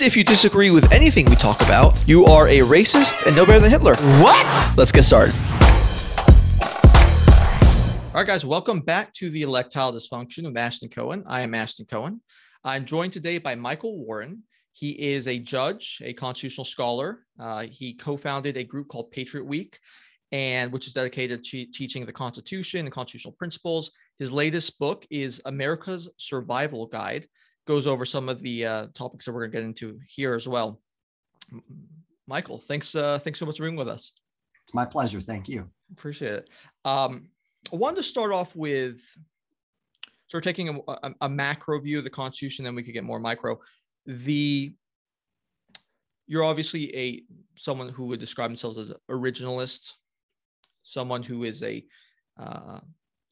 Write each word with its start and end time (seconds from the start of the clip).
if 0.00 0.16
you 0.16 0.24
disagree 0.24 0.70
with 0.70 0.90
anything 0.90 1.26
we 1.26 1.36
talk 1.36 1.60
about, 1.60 2.02
you 2.08 2.24
are 2.24 2.48
a 2.48 2.60
racist 2.60 3.26
and 3.26 3.36
no 3.36 3.44
better 3.44 3.60
than 3.60 3.70
Hitler. 3.70 3.96
What? 4.22 4.72
Let's 4.76 4.92
get 4.92 5.02
started. 5.02 5.34
All 8.14 8.20
right, 8.20 8.26
guys, 8.26 8.44
welcome 8.44 8.80
back 8.80 9.12
to 9.14 9.30
the 9.30 9.42
Electile 9.42 9.92
Dysfunction 9.92 10.44
with 10.44 10.56
Ashton 10.56 10.88
Cohen. 10.88 11.24
I 11.26 11.40
am 11.40 11.54
Ashton 11.54 11.86
Cohen. 11.86 12.20
I'm 12.62 12.84
joined 12.84 13.12
today 13.12 13.38
by 13.38 13.54
Michael 13.54 14.04
Warren. 14.04 14.42
He 14.72 14.90
is 14.90 15.28
a 15.28 15.38
judge, 15.38 16.00
a 16.02 16.12
constitutional 16.12 16.64
scholar. 16.64 17.24
Uh, 17.40 17.66
he 17.70 17.94
co-founded 17.94 18.56
a 18.56 18.64
group 18.64 18.88
called 18.88 19.10
Patriot 19.10 19.44
Week, 19.44 19.78
and 20.30 20.72
which 20.72 20.86
is 20.86 20.92
dedicated 20.92 21.42
to 21.44 21.66
teaching 21.66 22.06
the 22.06 22.12
Constitution 22.12 22.86
and 22.86 22.92
constitutional 22.92 23.32
principles. 23.32 23.90
His 24.18 24.30
latest 24.30 24.78
book 24.78 25.06
is 25.10 25.42
America's 25.44 26.08
Survival 26.16 26.86
Guide. 26.86 27.26
Goes 27.66 27.86
over 27.86 28.04
some 28.04 28.28
of 28.28 28.42
the 28.42 28.66
uh, 28.66 28.86
topics 28.94 29.24
that 29.24 29.32
we're 29.32 29.46
going 29.46 29.52
to 29.52 29.56
get 29.58 29.64
into 29.64 30.00
here 30.06 30.34
as 30.34 30.48
well. 30.48 30.80
Michael, 32.26 32.58
thanks. 32.58 32.94
Uh, 32.94 33.18
thanks 33.18 33.38
so 33.38 33.46
much 33.46 33.58
for 33.58 33.64
being 33.64 33.76
with 33.76 33.88
us. 33.88 34.12
It's 34.64 34.74
my 34.74 34.84
pleasure. 34.84 35.20
Thank 35.20 35.48
you. 35.48 35.68
Appreciate 35.92 36.32
it. 36.32 36.50
Um, 36.84 37.28
I 37.72 37.76
wanted 37.76 37.96
to 37.96 38.02
start 38.02 38.32
off 38.32 38.56
with 38.56 39.00
sort 40.32 40.44
of 40.44 40.44
taking 40.44 40.68
a, 40.70 40.92
a, 40.92 41.14
a 41.22 41.28
macro 41.28 41.78
view 41.78 41.98
of 41.98 42.04
the 42.04 42.10
Constitution, 42.10 42.64
then 42.64 42.74
we 42.74 42.82
could 42.82 42.94
get 42.94 43.04
more 43.04 43.20
micro. 43.20 43.60
The 44.06 44.74
you're 46.26 46.44
obviously 46.44 46.96
a 46.96 47.22
someone 47.56 47.90
who 47.90 48.06
would 48.06 48.20
describe 48.20 48.48
themselves 48.48 48.78
as 48.78 48.88
an 48.88 48.96
originalist, 49.10 49.92
someone 50.82 51.22
who 51.22 51.44
is 51.44 51.62
a 51.62 51.84
uh, 52.38 52.80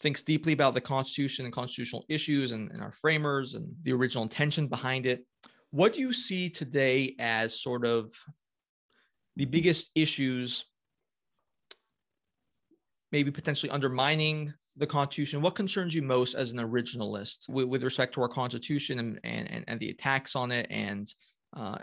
thinks 0.00 0.22
deeply 0.22 0.52
about 0.52 0.74
the 0.74 0.80
Constitution 0.80 1.44
and 1.44 1.54
constitutional 1.54 2.04
issues 2.08 2.52
and, 2.52 2.70
and 2.70 2.82
our 2.82 2.92
framers 2.92 3.54
and 3.54 3.68
the 3.82 3.92
original 3.92 4.22
intention 4.22 4.66
behind 4.66 5.06
it. 5.06 5.24
What 5.70 5.92
do 5.92 6.00
you 6.00 6.12
see 6.12 6.48
today 6.48 7.14
as 7.18 7.60
sort 7.60 7.84
of 7.84 8.12
the 9.36 9.44
biggest 9.44 9.90
issues 9.94 10.64
maybe 13.12 13.30
potentially 13.30 13.70
undermining 13.70 14.52
the 14.76 14.86
Constitution? 14.86 15.42
What 15.42 15.54
concerns 15.54 15.94
you 15.94 16.02
most 16.02 16.34
as 16.34 16.50
an 16.50 16.58
originalist 16.58 17.48
with, 17.48 17.66
with 17.66 17.82
respect 17.82 18.14
to 18.14 18.22
our 18.22 18.28
Constitution 18.28 18.98
and, 18.98 19.20
and, 19.22 19.64
and 19.68 19.78
the 19.78 19.90
attacks 19.90 20.34
on 20.34 20.50
it 20.50 20.66
and 20.70 21.12
uh, 21.56 21.78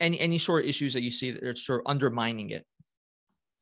any, 0.00 0.18
any 0.18 0.38
sort 0.38 0.64
of 0.64 0.70
issues 0.70 0.94
that 0.94 1.02
you 1.02 1.10
see 1.10 1.30
that 1.32 1.42
are 1.42 1.54
sort 1.54 1.80
of 1.80 1.86
undermining 1.86 2.50
it? 2.50 2.64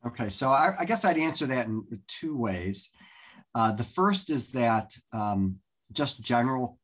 Okay, 0.06 0.28
so 0.28 0.50
I, 0.50 0.74
I 0.78 0.84
guess 0.84 1.04
I'd 1.04 1.18
answer 1.18 1.46
that 1.46 1.66
in 1.66 1.82
two 2.06 2.36
ways. 2.36 2.90
Uh, 3.54 3.72
the 3.72 3.84
first 3.84 4.30
is 4.30 4.52
that 4.52 4.92
um, 5.12 5.56
just 5.92 6.22
general 6.22 6.78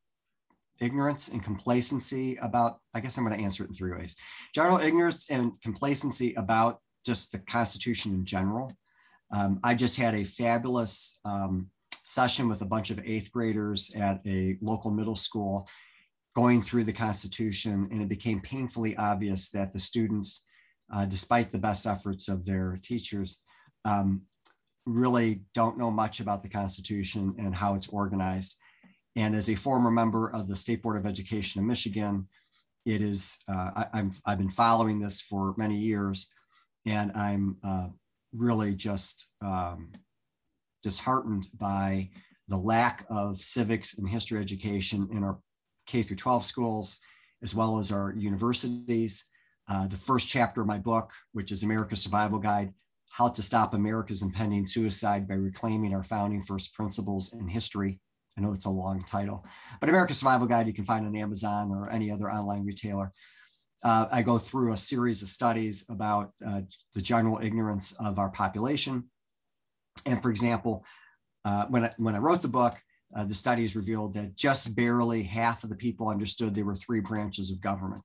ignorance 0.81 1.29
and 1.29 1.43
complacency 1.43 2.37
about, 2.37 2.79
I 2.95 3.01
guess 3.01 3.17
I'm 3.17 3.25
going 3.25 3.37
to 3.37 3.45
answer 3.45 3.65
it 3.65 3.71
in 3.71 3.77
three 3.77 3.93
ways. 3.93 4.17
General 4.55 4.81
ignorance 4.81 5.31
and 5.31 5.53
complacency 5.63 6.35
about 6.35 6.81
just 7.05 7.33
the 7.33 7.39
Constitution 7.39 8.13
in 8.13 8.25
general. 8.25 8.73
Um, 9.33 9.61
I 9.63 9.75
just 9.75 9.97
had 9.97 10.15
a 10.15 10.25
fabulous 10.25 11.19
um, 11.25 11.69
session 12.05 12.49
with 12.49 12.61
a 12.63 12.67
bunch 12.67 12.91
of 12.91 13.01
eighth 13.05 13.31
graders 13.33 13.93
at 13.97 14.21
a 14.27 14.57
local 14.61 14.91
middle 14.91 15.17
school 15.17 15.69
going 16.35 16.63
through 16.63 16.85
the 16.85 16.93
Constitution, 16.93 17.89
and 17.93 18.03
it 18.03 18.09
became 18.09 18.41
painfully 18.41 18.97
obvious 18.97 19.51
that 19.51 19.73
the 19.73 19.79
students, 19.79 20.45
uh, 20.93 21.05
despite 21.05 21.53
the 21.53 21.59
best 21.59 21.87
efforts 21.87 22.29
of 22.29 22.45
their 22.45 22.79
teachers, 22.83 23.41
um, 23.85 24.23
really 24.87 25.43
don't 25.55 25.79
know 25.79 25.91
much 25.91 26.21
about 26.21 26.43
the 26.43 26.49
Constitution 26.49 27.35
and 27.39 27.55
how 27.55 27.75
it's 27.75 27.89
organized. 27.89 28.57
And 29.17 29.35
as 29.35 29.49
a 29.49 29.55
former 29.55 29.91
member 29.91 30.31
of 30.31 30.49
the 30.49 30.57
State 30.57 30.83
Board 30.83 30.97
of 30.97 31.07
Education 31.07 31.61
in 31.61 31.67
Michigan, 31.67 32.29
it 32.85 33.01
is 33.01 33.39
uh, 33.49 33.87
I, 33.93 34.05
I've 34.27 34.39
been 34.39 34.51
following 34.51 35.01
this 35.01 35.21
for 35.21 35.55
many 35.57 35.77
years, 35.77 36.29
and 36.85 37.13
I'm 37.13 37.57
uh, 37.65 37.89
really 38.33 38.75
just 38.75 39.31
um, 39.41 39.93
disheartened 40.83 41.49
by 41.59 42.11
the 42.49 42.59
lack 42.59 43.07
of 43.09 43.41
civics 43.41 43.97
and 43.97 44.09
history 44.09 44.41
education 44.41 45.09
in 45.13 45.25
our 45.25 45.39
K 45.87 46.03
through 46.03 46.17
12 46.17 46.45
schools, 46.45 46.99
as 47.43 47.55
well 47.55 47.79
as 47.79 47.91
our 47.91 48.13
universities. 48.17 49.27
Uh, 49.67 49.87
the 49.87 49.97
first 49.97 50.29
chapter 50.29 50.61
of 50.61 50.67
my 50.67 50.79
book, 50.79 51.11
which 51.33 51.51
is 51.51 51.63
America's 51.63 52.03
Survival 52.03 52.39
Guide, 52.39 52.75
How 53.17 53.29
to 53.29 53.45
Stop 53.45 53.75
America's 53.75 54.23
Impending 54.23 54.67
Suicide 54.67 55.29
by 55.29 55.35
Reclaiming 55.35 55.95
Our 55.95 56.03
Founding 56.03 56.43
First 56.43 56.75
Principles 56.75 57.33
in 57.33 57.47
History. 57.47 58.01
I 58.37 58.41
know 58.41 58.51
that's 58.51 58.65
a 58.65 58.71
long 58.71 59.05
title, 59.05 59.47
but 59.79 59.89
America's 59.89 60.19
Survival 60.19 60.49
Guide 60.49 60.67
you 60.67 60.73
can 60.75 60.85
find 60.85 61.07
on 61.07 61.15
Amazon 61.15 61.71
or 61.71 61.89
any 61.93 62.11
other 62.11 62.29
online 62.29 62.67
retailer. 62.67 63.13
Uh, 63.85 64.09
I 64.11 64.23
go 64.23 64.37
through 64.37 64.73
a 64.73 64.77
series 64.77 65.23
of 65.23 65.29
studies 65.29 65.87
about 65.89 66.33
uh, 66.45 66.63
the 66.95 67.01
general 67.01 67.39
ignorance 67.41 67.93
of 68.01 68.19
our 68.19 68.31
population. 68.31 69.05
And 70.05 70.21
for 70.21 70.33
example, 70.33 70.85
uh, 71.45 71.67
when, 71.67 71.85
I, 71.85 71.95
when 71.99 72.17
I 72.17 72.19
wrote 72.19 72.43
the 72.43 72.49
book, 72.49 72.75
uh, 73.15 73.25
the 73.25 73.35
studies 73.35 73.77
revealed 73.77 74.15
that 74.15 74.35
just 74.35 74.75
barely 74.75 75.23
half 75.23 75.63
of 75.63 75.71
the 75.71 75.77
people 75.77 76.09
understood 76.09 76.53
there 76.53 76.65
were 76.65 76.75
three 76.75 77.01
branches 77.01 77.53
of 77.53 77.61
government. 77.61 78.03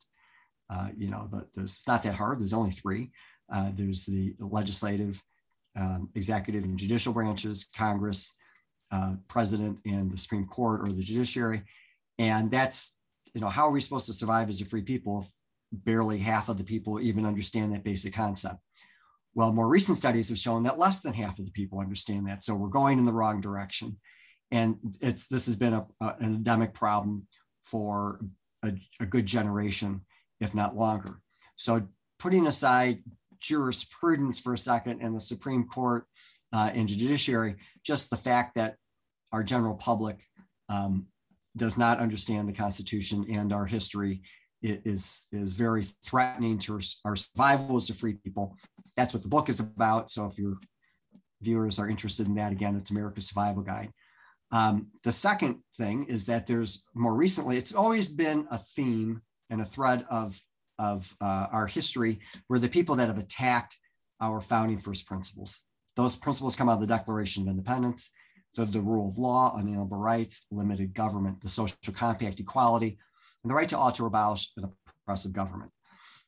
Uh, 0.70 0.90
you 0.96 1.10
know, 1.10 1.28
the, 1.32 1.48
there's, 1.56 1.72
it's 1.72 1.88
not 1.88 2.04
that 2.04 2.14
hard. 2.14 2.40
There's 2.40 2.54
only 2.54 2.70
three. 2.70 3.10
Uh, 3.52 3.72
there's 3.74 4.06
the 4.06 4.36
legislative, 4.40 5.22
um, 5.76 6.10
executive, 6.16 6.64
and 6.64 6.78
judicial 6.78 7.14
branches, 7.14 7.68
Congress, 7.76 8.36
uh, 8.92 9.16
president, 9.28 9.80
and 9.86 10.12
the 10.12 10.18
Supreme 10.18 10.46
Court 10.46 10.82
or 10.82 10.92
the 10.92 11.02
judiciary. 11.02 11.62
And 12.18 12.52
that's, 12.52 12.98
you 13.34 13.42
know, 13.42 13.50
how 13.50 13.68
are 13.68 13.72
we 13.72 13.82
supposed 13.82 14.08
to 14.08 14.14
survive 14.14 14.50
as 14.50 14.62
a 14.62 14.66
free 14.66 14.82
people 14.82 15.22
if 15.22 15.32
barely 15.72 16.18
half 16.18 16.50
of 16.50 16.58
the 16.58 16.64
people 16.64 17.00
even 17.00 17.26
understand 17.26 17.74
that 17.74 17.84
basic 17.84 18.14
concept? 18.14 18.58
Well, 19.36 19.54
more 19.54 19.70
recent 19.70 19.98
studies 19.98 20.30
have 20.30 20.40
shown 20.40 20.64
that 20.64 20.80
less 20.80 21.02
than 21.02 21.14
half 21.14 21.38
of 21.40 21.46
the 21.46 21.52
people 21.52 21.80
understand 21.80 22.28
that. 22.28 22.44
So 22.44 22.56
we're 22.56 22.68
going 22.70 22.98
in 22.98 23.06
the 23.06 23.14
wrong 23.14 23.42
direction 23.42 23.98
and 24.52 24.78
it's 25.00 25.28
this 25.28 25.46
has 25.46 25.56
been 25.56 25.74
a, 25.74 25.86
a, 26.02 26.16
an 26.20 26.36
endemic 26.36 26.74
problem 26.74 27.28
for 27.64 28.20
a, 28.64 28.74
a, 29.00 29.06
good 29.06 29.26
generation, 29.26 30.02
if 30.40 30.56
not 30.56 30.76
longer. 30.76 31.20
So, 31.56 31.88
putting 32.18 32.48
aside 32.48 33.04
jurisprudence 33.42 34.40
for 34.40 34.54
a 34.54 34.58
second 34.58 35.02
and 35.02 35.16
the 35.16 35.22
Supreme 35.22 35.66
Court 35.66 36.06
uh, 36.54 36.72
and 36.74 36.88
judiciary, 36.88 37.56
just 37.84 38.10
the 38.10 38.18
fact 38.18 38.56
that 38.56 38.76
our 39.32 39.44
general 39.44 39.76
public 39.76 40.20
um, 40.70 41.08
does 41.56 41.78
not 41.78 42.00
understand 42.00 42.48
the 42.48 42.54
Constitution 42.54 43.26
and 43.30 43.54
our 43.54 43.66
history 43.66 44.22
is 44.62 45.22
is 45.32 45.54
very 45.54 45.88
threatening 46.06 46.60
to 46.60 46.80
our 47.06 47.16
survival 47.16 47.78
as 47.78 47.90
a 47.90 47.94
free 47.94 48.16
people. 48.16 48.58
That's 48.98 49.14
what 49.14 49.24
the 49.24 49.30
book 49.30 49.48
is 49.48 49.62
about. 49.62 50.12
So, 50.12 50.26
if 50.26 50.38
your 50.38 50.58
viewers 51.42 51.80
are 51.80 51.90
interested 51.90 52.28
in 52.28 52.36
that, 52.36 52.52
again, 52.52 52.76
it's 52.76 52.92
America's 52.92 53.30
Survival 53.30 53.64
Guide. 53.64 53.92
Um, 54.52 54.88
the 55.04 55.12
second 55.12 55.60
thing 55.78 56.06
is 56.06 56.26
that 56.26 56.48
there's 56.48 56.84
more 56.96 57.14
recently, 57.14 57.58
it's 57.58 57.74
always 57.74 58.10
been 58.10 58.48
a 58.50 58.58
theme 58.58 59.22
and 59.50 59.62
a 59.62 59.66
thread 59.66 60.06
of, 60.10 60.42
of 60.80 61.14
uh, 61.22 61.48
our 61.52 61.68
history 61.68 62.20
were 62.48 62.58
the 62.58 62.70
people 62.70 62.96
that 62.96 63.08
have 63.08 63.20
attacked 63.20 63.78
our 64.22 64.42
founding 64.42 64.80
first 64.80 65.06
principles. 65.06 65.62
Those 65.96 66.16
principles 66.16 66.56
come 66.56 66.70
out 66.70 66.76
of 66.76 66.82
the 66.82 66.88
Declaration 66.88 67.44
of 67.44 67.50
Independence, 67.50 68.12
the, 68.56 68.66
the 68.66 68.82
rule 68.82 69.10
of 69.10 69.18
law, 69.18 69.56
unalienable 69.56 69.98
rights, 69.98 70.46
limited 70.50 70.94
government, 70.94 71.42
the 71.42 71.50
social 71.50 71.94
compact, 71.94 72.40
equality, 72.40 72.98
and 73.44 73.52
the 73.52 73.54
right 73.54 73.70
to 73.70 73.78
alter 73.78 74.06
abolish 74.06 74.52
an 74.58 74.72
oppressive 75.04 75.34
government. 75.34 75.72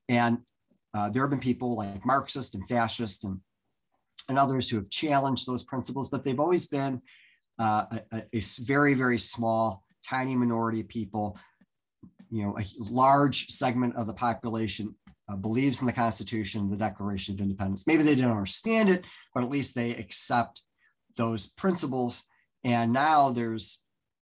And 0.09 0.39
uh, 0.94 1.09
there 1.09 1.24
have 1.24 1.30
been 1.30 1.39
people 1.39 1.75
like 1.75 2.06
Marxists 2.06 2.54
and 2.54 2.68
fascists 2.68 3.24
and, 3.24 3.39
and 4.27 4.38
others 4.38 4.69
who 4.69 4.77
have 4.77 4.89
challenged 4.89 5.47
those 5.47 5.63
principles, 5.63 6.09
but 6.09 6.24
they've 6.24 6.39
always 6.39 6.68
been 6.68 7.01
uh, 7.59 7.86
a, 8.12 8.24
a, 8.33 8.42
very, 8.59 8.94
very 8.94 9.18
small, 9.18 9.83
tiny 10.06 10.36
minority 10.36 10.81
of 10.81 10.88
people, 10.88 11.38
you 12.31 12.44
know, 12.44 12.57
a 12.57 12.66
large 12.80 13.50
segment 13.50 13.95
of 13.95 14.07
the 14.07 14.13
population 14.13 14.95
uh, 15.30 15.36
believes 15.36 15.81
in 15.81 15.88
the 15.88 15.94
Constitution, 15.94 16.69
the 16.69 16.78
Declaration 16.78 17.36
of 17.36 17.42
Independence. 17.42 17.86
Maybe 17.86 18.04
they 18.04 18.16
don't 18.16 18.31
understand 18.31 18.89
it, 18.89 19.04
but 19.33 19.44
at 19.44 19.50
least 19.50 19.75
they 19.75 19.92
accept 19.92 20.63
those 21.18 21.48
principles. 21.48 22.24
And 22.63 22.94
now 22.94 23.31
there's 23.31 23.80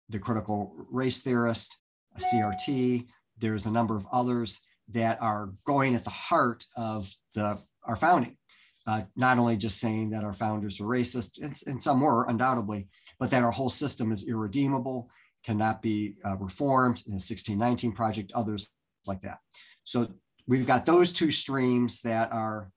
the 0.10 0.20
critical 0.20 0.76
race 0.92 1.22
theorist, 1.22 1.78
CRT, 2.20 3.08
there's 3.40 3.66
a 3.66 3.72
number 3.72 3.96
of 3.96 4.06
others 4.12 4.62
that 4.90 5.22
are 5.22 5.54
going 5.66 5.96
at 5.96 6.04
the 6.04 6.10
heart 6.10 6.66
of 6.76 7.12
the 7.36 7.58
our 7.86 7.96
founding. 7.96 8.38
Uh, 8.86 9.04
not 9.16 9.38
only 9.38 9.56
just 9.56 9.80
saying 9.80 10.10
that 10.10 10.24
our 10.24 10.34
founders 10.34 10.80
were 10.80 10.88
racist, 10.88 11.42
and, 11.42 11.58
and, 11.68 11.82
some 11.82 12.02
were 12.02 12.28
undoubtedly, 12.28 12.88
but 13.18 13.30
that 13.32 13.42
our 13.42 13.52
whole 13.52 13.70
system 13.70 14.12
is 14.12 14.28
irredeemable, 14.28 15.10
cannot 15.46 15.82
be 15.82 16.16
uh, 16.26 16.38
reformed. 16.38 17.04
In 17.06 17.12
the 17.12 17.16
1619 17.16 17.92
Project, 17.92 18.32
others 18.34 18.72
like 19.06 19.22
that. 19.22 19.40
So 19.84 20.08
we've 20.48 20.68
got 20.68 20.86
those 20.86 21.12
two 21.12 21.32
streams 21.32 22.02
that 22.02 22.32
are 22.32 22.72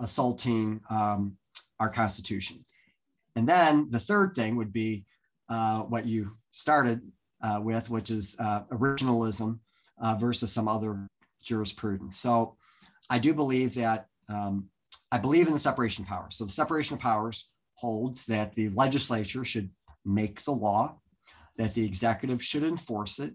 assaulting 0.00 0.80
um, 0.90 1.36
our 1.80 1.88
Constitution. 1.88 2.64
And 3.34 3.48
then 3.48 3.88
the 3.90 4.00
third 4.00 4.34
thing 4.34 4.56
would 4.56 4.72
be 4.72 5.04
uh, 5.48 5.82
what 5.82 6.06
you 6.06 6.36
started 6.50 7.00
uh, 7.42 7.60
with, 7.62 7.90
which 7.90 8.10
is 8.10 8.36
uh, 8.40 8.62
originalism 8.72 9.58
uh, 10.00 10.16
versus 10.18 10.52
some 10.52 10.68
other 10.68 11.06
jurisprudence. 11.44 12.16
So 12.16 12.56
I 13.10 13.18
do 13.18 13.34
believe 13.34 13.74
that 13.74 14.06
um, 14.28 14.68
I 15.12 15.18
believe 15.18 15.46
in 15.46 15.52
the 15.52 15.58
separation 15.58 16.04
of 16.04 16.08
powers. 16.08 16.36
So 16.36 16.44
the 16.44 16.50
separation 16.50 16.94
of 16.94 17.00
powers 17.00 17.48
holds 17.74 18.26
that 18.26 18.54
the 18.54 18.70
legislature 18.70 19.44
should 19.44 19.70
make 20.04 20.42
the 20.44 20.52
law, 20.52 20.98
that 21.58 21.74
the 21.74 21.84
executive 21.84 22.42
should 22.42 22.64
enforce 22.64 23.18
it, 23.18 23.34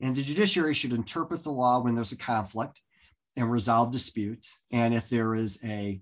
and 0.00 0.14
the 0.14 0.22
judiciary 0.22 0.74
should 0.74 0.92
interpret 0.92 1.42
the 1.42 1.50
law 1.50 1.80
when 1.80 1.94
there's 1.94 2.12
a 2.12 2.18
conflict 2.18 2.80
and 3.36 3.50
resolve 3.50 3.92
disputes. 3.92 4.64
And 4.72 4.94
if 4.94 5.08
there 5.08 5.34
is 5.34 5.60
a 5.64 6.00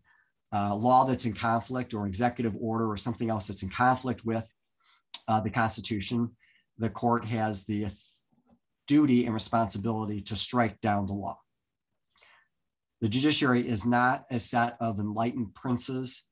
uh, 0.53 0.75
law 0.75 1.05
that's 1.05 1.27
in 1.27 1.35
conflict 1.35 1.93
or 1.93 2.07
executive 2.07 2.55
order 2.59 2.91
or 2.91 2.97
something 2.97 3.31
else 3.31 3.49
that's 3.49 3.63
in 3.63 3.69
conflict 3.69 4.25
with 4.25 4.47
uh, 5.29 5.41
the 5.41 5.51
Constitution, 5.51 6.31
the 6.79 6.91
court 6.91 7.25
has 7.25 7.65
the 7.65 7.87
duty 8.87 9.25
and 9.25 9.35
responsibility 9.35 10.21
to 10.23 10.37
strike 10.37 10.81
down 10.81 11.07
the 11.07 11.13
law. 11.13 11.39
The 13.01 13.09
judiciary 13.09 13.67
is 13.67 13.87
not 13.87 14.25
a 14.31 14.41
set 14.41 14.77
of 14.81 14.99
enlightened 14.99 15.55
princes, 15.55 16.23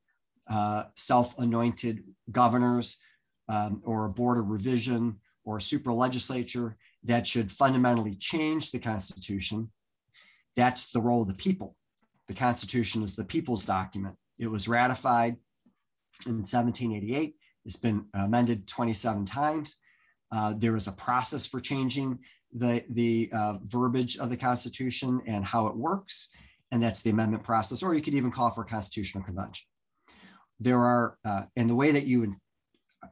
uh, 0.49 0.85
self 0.95 1.37
anointed 1.37 2.03
governors, 2.31 2.97
um, 3.47 3.81
or 3.85 4.05
a 4.05 4.09
board 4.09 4.39
of 4.39 4.47
revision 4.47 5.17
or 5.45 5.57
a 5.57 5.61
super 5.61 5.93
legislature 5.93 6.75
that 7.03 7.25
should 7.27 7.51
fundamentally 7.51 8.15
change 8.15 8.71
the 8.71 8.79
Constitution. 8.79 9.71
That's 10.55 10.91
the 10.91 11.01
role 11.01 11.21
of 11.21 11.27
the 11.27 11.35
people. 11.35 11.75
The 12.27 12.33
Constitution 12.33 13.03
is 13.03 13.15
the 13.15 13.25
people's 13.25 13.65
document. 13.65 14.15
It 14.39 14.47
was 14.47 14.67
ratified 14.67 15.37
in 16.25 16.37
1788. 16.37 17.35
It's 17.65 17.77
been 17.77 18.05
amended 18.13 18.67
27 18.67 19.25
times. 19.25 19.77
Uh, 20.31 20.53
there 20.57 20.75
is 20.75 20.87
a 20.87 20.91
process 20.93 21.45
for 21.45 21.59
changing 21.59 22.19
the, 22.53 22.83
the 22.89 23.29
uh, 23.33 23.57
verbiage 23.65 24.17
of 24.17 24.29
the 24.29 24.37
Constitution 24.37 25.21
and 25.27 25.45
how 25.45 25.67
it 25.67 25.77
works, 25.77 26.29
and 26.71 26.81
that's 26.81 27.01
the 27.01 27.11
amendment 27.11 27.43
process, 27.43 27.83
or 27.83 27.93
you 27.93 28.01
could 28.01 28.15
even 28.15 28.31
call 28.31 28.51
for 28.51 28.61
a 28.61 28.65
constitutional 28.65 29.23
convention. 29.23 29.67
There 30.59 30.83
are, 30.83 31.17
uh, 31.25 31.43
and 31.55 31.69
the 31.69 31.75
way 31.75 31.91
that 31.91 32.05
you 32.05 32.35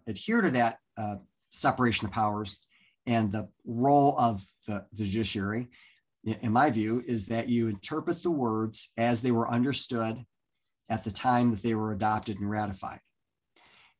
adhere 0.07 0.41
to 0.41 0.51
that 0.51 0.77
uh, 0.97 1.17
separation 1.53 2.07
of 2.07 2.11
powers 2.11 2.61
and 3.05 3.31
the 3.31 3.47
role 3.65 4.17
of 4.17 4.43
the, 4.67 4.85
the 4.93 5.05
judiciary, 5.05 5.67
in 6.25 6.51
my 6.51 6.69
view, 6.69 7.03
is 7.05 7.25
that 7.27 7.49
you 7.49 7.67
interpret 7.67 8.23
the 8.23 8.31
words 8.31 8.91
as 8.97 9.21
they 9.21 9.31
were 9.31 9.49
understood 9.49 10.23
at 10.89 11.03
the 11.03 11.11
time 11.11 11.51
that 11.51 11.61
they 11.61 11.75
were 11.75 11.91
adopted 11.91 12.39
and 12.39 12.49
ratified. 12.49 12.99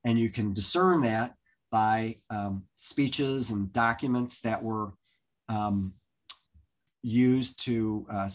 And 0.05 0.17
you 0.17 0.29
can 0.29 0.53
discern 0.53 1.01
that 1.01 1.33
by 1.71 2.17
um, 2.29 2.63
speeches 2.77 3.51
and 3.51 3.73
documents 3.73 4.41
that 4.41 4.61
were 4.61 4.93
um, 5.49 5.93
used 7.01 7.63
to 7.65 8.05
uh, 8.09 8.29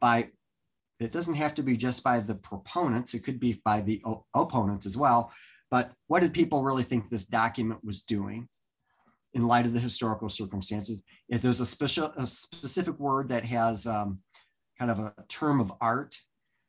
by 0.00 0.30
it 1.00 1.12
doesn't 1.12 1.34
have 1.34 1.54
to 1.56 1.62
be 1.62 1.76
just 1.76 2.02
by 2.02 2.20
the 2.20 2.34
proponents 2.34 3.12
it 3.12 3.24
could 3.24 3.38
be 3.38 3.60
by 3.64 3.80
the 3.80 4.02
opponents 4.34 4.86
as 4.86 4.96
well 4.96 5.32
but 5.74 5.90
what 6.06 6.20
did 6.20 6.32
people 6.32 6.62
really 6.62 6.84
think 6.84 7.08
this 7.08 7.24
document 7.24 7.80
was 7.82 8.02
doing 8.02 8.48
in 9.32 9.48
light 9.48 9.66
of 9.66 9.72
the 9.72 9.80
historical 9.80 10.28
circumstances 10.28 11.02
if 11.28 11.42
there's 11.42 11.60
a 11.60 11.66
special 11.66 12.12
a 12.16 12.26
specific 12.26 12.96
word 13.00 13.28
that 13.28 13.44
has 13.44 13.84
um, 13.86 14.20
kind 14.78 14.90
of 14.90 15.00
a 15.00 15.12
term 15.28 15.60
of 15.60 15.72
art 15.80 16.14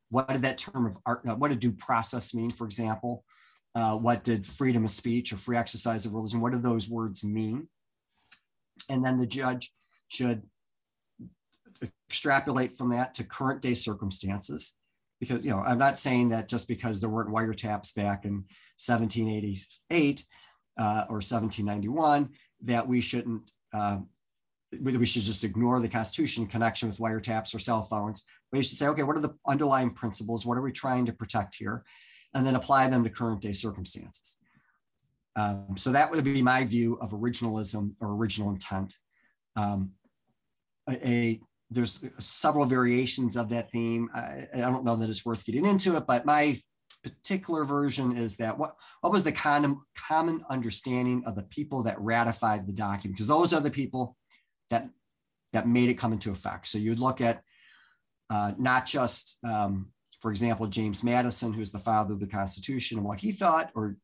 what 0.09 0.29
did 0.29 0.41
that 0.41 0.57
term 0.57 0.87
of 0.87 0.97
art 1.05 1.21
what 1.37 1.49
did 1.49 1.59
due 1.59 1.71
process 1.71 2.33
mean 2.33 2.49
for 2.49 2.65
example 2.65 3.23
uh, 3.75 3.95
what 3.95 4.23
did 4.23 4.47
freedom 4.47 4.85
of 4.85 4.91
speech 4.91 5.33
or 5.33 5.37
free 5.37 5.57
exercise 5.57 6.05
of 6.05 6.13
religion, 6.13 6.39
what 6.39 6.53
do 6.53 6.59
those 6.59 6.89
words 6.89 7.23
mean? 7.25 7.67
And 8.89 9.05
then 9.05 9.19
the 9.19 9.27
judge 9.27 9.73
should 10.07 10.43
extrapolate 12.09 12.73
from 12.73 12.91
that 12.91 13.13
to 13.15 13.25
current 13.25 13.61
day 13.61 13.73
circumstances. 13.73 14.73
Because, 15.19 15.43
you 15.43 15.49
know, 15.49 15.59
I'm 15.59 15.77
not 15.77 15.99
saying 15.99 16.29
that 16.29 16.47
just 16.47 16.67
because 16.67 16.99
there 16.99 17.09
weren't 17.09 17.33
wiretaps 17.33 17.93
back 17.93 18.23
in 18.23 18.45
1788 18.77 20.25
uh, 20.77 21.05
or 21.09 21.15
1791, 21.15 22.29
that 22.63 22.87
we 22.87 23.01
shouldn't, 23.01 23.51
uh, 23.73 23.99
we 24.81 25.05
should 25.05 25.21
just 25.21 25.43
ignore 25.43 25.79
the 25.79 25.87
Constitution 25.87 26.43
in 26.43 26.49
connection 26.49 26.89
with 26.89 26.99
wiretaps 26.99 27.55
or 27.55 27.59
cell 27.59 27.83
phones. 27.83 28.23
But 28.51 28.57
you 28.57 28.63
should 28.63 28.77
say, 28.77 28.87
okay, 28.87 29.03
what 29.03 29.17
are 29.17 29.21
the 29.21 29.35
underlying 29.47 29.91
principles? 29.91 30.45
What 30.45 30.57
are 30.57 30.61
we 30.61 30.71
trying 30.71 31.05
to 31.05 31.13
protect 31.13 31.55
here? 31.55 31.83
and 32.35 32.45
then 32.45 32.55
apply 32.55 32.89
them 32.89 33.03
to 33.03 33.09
current 33.09 33.41
day 33.41 33.53
circumstances. 33.53 34.37
Um, 35.37 35.75
so 35.77 35.91
that 35.93 36.11
would 36.11 36.23
be 36.23 36.41
my 36.41 36.65
view 36.65 36.99
of 37.01 37.11
originalism 37.11 37.95
or 37.99 38.13
original 38.13 38.51
intent. 38.51 38.95
Um, 39.55 39.91
a, 40.87 41.07
a, 41.07 41.39
there's 41.71 42.03
several 42.19 42.65
variations 42.65 43.37
of 43.37 43.49
that 43.49 43.71
theme. 43.71 44.09
I, 44.13 44.47
I, 44.53 44.59
don't 44.59 44.85
know 44.85 44.97
that 44.97 45.09
it's 45.09 45.25
worth 45.25 45.45
getting 45.45 45.65
into 45.65 45.95
it, 45.95 46.05
but 46.05 46.25
my 46.25 46.61
particular 47.09 47.65
version 47.65 48.17
is 48.17 48.37
that 48.37 48.57
what, 48.57 48.75
what 49.01 49.13
was 49.13 49.23
the 49.23 49.31
common, 49.31 49.79
common 49.95 50.43
understanding 50.49 51.23
of 51.25 51.35
the 51.35 51.43
people 51.43 51.83
that 51.83 51.99
ratified 52.01 52.65
the 52.65 52.73
document? 52.73 53.15
Because 53.15 53.27
those 53.27 53.53
are 53.53 53.61
the 53.61 53.71
people 53.71 54.17
that 54.69 54.89
that 55.53 55.67
made 55.67 55.89
it 55.89 55.93
come 55.93 56.11
into 56.11 56.31
effect. 56.31 56.67
So 56.67 56.77
you'd 56.77 56.99
look 56.99 57.21
at 57.21 57.41
uh, 58.29 58.51
not 58.57 58.85
just 58.85 59.37
um, 59.45 59.91
for 60.25 60.31
example, 60.31 60.65
James 60.65 61.03
Madison, 61.03 61.53
who's 61.53 61.71
the 61.71 61.77
father 61.77 62.13
of 62.13 62.19
the 62.19 62.27
Constitution, 62.27 62.97
and 62.97 63.05
what 63.05 63.19
he 63.19 63.31
thought, 63.31 63.71
or 63.75 63.95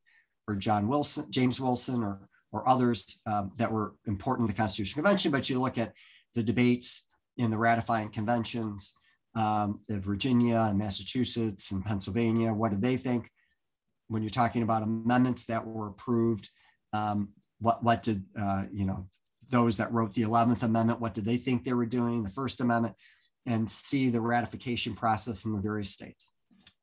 or 0.48 0.56
John 0.56 0.88
Wilson, 0.88 1.26
James 1.32 1.60
Wilson, 1.60 2.04
or 2.04 2.30
or 2.52 2.70
others 2.70 3.20
um, 3.26 3.52
that 3.58 3.72
were 3.72 3.96
important 4.06 4.48
to 4.48 4.54
the 4.54 4.62
Constitutional 4.62 5.04
Convention. 5.04 5.32
But 5.32 5.50
you 5.50 5.60
look 5.60 5.80
at 5.80 5.94
the 6.36 6.44
debates 6.44 7.08
in 7.38 7.50
the 7.50 7.58
ratifying 7.58 8.10
conventions 8.10 8.94
um, 9.36 9.82
Virginia 9.90 10.68
and 10.70 10.78
Massachusetts 10.78 11.72
and 11.72 11.86
Pennsylvania. 11.86 12.54
What 12.54 12.72
did 12.72 12.82
they 12.82 12.98
think 12.98 13.30
when 14.08 14.22
you're 14.22 14.30
talking 14.30 14.64
about 14.64 14.84
amendments 14.84 15.46
that 15.46 15.66
were 15.66 15.88
approved? 15.88 16.50
Um, 16.94 17.30
what 17.60 17.84
what 17.84 18.04
did 18.04 18.24
uh, 18.38 18.66
you 18.72 18.86
know 18.86 19.08
those 19.50 19.78
that 19.78 19.92
wrote 19.92 20.14
the 20.14 20.24
Eleventh 20.24 20.64
Amendment? 20.64 21.00
What 21.00 21.14
did 21.14 21.26
they 21.26 21.38
think 21.38 21.64
they 21.64 21.74
were 21.74 21.86
doing? 21.86 22.24
The 22.24 22.30
First 22.30 22.62
Amendment 22.62 22.96
and 23.46 23.70
see 23.70 24.10
the 24.10 24.22
ratification 24.22 24.96
process 24.96 25.46
in 25.46 25.54
the 25.54 25.60
various 25.60 25.92
states. 25.92 26.34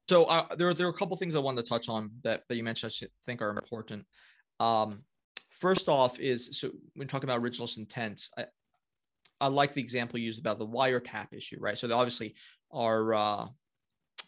So 0.08 0.24
uh, 0.24 0.54
there, 0.56 0.72
there 0.74 0.86
are 0.86 0.90
a 0.90 0.94
couple 0.94 1.16
things 1.16 1.36
I 1.36 1.38
wanted 1.38 1.64
to 1.64 1.68
touch 1.68 1.88
on 1.88 2.10
that, 2.24 2.42
that 2.48 2.56
you 2.56 2.64
mentioned 2.64 2.92
I 3.02 3.06
think 3.26 3.42
are 3.42 3.50
important. 3.50 4.06
Um, 4.58 5.02
first 5.60 5.88
off 5.88 6.18
is, 6.18 6.48
so 6.52 6.70
when 6.94 7.08
talking 7.08 7.28
about 7.28 7.42
originalist 7.42 7.78
intent, 7.78 8.28
I, 8.36 8.46
I 9.40 9.48
like 9.48 9.74
the 9.74 9.80
example 9.80 10.18
used 10.18 10.40
about 10.40 10.58
the 10.58 10.66
wiretap 10.66 11.32
issue, 11.32 11.58
right? 11.60 11.78
So 11.78 11.92
obviously 11.94 12.34
our 12.72 13.14
uh, 13.14 13.46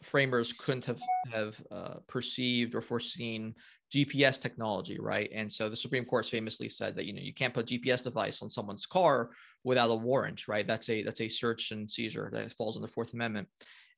framers 0.02 0.52
couldn't 0.52 0.84
have, 0.86 1.00
have 1.32 1.56
uh, 1.70 1.94
perceived 2.06 2.74
or 2.74 2.80
foreseen 2.80 3.54
GPS 3.92 4.40
technology, 4.40 4.98
right? 5.00 5.28
And 5.34 5.52
so 5.52 5.68
the 5.68 5.76
Supreme 5.76 6.04
Court 6.04 6.26
famously 6.26 6.68
said 6.68 6.94
that 6.96 7.06
you 7.06 7.12
know 7.12 7.22
you 7.22 7.34
can't 7.34 7.52
put 7.52 7.66
GPS 7.66 8.04
device 8.04 8.40
on 8.42 8.48
someone's 8.48 8.86
car 8.86 9.30
without 9.64 9.90
a 9.90 9.94
warrant, 9.94 10.46
right? 10.46 10.66
That's 10.66 10.88
a 10.88 11.02
that's 11.02 11.20
a 11.20 11.28
search 11.28 11.72
and 11.72 11.90
seizure 11.90 12.30
that 12.32 12.52
falls 12.52 12.76
in 12.76 12.82
the 12.82 12.88
Fourth 12.88 13.14
Amendment. 13.14 13.48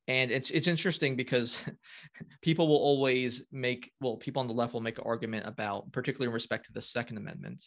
And 0.08 0.30
it's 0.30 0.50
it's 0.50 0.66
interesting 0.66 1.14
because 1.14 1.56
people 2.42 2.68
will 2.68 2.76
always 2.76 3.44
make 3.52 3.92
well, 4.00 4.16
people 4.16 4.40
on 4.40 4.48
the 4.48 4.54
left 4.54 4.72
will 4.72 4.80
make 4.80 4.98
an 4.98 5.04
argument 5.06 5.46
about, 5.46 5.92
particularly 5.92 6.28
in 6.28 6.34
respect 6.34 6.66
to 6.66 6.72
the 6.72 6.82
Second 6.82 7.18
Amendment, 7.18 7.62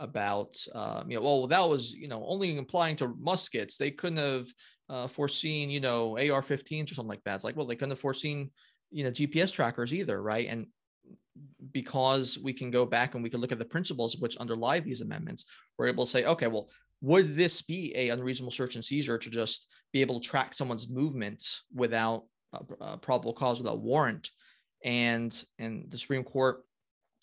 about 0.00 0.56
um, 0.74 1.10
you 1.10 1.16
know, 1.16 1.22
well, 1.22 1.46
that 1.46 1.68
was 1.68 1.92
you 1.92 2.08
know 2.08 2.24
only 2.26 2.56
applying 2.58 2.96
to 2.96 3.14
muskets. 3.20 3.76
They 3.76 3.90
couldn't 3.90 4.18
have 4.18 4.46
uh, 4.88 5.06
foreseen 5.06 5.70
you 5.70 5.80
know 5.80 6.16
AR-15s 6.18 6.90
or 6.90 6.94
something 6.94 7.08
like 7.08 7.22
that. 7.24 7.36
It's 7.36 7.44
like 7.44 7.56
well, 7.56 7.66
they 7.66 7.76
couldn't 7.76 7.90
have 7.90 8.00
foreseen 8.00 8.50
you 8.90 9.04
know 9.04 9.10
GPS 9.10 9.52
trackers 9.52 9.92
either, 9.92 10.20
right? 10.20 10.48
And 10.48 10.66
because 11.72 12.38
we 12.38 12.52
can 12.52 12.70
go 12.70 12.84
back 12.84 13.14
and 13.14 13.22
we 13.22 13.30
can 13.30 13.40
look 13.40 13.52
at 13.52 13.58
the 13.58 13.64
principles 13.64 14.16
which 14.16 14.36
underlie 14.38 14.80
these 14.80 15.00
amendments, 15.00 15.44
we're 15.78 15.86
able 15.86 16.04
to 16.04 16.10
say, 16.10 16.24
okay, 16.24 16.46
well, 16.46 16.68
would 17.02 17.36
this 17.36 17.62
be 17.62 17.94
a 17.96 18.10
unreasonable 18.10 18.52
search 18.52 18.74
and 18.74 18.84
seizure 18.84 19.18
to 19.18 19.30
just 19.30 19.68
be 19.92 20.00
able 20.00 20.20
to 20.20 20.28
track 20.28 20.52
someone's 20.52 20.88
movements 20.88 21.62
without 21.74 22.24
a, 22.80 22.98
probable 22.98 23.32
cause, 23.32 23.58
without 23.58 23.80
warrant? 23.80 24.30
And 24.84 25.44
and 25.58 25.90
the 25.90 25.98
Supreme 25.98 26.24
Court, 26.24 26.62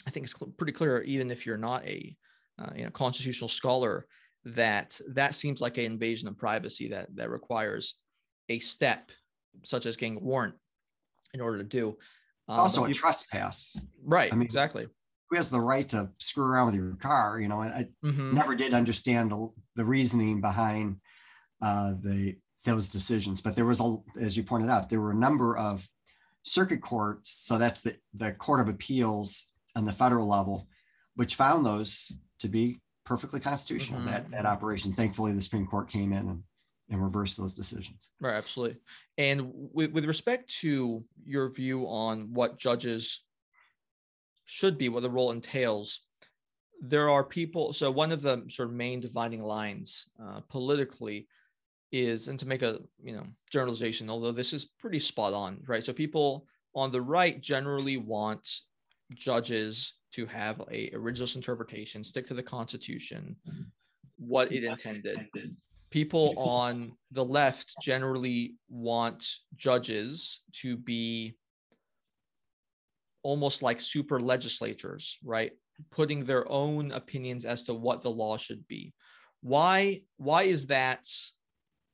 I 0.06 0.12
think 0.12 0.26
it's 0.26 0.36
pretty 0.58 0.74
clear, 0.74 1.02
even 1.02 1.32
if 1.32 1.46
you're 1.46 1.58
not 1.58 1.86
a 1.86 2.16
uh, 2.60 2.72
you 2.76 2.84
know, 2.84 2.92
constitutional 2.92 3.48
scholar, 3.48 4.06
that 4.46 5.00
that 5.10 5.36
seems 5.36 5.62
like 5.62 5.78
an 5.78 5.86
invasion 5.86 6.28
of 6.28 6.38
privacy 6.38 6.90
that 6.90 7.08
that 7.16 7.30
requires 7.30 7.96
a 8.50 8.60
step 8.60 9.12
such 9.64 9.86
as 9.86 9.98
getting 9.98 10.18
a 10.18 10.20
warrant 10.20 10.56
in 11.34 11.42
order 11.42 11.58
to 11.58 11.64
do. 11.64 11.98
Um, 12.48 12.60
also, 12.60 12.86
a 12.86 12.94
trespass. 12.94 13.76
Right. 14.04 14.32
I 14.32 14.36
mean, 14.36 14.46
exactly. 14.46 14.88
Who 15.30 15.36
has 15.36 15.50
the 15.50 15.60
right 15.60 15.88
to 15.90 16.10
screw 16.20 16.46
around 16.46 16.68
with 16.68 16.76
your 16.76 16.96
car? 17.02 17.40
You 17.42 17.50
know, 17.50 17.62
I 17.62 17.88
mm-hmm. 18.04 18.34
never 18.34 18.56
did 18.56 18.74
understand 18.74 19.32
the, 19.32 19.50
the 19.76 19.84
reasoning 19.84 20.40
behind 20.40 20.98
uh, 21.62 21.96
the 22.02 22.38
those 22.64 22.90
decisions, 22.90 23.42
but 23.42 23.56
there 23.56 23.66
was 23.66 23.80
a, 23.80 23.96
as 24.20 24.36
you 24.36 24.44
pointed 24.44 24.70
out, 24.70 24.90
there 24.90 25.00
were 25.00 25.12
a 25.12 25.16
number 25.16 25.58
of 25.58 25.88
circuit 26.44 26.82
courts. 26.82 27.32
So 27.32 27.58
that's 27.58 27.82
the 27.82 27.98
the 28.14 28.32
Court 28.32 28.62
of 28.62 28.70
Appeals 28.70 29.48
on 29.76 29.86
the 29.86 29.92
federal 29.92 30.28
level, 30.28 30.68
which 31.16 31.36
found 31.36 31.66
those 31.66 32.12
to 32.40 32.48
be 32.48 32.80
perfectly 33.06 33.40
constitutional. 33.40 34.00
Mm-hmm. 34.00 34.10
That 34.10 34.32
that 34.32 34.46
operation. 34.46 34.94
Thankfully, 34.94 35.34
the 35.34 35.42
Supreme 35.42 35.68
Court 35.68 35.90
came 35.90 36.14
in 36.14 36.30
and 36.30 36.44
and 36.90 37.04
reverse 37.04 37.36
those 37.36 37.54
decisions. 37.54 38.12
Right, 38.22 38.36
absolutely. 38.36 38.78
And 39.18 39.52
with, 39.74 39.92
with 39.92 40.06
respect 40.06 40.50
to 40.62 41.04
your 41.26 41.50
view 41.52 41.84
on 41.84 42.34
what 42.34 42.58
judges 42.58 43.24
should 44.46 44.78
be, 44.78 44.88
what 44.88 45.04
the 45.04 45.10
role 45.10 45.32
entails, 45.32 46.02
there 46.80 47.10
are 47.10 47.24
people. 47.24 47.74
So 47.74 47.92
one 47.92 48.12
of 48.12 48.22
the 48.22 48.46
sort 48.50 48.70
of 48.70 48.76
main 48.76 49.02
dividing 49.02 49.44
lines 49.44 50.06
uh, 50.22 50.42
politically 50.50 51.28
is, 51.92 52.28
and 52.28 52.40
to 52.40 52.48
make 52.48 52.62
a 52.62 52.80
you 53.02 53.14
know 53.14 53.26
generalization, 53.52 54.10
although 54.10 54.32
this 54.32 54.54
is 54.54 54.66
pretty 54.80 55.00
spot 55.00 55.34
on, 55.34 55.62
right? 55.68 55.84
So 55.84 55.94
people 55.94 56.46
on 56.76 56.92
the 56.92 57.02
right 57.02 57.42
generally 57.42 57.98
want 57.98 58.48
judges 59.14 59.94
to 60.14 60.26
have 60.26 60.62
a, 60.72 60.94
a 60.94 61.00
religious 61.00 61.36
interpretation, 61.36 62.04
stick 62.04 62.28
to 62.28 62.34
the 62.34 62.44
Constitution, 62.44 63.36
what 64.18 64.52
it 64.52 64.64
intended 64.64 65.28
people 65.90 66.34
on 66.38 66.92
the 67.12 67.24
left 67.24 67.76
generally 67.82 68.56
want 68.70 69.28
judges 69.56 70.42
to 70.52 70.78
be 70.78 71.36
almost 73.24 73.62
like 73.62 73.80
super 73.82 74.20
legislatures, 74.20 75.18
right? 75.24 75.52
Putting 75.92 76.26
their 76.26 76.50
own 76.52 76.92
opinions 76.92 77.46
as 77.46 77.64
to 77.64 77.74
what 77.74 78.02
the 78.02 78.12
law 78.12 78.38
should 78.38 78.68
be. 78.68 78.94
Why 79.42 80.02
why 80.18 80.44
is 80.44 80.68
that 80.68 81.08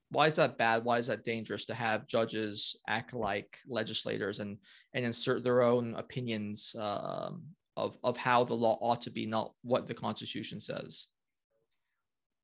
why 0.09 0.27
is 0.27 0.35
that 0.35 0.57
bad? 0.57 0.85
Why 0.85 0.99
is 0.99 1.07
that 1.07 1.23
dangerous 1.23 1.65
to 1.65 1.73
have 1.73 2.07
judges 2.07 2.75
act 2.87 3.13
like 3.13 3.57
legislators 3.67 4.39
and 4.39 4.57
and 4.93 5.05
insert 5.05 5.43
their 5.43 5.61
own 5.61 5.95
opinions 5.95 6.75
um, 6.79 7.43
of 7.75 7.97
of 8.03 8.17
how 8.17 8.43
the 8.43 8.53
law 8.53 8.77
ought 8.81 9.01
to 9.01 9.11
be, 9.11 9.25
not 9.25 9.53
what 9.63 9.87
the 9.87 9.93
Constitution 9.93 10.61
says? 10.61 11.07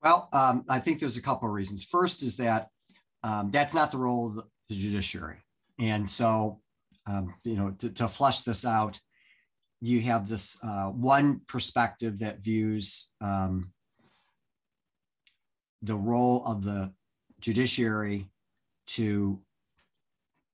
Well, 0.01 0.29
um, 0.31 0.63
I 0.69 0.79
think 0.79 0.99
there's 0.99 1.17
a 1.17 1.21
couple 1.21 1.47
of 1.47 1.53
reasons. 1.53 1.83
First 1.83 2.23
is 2.23 2.37
that 2.37 2.69
um, 3.23 3.51
that's 3.51 3.75
not 3.75 3.91
the 3.91 3.97
role 3.97 4.27
of 4.27 4.35
the, 4.35 4.43
the 4.69 4.75
judiciary. 4.75 5.37
And 5.77 6.07
so, 6.07 6.61
um, 7.05 7.33
you 7.43 7.55
know, 7.55 7.71
to, 7.79 7.93
to, 7.93 8.09
this 8.45 8.65
out, 8.65 8.99
you 9.81 10.01
have 10.01 10.27
this 10.27 10.57
uh, 10.63 10.87
one 10.87 11.41
perspective 11.47 12.19
that 12.19 12.39
views 12.39 13.09
um, 13.21 13.71
the 15.81 15.95
role 15.95 16.43
of 16.45 16.63
the 16.63 16.93
judiciary 17.39 18.29
to 18.87 19.41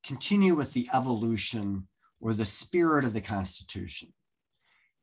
continue 0.05 0.55
with 0.55 0.73
the 0.73 0.87
evolution 0.93 1.87
or 2.19 2.33
the 2.33 2.45
spirit 2.45 3.05
of 3.05 3.13
the 3.13 3.21
Constitution. 3.21 4.13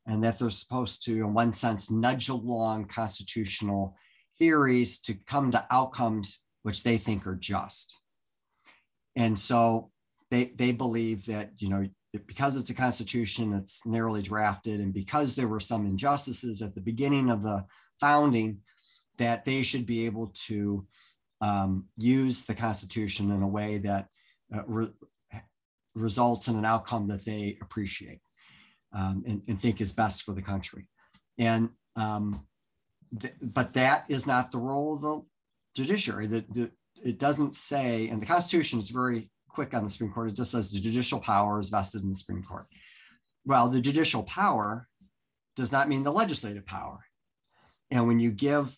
And 0.05 0.23
that 0.23 0.37
they're 0.37 0.49
supposed 0.49 1.05
to, 1.05 1.13
in 1.13 1.33
one 1.33 1.53
sense, 1.53 1.89
nudge 1.89 2.29
along 2.29 2.87
constitutional 2.89 3.95
theories 4.37 4.99
to 5.01 5.13
come 5.27 5.51
to 5.51 5.65
outcomes 5.71 6.39
which 6.63 6.83
they 6.83 6.97
think 6.97 7.25
are 7.25 7.35
just. 7.35 7.99
And 9.15 9.37
so 9.37 9.91
they, 10.31 10.45
they 10.55 10.71
believe 10.71 11.25
that, 11.27 11.51
you 11.57 11.69
know, 11.69 11.85
because 12.27 12.57
it's 12.57 12.69
a 12.69 12.75
constitution, 12.75 13.53
it's 13.53 13.85
narrowly 13.85 14.21
drafted, 14.21 14.79
and 14.79 14.93
because 14.93 15.35
there 15.35 15.47
were 15.47 15.59
some 15.59 15.85
injustices 15.85 16.61
at 16.61 16.75
the 16.75 16.81
beginning 16.81 17.29
of 17.29 17.43
the 17.43 17.65
founding, 17.99 18.59
that 19.17 19.45
they 19.45 19.61
should 19.61 19.85
be 19.85 20.05
able 20.05 20.33
to 20.47 20.85
um, 21.41 21.85
use 21.97 22.45
the 22.45 22.55
Constitution 22.55 23.31
in 23.31 23.41
a 23.41 23.47
way 23.47 23.77
that 23.79 24.07
uh, 24.55 24.63
re- 24.65 24.91
results 25.93 26.47
in 26.47 26.55
an 26.55 26.65
outcome 26.65 27.07
that 27.07 27.25
they 27.25 27.57
appreciate 27.61 28.21
um, 28.93 29.23
and, 29.27 29.41
and, 29.47 29.59
think 29.59 29.81
is 29.81 29.93
best 29.93 30.23
for 30.23 30.33
the 30.33 30.41
country. 30.41 30.87
And 31.37 31.69
um, 31.95 32.45
but 33.41 33.73
that 33.73 34.05
is 34.09 34.25
not 34.27 34.51
the 34.51 34.59
role 34.59 34.95
of 34.95 35.01
the 35.01 35.21
judiciary. 35.75 36.27
That 36.27 36.71
it 37.03 37.19
doesn't 37.19 37.55
say, 37.55 38.07
and 38.09 38.21
the 38.21 38.25
Constitution 38.25 38.79
is 38.79 38.89
very 38.89 39.29
quick 39.49 39.73
on 39.73 39.83
the 39.83 39.89
Supreme 39.89 40.11
Court. 40.11 40.29
It 40.29 40.35
just 40.35 40.51
says 40.51 40.71
the 40.71 40.79
judicial 40.79 41.19
power 41.19 41.59
is 41.59 41.69
vested 41.69 42.03
in 42.03 42.09
the 42.09 42.15
Supreme 42.15 42.43
Court. 42.43 42.65
Well, 43.45 43.69
the 43.69 43.81
judicial 43.81 44.23
power 44.23 44.87
does 45.55 45.71
not 45.71 45.89
mean 45.89 46.03
the 46.03 46.11
legislative 46.11 46.65
power. 46.65 46.99
And 47.91 48.07
when 48.07 48.19
you 48.19 48.31
give, 48.31 48.75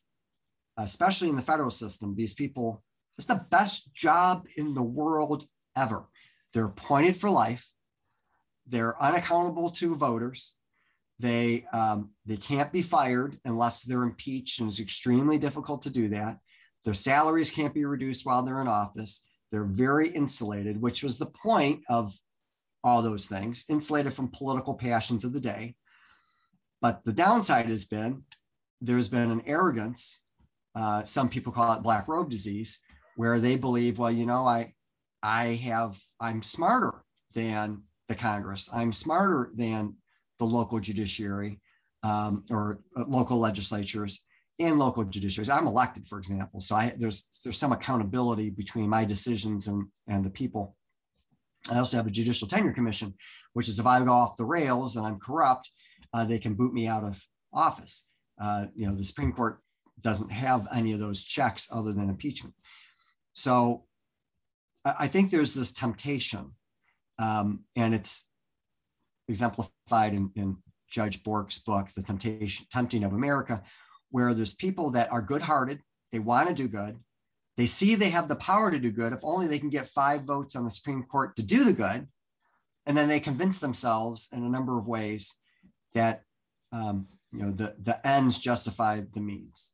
especially 0.77 1.29
in 1.29 1.35
the 1.35 1.41
federal 1.41 1.71
system, 1.71 2.15
these 2.15 2.33
people, 2.33 2.83
it's 3.17 3.27
the 3.27 3.45
best 3.49 3.93
job 3.93 4.45
in 4.57 4.73
the 4.73 4.83
world 4.83 5.45
ever. 5.77 6.05
They're 6.53 6.65
appointed 6.65 7.15
for 7.15 7.29
life. 7.29 7.69
They're 8.67 9.01
unaccountable 9.01 9.71
to 9.71 9.95
voters. 9.95 10.55
They 11.19 11.65
um, 11.71 12.11
they 12.25 12.37
can't 12.37 12.71
be 12.71 12.81
fired 12.81 13.39
unless 13.45 13.83
they're 13.83 14.03
impeached, 14.03 14.59
and 14.59 14.69
it's 14.69 14.79
extremely 14.79 15.37
difficult 15.37 15.83
to 15.83 15.89
do 15.89 16.09
that. 16.09 16.39
Their 16.83 16.93
salaries 16.93 17.51
can't 17.51 17.73
be 17.73 17.85
reduced 17.85 18.25
while 18.25 18.43
they're 18.43 18.61
in 18.61 18.67
office. 18.67 19.21
They're 19.51 19.63
very 19.63 20.09
insulated, 20.09 20.81
which 20.81 21.03
was 21.03 21.17
the 21.17 21.27
point 21.27 21.81
of 21.89 22.13
all 22.83 23.01
those 23.01 23.27
things, 23.27 23.65
insulated 23.69 24.13
from 24.13 24.29
political 24.29 24.73
passions 24.73 25.23
of 25.23 25.33
the 25.33 25.39
day. 25.39 25.75
But 26.81 27.03
the 27.05 27.13
downside 27.13 27.67
has 27.67 27.85
been 27.85 28.23
there's 28.81 29.09
been 29.09 29.31
an 29.31 29.41
arrogance. 29.45 30.21
Uh, 30.75 31.03
some 31.05 31.29
people 31.29 31.53
call 31.53 31.73
it 31.73 31.83
black 31.83 32.07
robe 32.07 32.29
disease, 32.29 32.79
where 33.15 33.39
they 33.39 33.55
believe, 33.55 33.97
well, 33.97 34.11
you 34.11 34.25
know, 34.25 34.45
I 34.45 34.73
I 35.23 35.55
have 35.55 35.97
I'm 36.19 36.43
smarter 36.43 37.03
than 37.33 37.83
the 38.07 38.15
Congress. 38.15 38.69
I'm 38.73 38.93
smarter 38.93 39.49
than 39.53 39.95
the 40.39 40.45
local 40.45 40.79
judiciary 40.79 41.59
um, 42.03 42.43
or 42.49 42.79
uh, 42.95 43.05
local 43.07 43.39
legislatures 43.39 44.21
and 44.59 44.79
local 44.79 45.03
judiciaries. 45.05 45.49
I'm 45.49 45.67
elected, 45.67 46.07
for 46.07 46.19
example, 46.19 46.61
so 46.61 46.75
I, 46.75 46.93
there's 46.97 47.27
there's 47.43 47.57
some 47.57 47.71
accountability 47.71 48.49
between 48.49 48.89
my 48.89 49.05
decisions 49.05 49.67
and 49.67 49.87
and 50.07 50.23
the 50.23 50.29
people. 50.29 50.75
I 51.71 51.79
also 51.79 51.97
have 51.97 52.07
a 52.07 52.11
judicial 52.11 52.47
tenure 52.47 52.73
commission, 52.73 53.15
which 53.53 53.67
is 53.67 53.79
if 53.79 53.85
I 53.87 54.03
go 54.03 54.11
off 54.11 54.37
the 54.37 54.45
rails 54.45 54.97
and 54.97 55.05
I'm 55.05 55.19
corrupt, 55.19 55.71
uh, 56.13 56.25
they 56.25 56.37
can 56.37 56.53
boot 56.53 56.73
me 56.73 56.87
out 56.87 57.03
of 57.03 57.21
office. 57.51 58.05
Uh, 58.39 58.67
you 58.75 58.85
know, 58.87 58.95
the 58.95 59.03
Supreme 59.03 59.33
Court 59.33 59.59
doesn't 60.01 60.31
have 60.31 60.67
any 60.73 60.93
of 60.93 60.99
those 60.99 61.23
checks 61.23 61.69
other 61.71 61.91
than 61.91 62.09
impeachment. 62.09 62.53
So 63.33 63.85
I 64.85 65.07
think 65.07 65.31
there's 65.31 65.53
this 65.53 65.73
temptation, 65.73 66.51
um, 67.19 67.63
and 67.75 67.93
it's 67.95 68.27
exemplified 69.27 70.13
in, 70.13 70.31
in 70.35 70.57
Judge 70.89 71.23
Bork's 71.23 71.59
book, 71.59 71.89
The 71.89 72.03
Temptation, 72.03 72.65
Tempting 72.71 73.03
of 73.03 73.13
America, 73.13 73.63
where 74.11 74.33
there's 74.33 74.53
people 74.53 74.91
that 74.91 75.11
are 75.11 75.21
good 75.21 75.41
hearted, 75.41 75.81
they 76.11 76.19
want 76.19 76.47
to 76.47 76.53
do 76.53 76.67
good, 76.67 76.97
they 77.57 77.65
see 77.65 77.95
they 77.95 78.09
have 78.09 78.27
the 78.27 78.35
power 78.35 78.69
to 78.69 78.79
do 78.79 78.91
good 78.91 79.13
if 79.13 79.19
only 79.23 79.47
they 79.47 79.59
can 79.59 79.69
get 79.69 79.87
five 79.87 80.23
votes 80.23 80.55
on 80.55 80.65
the 80.65 80.71
Supreme 80.71 81.03
Court 81.03 81.35
to 81.35 81.43
do 81.43 81.63
the 81.63 81.73
good. 81.73 82.07
And 82.85 82.97
then 82.97 83.07
they 83.07 83.19
convince 83.19 83.59
themselves 83.59 84.29
in 84.31 84.43
a 84.43 84.49
number 84.49 84.77
of 84.77 84.87
ways 84.87 85.35
that 85.93 86.21
um, 86.71 87.07
you 87.31 87.39
know 87.39 87.51
the, 87.51 87.75
the 87.81 88.05
ends 88.05 88.39
justify 88.39 89.01
the 89.13 89.21
means. 89.21 89.71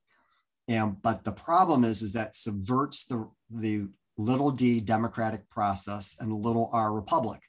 And 0.68 1.02
but 1.02 1.24
the 1.24 1.32
problem 1.32 1.84
is, 1.84 2.02
is 2.02 2.14
that 2.14 2.36
subverts 2.36 3.06
the 3.06 3.30
the 3.50 3.90
little 4.22 4.52
d 4.52 4.80
democratic 4.80 5.50
process 5.50 6.18
and 6.20 6.32
little 6.32 6.70
r 6.74 6.94
republic 6.94 7.42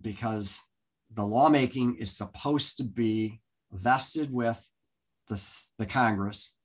because 0.00 0.60
the 1.14 1.26
lawmaking 1.26 1.96
is 1.96 2.16
supposed 2.16 2.78
to 2.78 2.84
be 2.84 3.40
vested 3.72 4.32
with 4.32 4.70
the, 5.28 5.64
the 5.78 5.86
Congress. 5.86 6.56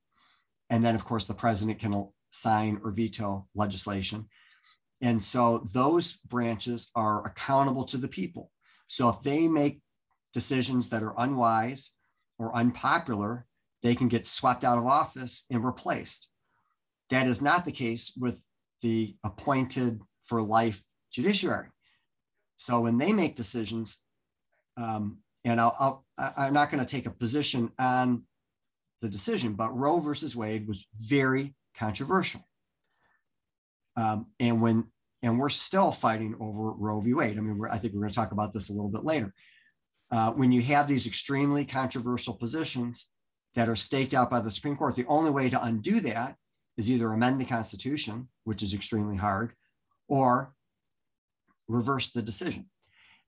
And 0.69 0.83
then, 0.83 0.95
of 0.95 1.05
course, 1.05 1.27
the 1.27 1.33
president 1.33 1.79
can 1.79 2.09
sign 2.31 2.79
or 2.83 2.91
veto 2.91 3.47
legislation. 3.55 4.27
And 5.01 5.23
so 5.23 5.65
those 5.73 6.13
branches 6.13 6.89
are 6.95 7.25
accountable 7.25 7.85
to 7.85 7.97
the 7.97 8.07
people. 8.07 8.51
So 8.87 9.09
if 9.09 9.21
they 9.21 9.47
make 9.47 9.81
decisions 10.33 10.89
that 10.89 11.03
are 11.03 11.15
unwise 11.17 11.91
or 12.37 12.55
unpopular, 12.55 13.45
they 13.83 13.95
can 13.95 14.07
get 14.07 14.27
swept 14.27 14.63
out 14.63 14.77
of 14.77 14.85
office 14.85 15.45
and 15.49 15.63
replaced. 15.63 16.31
That 17.09 17.27
is 17.27 17.41
not 17.41 17.65
the 17.65 17.71
case 17.71 18.13
with 18.19 18.43
the 18.85 19.15
appointed 19.23 19.99
for 20.25 20.43
life 20.43 20.83
judiciary. 21.11 21.69
So 22.55 22.81
when 22.81 22.99
they 22.99 23.13
make 23.13 23.35
decisions, 23.35 24.03
um, 24.77 25.17
and 25.43 25.59
I'll, 25.59 26.05
I'll 26.19 26.33
I'm 26.37 26.53
not 26.53 26.69
going 26.69 26.85
to 26.85 26.89
take 26.89 27.07
a 27.07 27.11
position 27.11 27.71
on 27.79 28.25
the 29.01 29.09
decision. 29.09 29.53
But 29.53 29.75
Roe 29.75 29.99
versus 29.99 30.35
Wade 30.35 30.67
was 30.67 30.85
very 30.95 31.55
controversial. 31.75 32.47
Um, 33.97 34.27
and 34.39 34.61
when 34.61 34.85
and 35.23 35.39
we're 35.39 35.49
still 35.49 35.91
fighting 35.91 36.35
over 36.39 36.71
Roe 36.71 37.01
v. 37.01 37.15
Wade. 37.15 37.39
I 37.39 37.41
mean, 37.41 37.59
I 37.71 37.79
think 37.79 37.93
we're 37.93 38.01
going 38.01 38.11
to 38.11 38.15
talk 38.15 38.33
about 38.33 38.53
this 38.53 38.69
a 38.69 38.73
little 38.73 38.91
bit 38.91 39.03
later. 39.03 39.33
Uh, 40.11 40.31
when 40.33 40.51
you 40.51 40.61
have 40.61 40.87
these 40.87 41.07
extremely 41.07 41.65
controversial 41.65 42.35
positions 42.35 43.09
that 43.55 43.67
are 43.67 43.75
staked 43.75 44.13
out 44.13 44.29
by 44.29 44.41
the 44.41 44.51
Supreme 44.51 44.75
Court, 44.75 44.95
the 44.95 45.07
only 45.07 45.31
way 45.31 45.49
to 45.49 45.63
undo 45.63 46.01
that 46.01 46.35
is 46.77 46.91
either 46.91 47.11
amend 47.11 47.39
the 47.39 47.45
Constitution, 47.45 48.27
which 48.43 48.63
is 48.63 48.73
extremely 48.73 49.17
hard, 49.17 49.53
or 50.07 50.53
reverse 51.67 52.11
the 52.11 52.21
decision. 52.21 52.69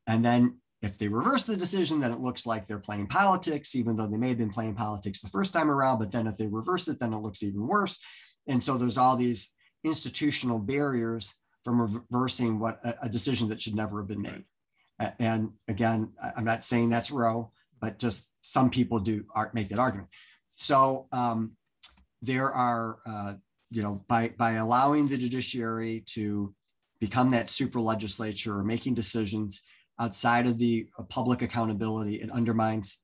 And 0.06 0.24
then 0.24 0.60
if 0.82 0.98
they 0.98 1.08
reverse 1.08 1.44
the 1.44 1.58
decision, 1.58 2.00
then 2.00 2.12
it 2.12 2.20
looks 2.20 2.46
like 2.46 2.68
they're 2.68 2.80
playing 2.80 3.08
politics, 3.08 3.76
even 3.76 3.96
though 3.96 4.08
they 4.08 4.18
may 4.18 4.30
have 4.30 4.38
been 4.38 4.52
playing 4.52 4.76
politics 4.76 5.22
the 5.22 5.30
first 5.30 5.54
time 5.54 5.72
around. 5.72 6.00
But 6.00 6.12
then 6.12 6.28
if 6.28 6.38
they 6.38 6.48
reverse 6.48 6.88
it, 6.88 7.00
then 7.00 7.14
it 7.14 7.20
looks 7.20 7.42
even 7.42 7.66
worse. 7.66 8.00
And 8.48 8.64
so 8.64 8.78
there's 8.78 8.98
all 8.98 9.18
these 9.18 9.52
institutional 9.84 10.60
barriers 10.60 11.36
from 11.66 11.82
reversing 11.82 12.60
what 12.60 12.80
a, 12.84 12.96
a 13.04 13.10
decision 13.10 13.50
that 13.50 13.62
should 13.62 13.76
never 13.76 14.00
have 14.00 14.08
been 14.08 14.22
made. 14.22 14.46
And 15.20 15.52
again, 15.68 16.14
I'm 16.36 16.46
not 16.46 16.64
saying 16.64 16.90
that's 16.90 17.12
Roe, 17.12 17.52
but 17.80 18.00
just 18.00 18.34
some 18.40 18.70
people 18.70 19.00
do 19.00 19.26
make 19.54 19.70
that 19.70 19.80
argument. 19.80 20.10
So 20.56 21.08
um, 21.12 21.52
there 22.22 22.52
are, 22.52 23.00
uh, 23.06 23.34
you 23.70 23.82
know, 23.82 24.04
by 24.08 24.34
by 24.38 24.54
allowing 24.54 25.08
the 25.08 25.18
judiciary 25.18 26.04
to 26.08 26.54
become 27.00 27.30
that 27.32 27.50
super 27.50 27.80
legislature 27.80 28.58
or 28.58 28.64
making 28.64 28.94
decisions 28.94 29.62
outside 30.00 30.48
of 30.48 30.58
the 30.58 30.88
uh, 30.98 31.04
public 31.04 31.42
accountability, 31.42 32.16
it 32.16 32.32
undermines 32.32 33.04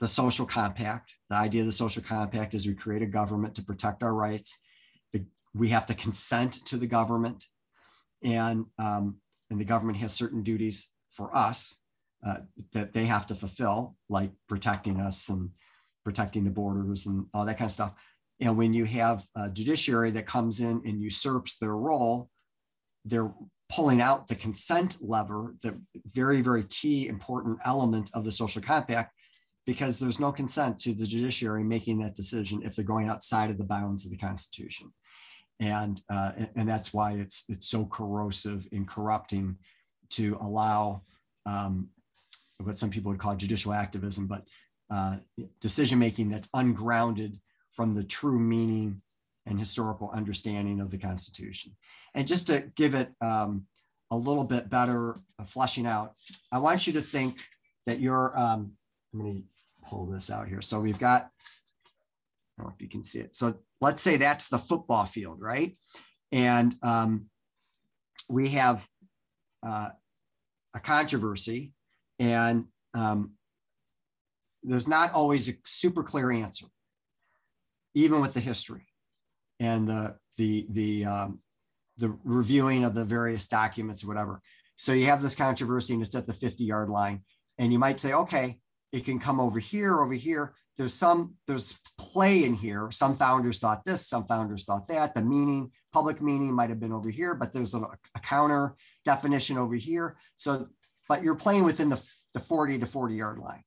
the 0.00 0.08
social 0.08 0.46
compact. 0.46 1.14
The 1.28 1.36
idea 1.36 1.62
of 1.62 1.66
the 1.66 1.72
social 1.72 2.02
compact 2.02 2.54
is 2.54 2.66
we 2.66 2.74
create 2.74 3.02
a 3.02 3.06
government 3.06 3.54
to 3.56 3.64
protect 3.64 4.02
our 4.02 4.14
rights. 4.14 4.58
The, 5.12 5.26
we 5.54 5.68
have 5.68 5.86
to 5.86 5.94
consent 5.94 6.64
to 6.66 6.76
the 6.76 6.86
government, 6.86 7.44
and 8.22 8.66
um, 8.78 9.16
and 9.50 9.60
the 9.60 9.64
government 9.64 9.98
has 9.98 10.12
certain 10.12 10.42
duties 10.42 10.88
for 11.10 11.36
us 11.36 11.78
uh, 12.24 12.38
that 12.72 12.92
they 12.92 13.06
have 13.06 13.26
to 13.28 13.34
fulfill, 13.34 13.96
like 14.08 14.30
protecting 14.48 15.00
us 15.00 15.28
and 15.28 15.50
protecting 16.04 16.44
the 16.44 16.50
borders 16.50 17.06
and 17.06 17.26
all 17.34 17.44
that 17.44 17.58
kind 17.58 17.68
of 17.68 17.72
stuff. 17.72 17.92
And 18.40 18.56
when 18.56 18.72
you 18.72 18.84
have 18.84 19.24
a 19.34 19.50
judiciary 19.50 20.10
that 20.12 20.26
comes 20.26 20.60
in 20.60 20.82
and 20.84 21.00
usurps 21.00 21.56
their 21.56 21.76
role, 21.76 22.30
they're 23.04 23.32
pulling 23.68 24.00
out 24.00 24.28
the 24.28 24.34
consent 24.34 24.98
lever, 25.00 25.54
the 25.62 25.80
very, 26.06 26.40
very 26.40 26.64
key 26.64 27.08
important 27.08 27.58
element 27.64 28.10
of 28.14 28.24
the 28.24 28.32
social 28.32 28.62
compact, 28.62 29.12
because 29.66 29.98
there's 29.98 30.20
no 30.20 30.32
consent 30.32 30.78
to 30.78 30.94
the 30.94 31.06
judiciary 31.06 31.62
making 31.62 31.98
that 31.98 32.14
decision 32.14 32.62
if 32.64 32.74
they're 32.74 32.84
going 32.84 33.08
outside 33.08 33.50
of 33.50 33.58
the 33.58 33.64
bounds 33.64 34.04
of 34.04 34.10
the 34.10 34.16
Constitution. 34.16 34.92
And, 35.60 36.00
uh, 36.08 36.32
and 36.54 36.68
that's 36.68 36.94
why 36.94 37.12
it's, 37.14 37.44
it's 37.48 37.68
so 37.68 37.84
corrosive 37.84 38.66
and 38.72 38.88
corrupting 38.88 39.56
to 40.10 40.38
allow 40.40 41.02
um, 41.44 41.88
what 42.58 42.78
some 42.78 42.90
people 42.90 43.10
would 43.10 43.20
call 43.20 43.36
judicial 43.36 43.72
activism, 43.74 44.26
but 44.26 44.44
uh, 44.90 45.16
decision 45.60 45.98
making 45.98 46.30
that's 46.30 46.48
ungrounded 46.54 47.38
from 47.78 47.94
the 47.94 48.02
true 48.02 48.40
meaning 48.40 49.00
and 49.46 49.56
historical 49.56 50.10
understanding 50.10 50.80
of 50.80 50.90
the 50.90 50.98
Constitution. 50.98 51.76
And 52.12 52.26
just 52.26 52.48
to 52.48 52.72
give 52.74 52.96
it 52.96 53.08
um, 53.20 53.66
a 54.10 54.16
little 54.16 54.42
bit 54.42 54.68
better 54.68 55.20
uh, 55.38 55.44
fleshing 55.44 55.86
out, 55.86 56.14
I 56.50 56.58
want 56.58 56.88
you 56.88 56.94
to 56.94 57.00
think 57.00 57.38
that 57.86 58.00
you're, 58.00 58.36
um, 58.36 58.72
going 59.16 59.36
to 59.36 59.88
pull 59.88 60.06
this 60.06 60.28
out 60.28 60.48
here. 60.48 60.60
So 60.60 60.80
we've 60.80 60.98
got, 60.98 61.22
I 61.22 62.62
don't 62.62 62.66
know 62.66 62.74
if 62.74 62.82
you 62.82 62.88
can 62.88 63.04
see 63.04 63.20
it. 63.20 63.36
So 63.36 63.54
let's 63.80 64.02
say 64.02 64.16
that's 64.16 64.48
the 64.48 64.58
football 64.58 65.06
field, 65.06 65.40
right? 65.40 65.78
And 66.32 66.74
um, 66.82 67.26
we 68.28 68.48
have 68.50 68.88
uh, 69.64 69.90
a 70.74 70.80
controversy, 70.80 71.74
and 72.18 72.64
um, 72.92 73.34
there's 74.64 74.88
not 74.88 75.12
always 75.12 75.48
a 75.48 75.52
super 75.64 76.02
clear 76.02 76.32
answer, 76.32 76.66
even 77.98 78.20
with 78.20 78.32
the 78.32 78.40
history 78.40 78.86
and 79.58 79.88
the 79.88 80.16
the 80.36 80.66
the 80.70 81.04
um, 81.04 81.40
the 81.96 82.16
reviewing 82.24 82.84
of 82.84 82.94
the 82.94 83.04
various 83.04 83.48
documents 83.48 84.04
or 84.04 84.08
whatever. 84.08 84.40
So 84.76 84.92
you 84.92 85.06
have 85.06 85.20
this 85.20 85.34
controversy, 85.34 85.94
and 85.94 86.02
it's 86.02 86.14
at 86.14 86.28
the 86.28 86.32
50 86.32 86.64
yard 86.64 86.88
line, 86.88 87.24
and 87.58 87.72
you 87.72 87.78
might 87.80 87.98
say, 87.98 88.12
okay, 88.12 88.60
it 88.92 89.04
can 89.04 89.18
come 89.18 89.40
over 89.40 89.58
here, 89.58 89.98
over 90.00 90.14
here. 90.14 90.54
There's 90.76 90.94
some 90.94 91.34
there's 91.48 91.76
play 91.98 92.44
in 92.44 92.54
here. 92.54 92.88
Some 92.92 93.16
founders 93.16 93.58
thought 93.58 93.84
this, 93.84 94.06
some 94.06 94.26
founders 94.26 94.64
thought 94.64 94.86
that. 94.88 95.14
The 95.14 95.22
meaning, 95.22 95.72
public 95.92 96.22
meaning, 96.22 96.54
might 96.54 96.70
have 96.70 96.78
been 96.78 96.92
over 96.92 97.10
here, 97.10 97.34
but 97.34 97.52
there's 97.52 97.74
a, 97.74 97.80
a 97.80 98.20
counter 98.22 98.76
definition 99.04 99.58
over 99.58 99.74
here. 99.74 100.16
So, 100.36 100.68
but 101.08 101.24
you're 101.24 101.34
playing 101.34 101.64
within 101.64 101.88
the, 101.88 102.00
the 102.34 102.40
40 102.40 102.78
to 102.78 102.86
40 102.86 103.16
yard 103.16 103.38
line. 103.40 103.64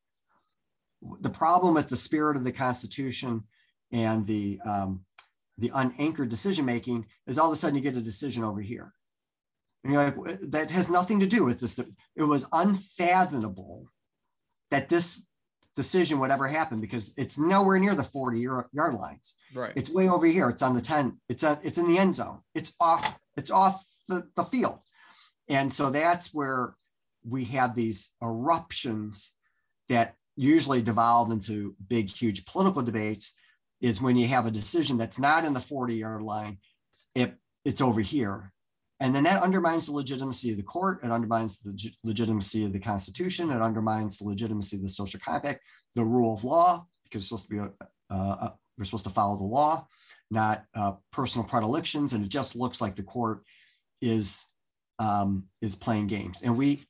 The 1.19 1.29
problem 1.29 1.73
with 1.73 1.89
the 1.89 1.97
spirit 1.97 2.37
of 2.37 2.45
the 2.45 2.53
Constitution 2.53 3.43
and 3.91 4.25
the 4.25 4.59
um, 4.65 5.05
the 5.57 5.71
unanchored 5.73 6.29
decision 6.29 6.65
making 6.65 7.05
is 7.27 7.37
all 7.37 7.47
of 7.47 7.53
a 7.53 7.55
sudden 7.55 7.75
you 7.75 7.81
get 7.81 7.95
a 7.95 8.01
decision 8.01 8.43
over 8.43 8.61
here. 8.61 8.93
And 9.83 9.93
you're 9.93 10.03
like, 10.03 10.39
that 10.51 10.71
has 10.71 10.89
nothing 10.89 11.19
to 11.19 11.27
do 11.27 11.43
with 11.43 11.59
this. 11.59 11.79
It 12.15 12.23
was 12.23 12.47
unfathomable 12.51 13.87
that 14.69 14.89
this 14.89 15.21
decision 15.75 16.19
would 16.19 16.31
ever 16.31 16.47
happen 16.47 16.81
because 16.81 17.13
it's 17.17 17.37
nowhere 17.37 17.79
near 17.79 17.95
the 17.95 18.03
40 18.03 18.39
yard 18.39 18.93
lines. 18.93 19.35
Right. 19.53 19.73
It's 19.75 19.89
way 19.89 20.09
over 20.09 20.25
here. 20.25 20.49
It's 20.49 20.61
on 20.61 20.75
the 20.75 20.81
10. 20.81 21.19
It's 21.29 21.43
a, 21.43 21.59
it's 21.63 21.77
in 21.77 21.87
the 21.87 21.97
end 21.97 22.15
zone. 22.15 22.39
It's 22.53 22.73
off, 22.79 23.17
it's 23.37 23.51
off 23.51 23.83
the, 24.07 24.27
the 24.35 24.43
field. 24.43 24.79
And 25.47 25.73
so 25.73 25.89
that's 25.89 26.33
where 26.33 26.75
we 27.27 27.45
have 27.45 27.75
these 27.75 28.09
eruptions 28.21 29.31
that 29.89 30.15
usually 30.35 30.81
devolve 30.81 31.31
into 31.31 31.75
big, 31.87 32.09
huge 32.09 32.45
political 32.45 32.81
debates 32.81 33.33
is 33.81 34.01
when 34.01 34.15
you 34.15 34.27
have 34.27 34.45
a 34.45 34.51
decision 34.51 34.97
that's 34.97 35.19
not 35.19 35.45
in 35.45 35.53
the 35.53 35.59
40 35.59 35.95
yard 35.95 36.21
line, 36.21 36.57
it, 37.15 37.35
it's 37.65 37.81
over 37.81 38.01
here. 38.01 38.51
And 38.99 39.15
then 39.15 39.23
that 39.23 39.41
undermines 39.41 39.87
the 39.87 39.93
legitimacy 39.93 40.51
of 40.51 40.57
the 40.57 40.63
court. 40.63 40.99
It 41.03 41.11
undermines 41.11 41.59
the 41.59 41.91
legitimacy 42.03 42.65
of 42.65 42.73
the 42.73 42.79
Constitution. 42.79 43.49
It 43.49 43.61
undermines 43.61 44.19
the 44.19 44.25
legitimacy 44.25 44.77
of 44.77 44.83
the 44.83 44.89
social 44.89 45.19
compact, 45.25 45.61
the 45.95 46.03
rule 46.03 46.35
of 46.35 46.43
law, 46.43 46.85
because 47.03 47.21
it's 47.21 47.29
supposed 47.29 47.49
to 47.49 47.55
be 47.55 47.59
a, 48.11 48.53
we're 48.77 48.85
supposed 48.85 49.05
to 49.05 49.11
follow 49.11 49.37
the 49.37 49.43
law, 49.43 49.87
not 50.29 50.65
uh, 50.75 50.93
personal 51.11 51.47
predilections. 51.47 52.13
And 52.13 52.23
it 52.23 52.29
just 52.29 52.55
looks 52.55 52.79
like 52.79 52.95
the 52.95 53.03
court 53.03 53.43
is 54.01 54.45
um, 54.99 55.45
is 55.61 55.75
playing 55.75 56.07
games. 56.07 56.43
And 56.43 56.55
we, 56.55 56.83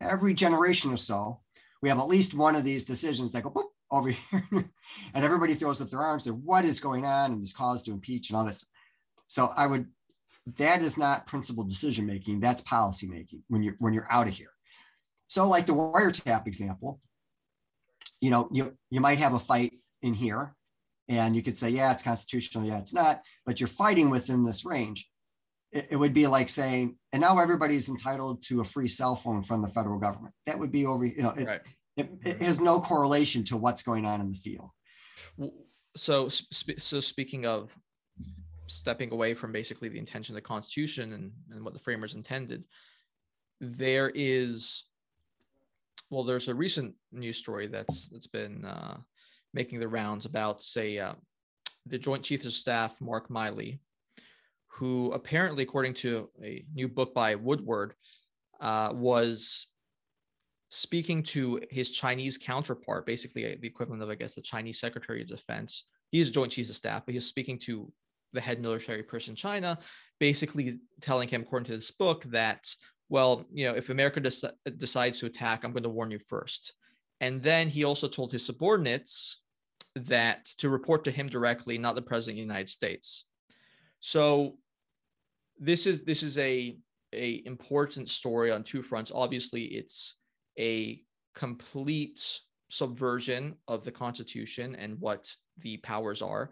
every 0.00 0.34
generation 0.34 0.92
or 0.92 0.96
so, 0.96 1.40
we 1.82 1.88
have 1.88 1.98
at 1.98 2.08
least 2.08 2.34
one 2.34 2.56
of 2.56 2.64
these 2.64 2.84
decisions 2.84 3.32
that 3.32 3.44
go 3.44 3.50
boop, 3.50 3.66
over 3.96 4.10
here, 4.10 4.48
and 5.14 5.24
everybody 5.24 5.54
throws 5.54 5.80
up 5.80 5.90
their 5.90 6.02
arms. 6.02 6.26
And 6.26 6.44
what 6.44 6.64
is 6.64 6.80
going 6.80 7.04
on? 7.04 7.32
And 7.32 7.40
there's 7.40 7.52
cause 7.52 7.82
to 7.84 7.92
impeach 7.92 8.30
and 8.30 8.38
all 8.38 8.44
this. 8.44 8.66
So 9.26 9.52
I 9.56 9.66
would 9.66 9.86
that 10.58 10.82
is 10.82 10.98
not 10.98 11.26
principled 11.26 11.68
decision 11.68 12.06
making 12.06 12.40
that's 12.40 12.62
policy 12.62 13.08
making 13.08 13.42
when 13.48 13.62
you're 13.62 13.76
when 13.78 13.94
you're 13.94 14.10
out 14.10 14.28
of 14.28 14.34
here 14.34 14.50
so 15.26 15.48
like 15.48 15.66
the 15.66 15.74
wiretap 15.74 16.46
example 16.46 17.00
you 18.20 18.30
know 18.30 18.48
you 18.52 18.76
you 18.90 19.00
might 19.00 19.18
have 19.18 19.34
a 19.34 19.38
fight 19.38 19.72
in 20.02 20.14
here 20.14 20.54
and 21.08 21.34
you 21.34 21.42
could 21.42 21.56
say 21.56 21.70
yeah 21.70 21.92
it's 21.92 22.02
constitutional 22.02 22.64
yeah 22.64 22.78
it's 22.78 22.94
not 22.94 23.22
but 23.46 23.60
you're 23.60 23.68
fighting 23.68 24.10
within 24.10 24.44
this 24.44 24.64
range 24.64 25.08
it, 25.72 25.96
would 25.96 26.14
be 26.14 26.28
like 26.28 26.48
saying 26.48 26.96
and 27.12 27.20
now 27.20 27.38
everybody's 27.38 27.88
entitled 27.88 28.42
to 28.44 28.60
a 28.60 28.64
free 28.64 28.86
cell 28.86 29.16
phone 29.16 29.42
from 29.42 29.60
the 29.60 29.68
federal 29.68 29.98
government 29.98 30.32
that 30.46 30.58
would 30.58 30.70
be 30.70 30.86
over 30.86 31.04
you 31.04 31.22
know 31.22 31.30
it, 31.30 31.46
right. 31.46 31.60
It, 31.96 32.10
it 32.24 32.42
has 32.42 32.60
no 32.60 32.80
correlation 32.80 33.44
to 33.44 33.56
what's 33.56 33.82
going 33.82 34.04
on 34.04 34.20
in 34.20 34.32
the 34.32 34.38
field. 34.38 34.70
So 35.96 36.28
so 36.28 37.00
speaking 37.00 37.46
of 37.46 37.76
stepping 38.66 39.12
away 39.12 39.34
from 39.34 39.52
basically 39.52 39.88
the 39.88 39.98
intention 39.98 40.34
of 40.34 40.42
the 40.42 40.48
Constitution 40.48 41.12
and, 41.12 41.32
and 41.50 41.64
what 41.64 41.74
the 41.74 41.80
framers 41.80 42.14
intended, 42.14 42.64
there 43.60 44.10
is, 44.14 44.84
well, 46.10 46.24
there's 46.24 46.48
a 46.48 46.54
recent 46.54 46.94
news 47.12 47.36
story 47.36 47.66
that's 47.66 48.08
that's 48.08 48.26
been 48.26 48.64
uh, 48.64 48.96
making 49.52 49.80
the 49.80 49.88
rounds 49.88 50.26
about, 50.26 50.62
say, 50.62 50.98
uh, 50.98 51.14
the 51.86 51.98
Joint 51.98 52.22
Chiefs 52.22 52.46
of 52.46 52.52
Staff 52.52 53.00
Mark 53.00 53.28
Milley, 53.28 53.78
who 54.68 55.12
apparently, 55.12 55.62
according 55.62 55.94
to 55.94 56.30
a 56.42 56.64
new 56.74 56.88
book 56.88 57.14
by 57.14 57.34
Woodward, 57.34 57.94
uh, 58.60 58.90
was 58.94 59.68
speaking 60.74 61.22
to 61.22 61.60
his 61.70 61.90
Chinese 61.90 62.36
counterpart, 62.38 63.06
basically 63.06 63.46
uh, 63.46 63.56
the 63.60 63.68
equivalent 63.68 64.02
of, 64.02 64.10
I 64.10 64.14
guess, 64.14 64.34
the 64.34 64.42
Chinese 64.42 64.80
Secretary 64.80 65.22
of 65.22 65.28
Defense. 65.28 65.84
He's 66.10 66.30
Joint 66.30 66.52
Chiefs 66.52 66.70
of 66.70 66.76
Staff, 66.76 67.04
but 67.04 67.12
he 67.12 67.18
was 67.18 67.26
speaking 67.26 67.58
to 67.60 67.92
the 68.32 68.40
head 68.40 68.60
military 68.60 69.02
person 69.02 69.32
in 69.32 69.36
China, 69.36 69.78
basically 70.18 70.80
telling 71.00 71.28
him, 71.28 71.42
according 71.42 71.66
to 71.66 71.76
this 71.76 71.90
book, 71.90 72.24
that, 72.24 72.68
well, 73.08 73.46
you 73.52 73.64
know, 73.64 73.74
if 73.74 73.90
America 73.90 74.20
des- 74.20 74.46
uh, 74.46 74.70
decides 74.76 75.20
to 75.20 75.26
attack, 75.26 75.64
I'm 75.64 75.72
going 75.72 75.84
to 75.84 75.88
warn 75.88 76.10
you 76.10 76.18
first. 76.18 76.72
And 77.20 77.42
then 77.42 77.68
he 77.68 77.84
also 77.84 78.08
told 78.08 78.32
his 78.32 78.44
subordinates, 78.44 79.40
that 79.96 80.44
to 80.58 80.68
report 80.68 81.04
to 81.04 81.10
him 81.10 81.28
directly, 81.28 81.78
not 81.78 81.94
the 81.94 82.02
president 82.02 82.34
of 82.34 82.36
the 82.38 82.52
United 82.52 82.68
States. 82.68 83.26
So 84.00 84.58
this 85.58 85.86
is 85.86 86.02
this 86.02 86.22
is 86.22 86.36
a 86.38 86.76
a 87.12 87.42
important 87.46 88.10
story 88.10 88.50
on 88.50 88.64
two 88.64 88.82
fronts. 88.82 89.12
Obviously, 89.14 89.64
it's 89.66 90.16
a 90.58 91.02
complete 91.34 92.40
subversion 92.70 93.54
of 93.68 93.84
the 93.84 93.92
Constitution 93.92 94.74
and 94.74 94.98
what 95.00 95.32
the 95.58 95.76
powers 95.78 96.22
are. 96.22 96.50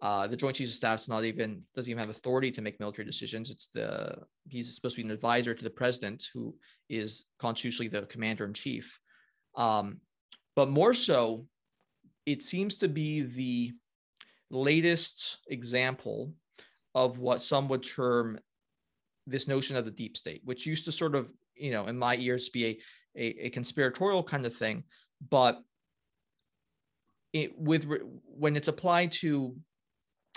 Uh, 0.00 0.26
the 0.26 0.36
Joint 0.36 0.56
Chiefs 0.56 0.72
of 0.72 0.76
Staff's 0.76 1.08
not 1.08 1.24
even 1.24 1.62
doesn't 1.76 1.90
even 1.90 2.00
have 2.00 2.10
authority 2.10 2.50
to 2.50 2.60
make 2.60 2.80
military 2.80 3.06
decisions. 3.06 3.50
It's 3.50 3.68
the 3.68 4.18
he's 4.48 4.74
supposed 4.74 4.96
to 4.96 5.02
be 5.02 5.06
an 5.06 5.14
advisor 5.14 5.54
to 5.54 5.64
the 5.64 5.70
president, 5.70 6.28
who 6.34 6.56
is 6.88 7.24
constitutionally 7.38 7.88
the 7.88 8.02
commander 8.06 8.44
in 8.44 8.52
chief. 8.52 8.98
Um, 9.54 10.00
but 10.56 10.68
more 10.68 10.92
so, 10.92 11.46
it 12.26 12.42
seems 12.42 12.78
to 12.78 12.88
be 12.88 13.22
the 13.22 13.72
latest 14.50 15.38
example 15.48 16.32
of 16.94 17.18
what 17.18 17.42
some 17.42 17.68
would 17.68 17.82
term 17.82 18.38
this 19.26 19.48
notion 19.48 19.76
of 19.76 19.84
the 19.84 19.90
deep 19.90 20.16
state, 20.16 20.42
which 20.44 20.66
used 20.66 20.84
to 20.84 20.92
sort 20.92 21.14
of, 21.14 21.30
you 21.54 21.70
know, 21.70 21.86
in 21.86 21.96
my 21.96 22.16
ears 22.16 22.48
be 22.48 22.66
a, 22.66 22.78
a, 23.16 23.46
a 23.46 23.50
conspiratorial 23.50 24.22
kind 24.22 24.46
of 24.46 24.56
thing, 24.56 24.84
but 25.30 25.62
it 27.32 27.58
with 27.58 27.86
when 28.26 28.56
it's 28.56 28.68
applied 28.68 29.12
to 29.12 29.56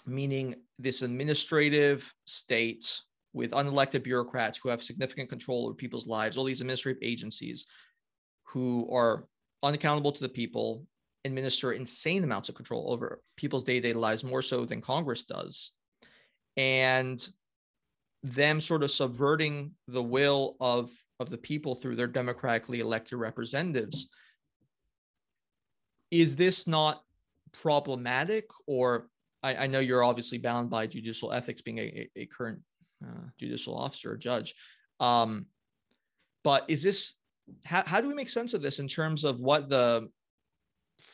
meaning 0.06 0.56
this 0.80 1.02
administrative 1.02 2.14
state 2.26 3.02
with 3.34 3.52
unelected 3.52 4.04
bureaucrats 4.04 4.58
who 4.58 4.70
have 4.70 4.82
significant 4.82 5.30
control 5.30 5.66
over 5.66 5.74
people's 5.74 6.08
lives, 6.08 6.38
all 6.38 6.46
these 6.46 6.62
administrative 6.62 7.02
agencies 7.04 7.66
who 8.44 8.88
are 8.92 9.26
unaccountable 9.64 10.12
to 10.12 10.22
the 10.22 10.30
people, 10.30 10.86
administer 11.26 11.74
insane 11.74 12.24
amounts 12.24 12.48
of 12.48 12.56
control 12.56 12.92
over 12.94 13.20
people's 13.36 13.64
day-to-day 13.64 13.94
lives 13.94 14.24
more 14.24 14.42
so 14.42 14.64
than 14.64 14.80
Congress 14.80 15.26
does. 15.26 15.72
And 16.56 17.28
them 18.24 18.62
sort 18.62 18.84
of 18.84 18.92
subverting 18.92 19.72
the 19.88 20.04
will 20.04 20.56
of 20.60 20.92
of 21.20 21.30
the 21.30 21.38
people 21.38 21.76
through 21.76 21.96
their 21.96 22.08
democratically 22.08 22.80
elected 22.80 23.18
representatives 23.18 24.10
is 26.12 26.36
this 26.36 26.68
not 26.68 27.04
problematic? 27.62 28.46
Or 28.68 29.10
I, 29.44 29.56
I, 29.56 29.68
know 29.68 29.80
you're 29.80 30.04
obviously 30.04 30.38
bound 30.38 30.70
by 30.70 30.88
judicial 30.88 31.32
ethics 31.32 31.62
being 31.62 31.80
a, 31.80 32.10
a, 32.16 32.26
current 32.26 32.60
uh, 33.04 33.28
judicial 33.40 33.76
officer 33.76 34.14
or 34.14 34.18
judge. 34.18 34.54
Um, 35.00 35.48
but 36.44 36.66
is 36.68 36.84
this 36.84 37.14
how, 37.64 37.84
how 37.86 38.02
do 38.02 38.08
we 38.08 38.14
make 38.14 38.30
sense 38.30 38.54
of 38.54 38.62
this 38.62 38.80
in 38.80 38.88
terms 38.88 39.24
of 39.24 39.40
what 39.40 39.70
the 39.70 40.10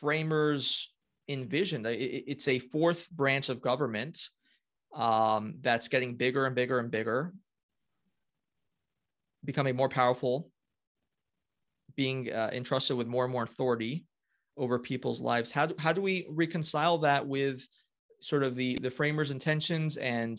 framers 0.00 0.92
envisioned? 1.28 1.86
It, 1.86 2.24
it's 2.26 2.48
a 2.48 2.58
fourth 2.58 3.10
branch 3.10 3.48
of 3.48 3.60
government 3.60 4.18
um, 4.94 5.56
that's 5.60 5.88
getting 5.88 6.16
bigger 6.16 6.46
and 6.46 6.54
bigger 6.54 6.78
and 6.78 6.90
bigger, 6.90 7.32
becoming 9.44 9.76
more 9.76 9.88
powerful, 9.88 10.50
being 11.96 12.32
uh, 12.32 12.50
entrusted 12.52 12.96
with 12.96 13.06
more 13.06 13.24
and 13.24 13.32
more 13.32 13.44
authority 13.44 14.06
over 14.56 14.78
people's 14.78 15.20
lives. 15.20 15.50
How 15.50 15.66
do, 15.66 15.74
how 15.78 15.92
do 15.92 16.00
we 16.00 16.26
reconcile 16.28 16.98
that 16.98 17.26
with 17.26 17.66
sort 18.20 18.42
of 18.42 18.54
the 18.54 18.78
the 18.78 18.90
framers' 18.90 19.30
intentions 19.30 19.96
and 19.96 20.38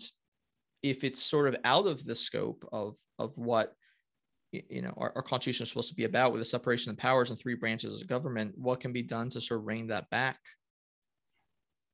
if 0.81 1.03
it's 1.03 1.21
sort 1.21 1.47
of 1.47 1.55
out 1.63 1.85
of 1.87 2.05
the 2.05 2.15
scope 2.15 2.67
of 2.71 2.95
of 3.19 3.37
what 3.37 3.73
you 4.51 4.81
know 4.81 4.93
our, 4.97 5.11
our 5.15 5.21
constitution 5.21 5.63
is 5.63 5.69
supposed 5.69 5.89
to 5.89 5.95
be 5.95 6.03
about 6.03 6.31
with 6.31 6.39
the 6.39 6.45
separation 6.45 6.91
of 6.91 6.97
powers 6.97 7.29
and 7.29 7.39
three 7.39 7.55
branches 7.55 8.01
of 8.01 8.07
government 8.07 8.53
what 8.57 8.79
can 8.79 8.93
be 8.93 9.01
done 9.01 9.29
to 9.29 9.41
sort 9.41 9.59
of 9.59 9.65
rein 9.65 9.87
that 9.87 10.09
back 10.09 10.37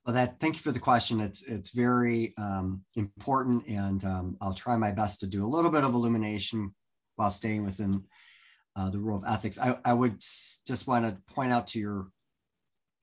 well, 0.06 0.14
that 0.16 0.40
thank 0.40 0.56
you 0.56 0.62
for 0.62 0.72
the 0.72 0.80
question. 0.80 1.20
It's 1.20 1.44
it's 1.44 1.72
very 1.72 2.34
um, 2.38 2.82
important, 2.96 3.68
and 3.68 4.04
um, 4.06 4.38
I'll 4.42 4.54
try 4.56 4.76
my 4.78 4.92
best 4.92 5.20
to 5.20 5.28
do 5.28 5.46
a 5.46 5.48
little 5.48 5.70
bit 5.70 5.84
of 5.84 5.94
illumination 5.94 6.74
while 7.20 7.30
staying 7.30 7.66
within 7.66 8.02
uh, 8.78 8.90
the 8.90 8.98
rule 8.98 9.18
of 9.18 9.26
ethics. 9.28 9.60
I, 9.60 9.78
I 9.84 9.94
would 9.94 10.20
just 10.20 10.88
want 10.88 11.04
to 11.04 11.34
point 11.34 11.52
out 11.52 11.68
to 11.68 11.80
your 11.80 12.08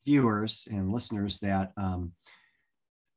viewers 0.06 0.66
and 0.70 0.90
listeners 0.90 1.38
that 1.40 1.72
um, 1.76 2.12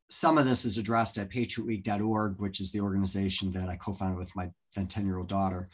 some 0.09 0.37
of 0.37 0.45
this 0.45 0.65
is 0.65 0.77
addressed 0.77 1.17
at 1.17 1.29
patriotweek.org, 1.29 2.35
which 2.37 2.59
is 2.59 2.73
the 2.73 2.81
organization 2.81 3.53
that 3.53 3.69
I 3.69 3.77
co-founded 3.77 4.17
with 4.17 4.35
my 4.35 4.49
then 4.75 4.87
10-year-old 4.87 5.29
daughter. 5.29 5.69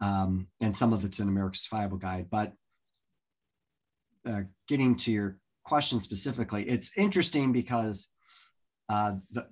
Um, 0.00 0.48
and 0.60 0.76
some 0.76 0.92
of 0.92 1.04
it's 1.04 1.20
in 1.20 1.28
America's 1.28 1.62
Survival 1.62 1.98
Guide. 1.98 2.26
But 2.28 2.52
uh, 4.26 4.42
getting 4.66 4.96
to 4.96 5.12
your 5.12 5.38
question 5.64 6.00
specifically, 6.00 6.64
it's 6.64 6.98
interesting 6.98 7.52
because 7.52 8.08
uh, 8.88 9.14
the, 9.30 9.46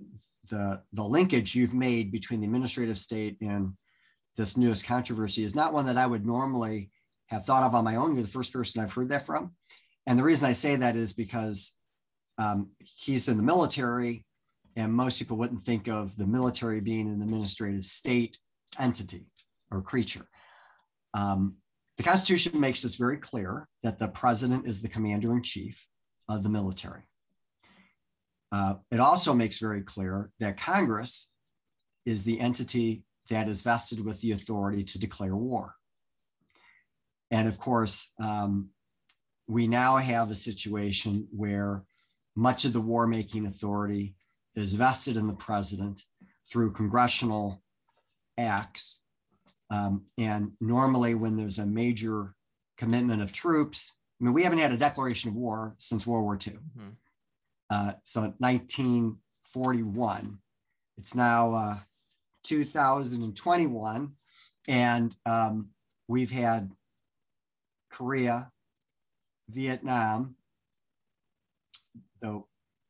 the, 0.50 0.82
the 0.92 1.04
linkage 1.04 1.54
you've 1.54 1.74
made 1.74 2.10
between 2.10 2.40
the 2.40 2.46
administrative 2.46 2.98
state 2.98 3.36
and 3.40 3.74
this 4.36 4.56
newest 4.56 4.84
controversy 4.84 5.44
is 5.44 5.54
not 5.54 5.72
one 5.72 5.86
that 5.86 5.96
I 5.96 6.06
would 6.06 6.26
normally 6.26 6.90
have 7.26 7.44
thought 7.44 7.64
of 7.64 7.74
on 7.74 7.84
my 7.84 7.96
own. 7.96 8.14
You're 8.14 8.22
the 8.22 8.28
first 8.28 8.52
person 8.52 8.82
I've 8.82 8.92
heard 8.92 9.08
that 9.08 9.26
from. 9.26 9.52
And 10.06 10.18
the 10.18 10.22
reason 10.22 10.48
I 10.48 10.52
say 10.52 10.76
that 10.76 10.96
is 10.96 11.12
because 11.12 11.72
um, 12.38 12.70
he's 12.78 13.28
in 13.28 13.36
the 13.36 13.42
military, 13.42 14.24
and 14.76 14.92
most 14.92 15.18
people 15.18 15.36
wouldn't 15.36 15.62
think 15.62 15.88
of 15.88 16.16
the 16.16 16.26
military 16.26 16.80
being 16.80 17.08
an 17.08 17.22
administrative 17.22 17.86
state 17.86 18.38
entity 18.78 19.26
or 19.70 19.82
creature. 19.82 20.28
Um, 21.14 21.56
the 21.96 22.02
Constitution 22.02 22.60
makes 22.60 22.82
this 22.82 22.96
very 22.96 23.16
clear 23.16 23.66
that 23.82 23.98
the 23.98 24.08
president 24.08 24.66
is 24.66 24.82
the 24.82 24.88
commander 24.88 25.32
in 25.32 25.42
chief 25.42 25.86
of 26.28 26.42
the 26.42 26.50
military. 26.50 27.08
Uh, 28.52 28.74
it 28.90 29.00
also 29.00 29.32
makes 29.32 29.58
very 29.58 29.82
clear 29.82 30.30
that 30.38 30.58
Congress 30.58 31.30
is 32.04 32.22
the 32.22 32.38
entity 32.38 33.02
that 33.28 33.48
is 33.48 33.62
vested 33.62 34.04
with 34.04 34.20
the 34.20 34.32
authority 34.32 34.84
to 34.84 34.98
declare 34.98 35.36
war. 35.36 35.74
And 37.30 37.48
of 37.48 37.58
course, 37.58 38.12
um, 38.20 38.70
we 39.48 39.66
now 39.66 39.96
have 39.96 40.30
a 40.30 40.34
situation 40.34 41.28
where 41.30 41.84
much 42.34 42.64
of 42.64 42.72
the 42.72 42.80
war 42.80 43.06
making 43.06 43.46
authority 43.46 44.14
is 44.54 44.74
vested 44.74 45.16
in 45.16 45.26
the 45.26 45.34
president 45.34 46.02
through 46.50 46.72
congressional 46.72 47.62
acts. 48.38 49.00
Um, 49.70 50.06
and 50.18 50.52
normally, 50.60 51.14
when 51.14 51.36
there's 51.36 51.58
a 51.58 51.66
major 51.66 52.34
commitment 52.76 53.22
of 53.22 53.32
troops, 53.32 53.94
I 54.20 54.24
mean, 54.24 54.34
we 54.34 54.44
haven't 54.44 54.58
had 54.58 54.72
a 54.72 54.76
declaration 54.76 55.30
of 55.30 55.36
war 55.36 55.74
since 55.78 56.06
World 56.06 56.24
War 56.24 56.34
II. 56.34 56.54
Mm-hmm. 56.54 56.88
Uh, 57.68 57.92
so 58.04 58.20
1941. 58.38 60.38
It's 60.98 61.14
now 61.14 61.54
uh, 61.54 61.78
2021, 62.46 64.12
and 64.68 65.16
um, 65.26 65.68
we've 66.08 66.30
had 66.30 66.70
Korea, 67.90 68.50
Vietnam, 69.50 70.36
the 72.20 72.42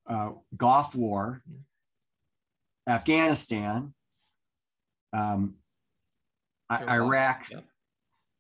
uh, 0.07 0.31
Gulf 0.57 0.95
War. 0.95 1.43
Afghanistan, 2.89 3.93
um, 5.13 5.57
Iraq. 6.71 6.89
Iraq. 6.89 7.51
Yep. 7.51 7.65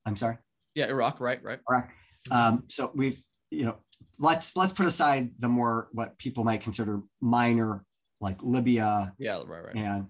I'm 0.07 0.16
sorry. 0.16 0.38
Yeah, 0.74 0.87
Iraq. 0.87 1.20
Right. 1.20 1.42
Right. 1.42 1.59
Iraq. 1.68 1.90
Um, 2.31 2.64
so 2.68 2.92
we've, 2.94 3.20
you 3.50 3.64
know, 3.64 3.79
let's 4.18 4.57
let's 4.57 4.72
put 4.72 4.87
aside 4.87 5.31
the 5.38 5.48
more 5.48 5.88
what 5.92 6.16
people 6.18 6.44
might 6.44 6.62
consider 6.62 7.00
minor, 7.20 7.85
like 8.20 8.38
Libya, 8.42 9.12
yeah, 9.18 9.40
right, 9.46 9.64
right, 9.64 9.74
and 9.74 10.07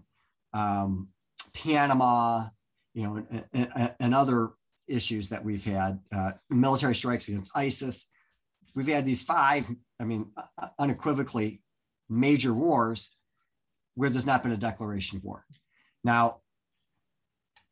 um, 0.57 1.09
Panama, 1.53 2.47
you 2.95 3.03
know, 3.03 3.27
and, 3.31 3.45
and, 3.53 3.95
and, 4.01 4.15
other 4.15 4.51
issues 4.89 5.29
that 5.29 5.45
we've 5.45 5.65
had, 5.65 6.01
uh, 6.15 6.33
military 6.49 6.95
strikes 6.95 7.29
against 7.29 7.55
ISIS. 7.55 8.09
We've 8.75 8.89
had 8.89 9.05
these 9.05 9.23
five, 9.23 9.71
I 10.01 10.05
mean, 10.05 10.33
unequivocally 10.79 11.61
major 12.09 12.55
wars 12.55 13.15
where 13.97 14.09
there's 14.09 14.27
not 14.27 14.43
been 14.43 14.53
a 14.53 14.57
declaration 14.57 15.19
of 15.19 15.25
war. 15.25 15.45
Now, 16.05 16.41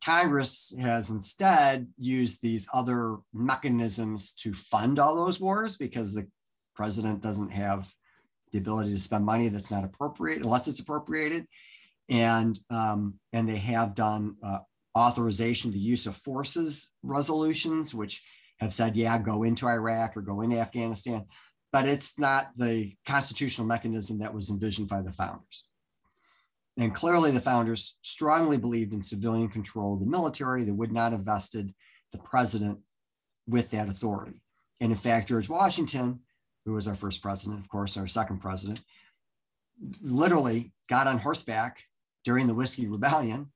Congress 0.04 0.74
has 0.78 1.10
instead 1.10 1.88
used 1.96 2.42
these 2.42 2.68
other 2.74 3.16
mechanisms 3.32 4.34
to 4.34 4.52
fund 4.52 4.98
all 4.98 5.14
those 5.14 5.40
wars 5.40 5.78
because 5.78 6.12
the 6.12 6.28
president 6.76 7.22
doesn't 7.22 7.50
have 7.50 7.90
the 8.52 8.58
ability 8.58 8.92
to 8.92 9.00
spend 9.00 9.24
money 9.24 9.48
that's 9.48 9.72
not 9.72 9.84
appropriate 9.84 10.42
unless 10.42 10.68
it's 10.68 10.80
appropriated, 10.80 11.46
and 12.08 12.58
um, 12.70 13.14
and 13.32 13.48
they 13.48 13.56
have 13.56 13.94
done 13.94 14.36
uh, 14.42 14.58
authorization 14.96 15.72
to 15.72 15.78
use 15.78 16.06
of 16.06 16.16
forces 16.16 16.94
resolutions, 17.02 17.94
which 17.94 18.22
have 18.60 18.74
said, 18.74 18.96
yeah, 18.96 19.18
go 19.18 19.42
into 19.42 19.66
Iraq 19.66 20.16
or 20.16 20.22
go 20.22 20.40
into 20.42 20.58
Afghanistan, 20.58 21.24
but 21.72 21.88
it's 21.88 22.18
not 22.18 22.50
the 22.56 22.94
constitutional 23.06 23.66
mechanism 23.66 24.18
that 24.18 24.34
was 24.34 24.50
envisioned 24.50 24.88
by 24.88 25.02
the 25.02 25.12
founders. 25.12 25.64
And 26.76 26.94
clearly, 26.94 27.30
the 27.30 27.40
founders 27.40 27.98
strongly 28.02 28.58
believed 28.58 28.92
in 28.92 29.02
civilian 29.02 29.48
control 29.48 29.94
of 29.94 30.00
the 30.00 30.06
military. 30.06 30.64
They 30.64 30.72
would 30.72 30.92
not 30.92 31.12
have 31.12 31.22
vested 31.22 31.72
the 32.12 32.18
president 32.18 32.78
with 33.46 33.70
that 33.70 33.88
authority. 33.88 34.40
And 34.80 34.90
in 34.90 34.98
fact, 34.98 35.28
George 35.28 35.48
Washington 35.48 36.20
who 36.64 36.72
was 36.72 36.88
our 36.88 36.94
first 36.94 37.22
president, 37.22 37.60
of 37.60 37.68
course, 37.68 37.96
our 37.96 38.08
second 38.08 38.38
president, 38.38 38.80
literally 40.00 40.72
got 40.88 41.06
on 41.06 41.18
horseback 41.18 41.82
during 42.24 42.46
the 42.46 42.54
Whiskey 42.54 42.88
Rebellion 42.88 43.50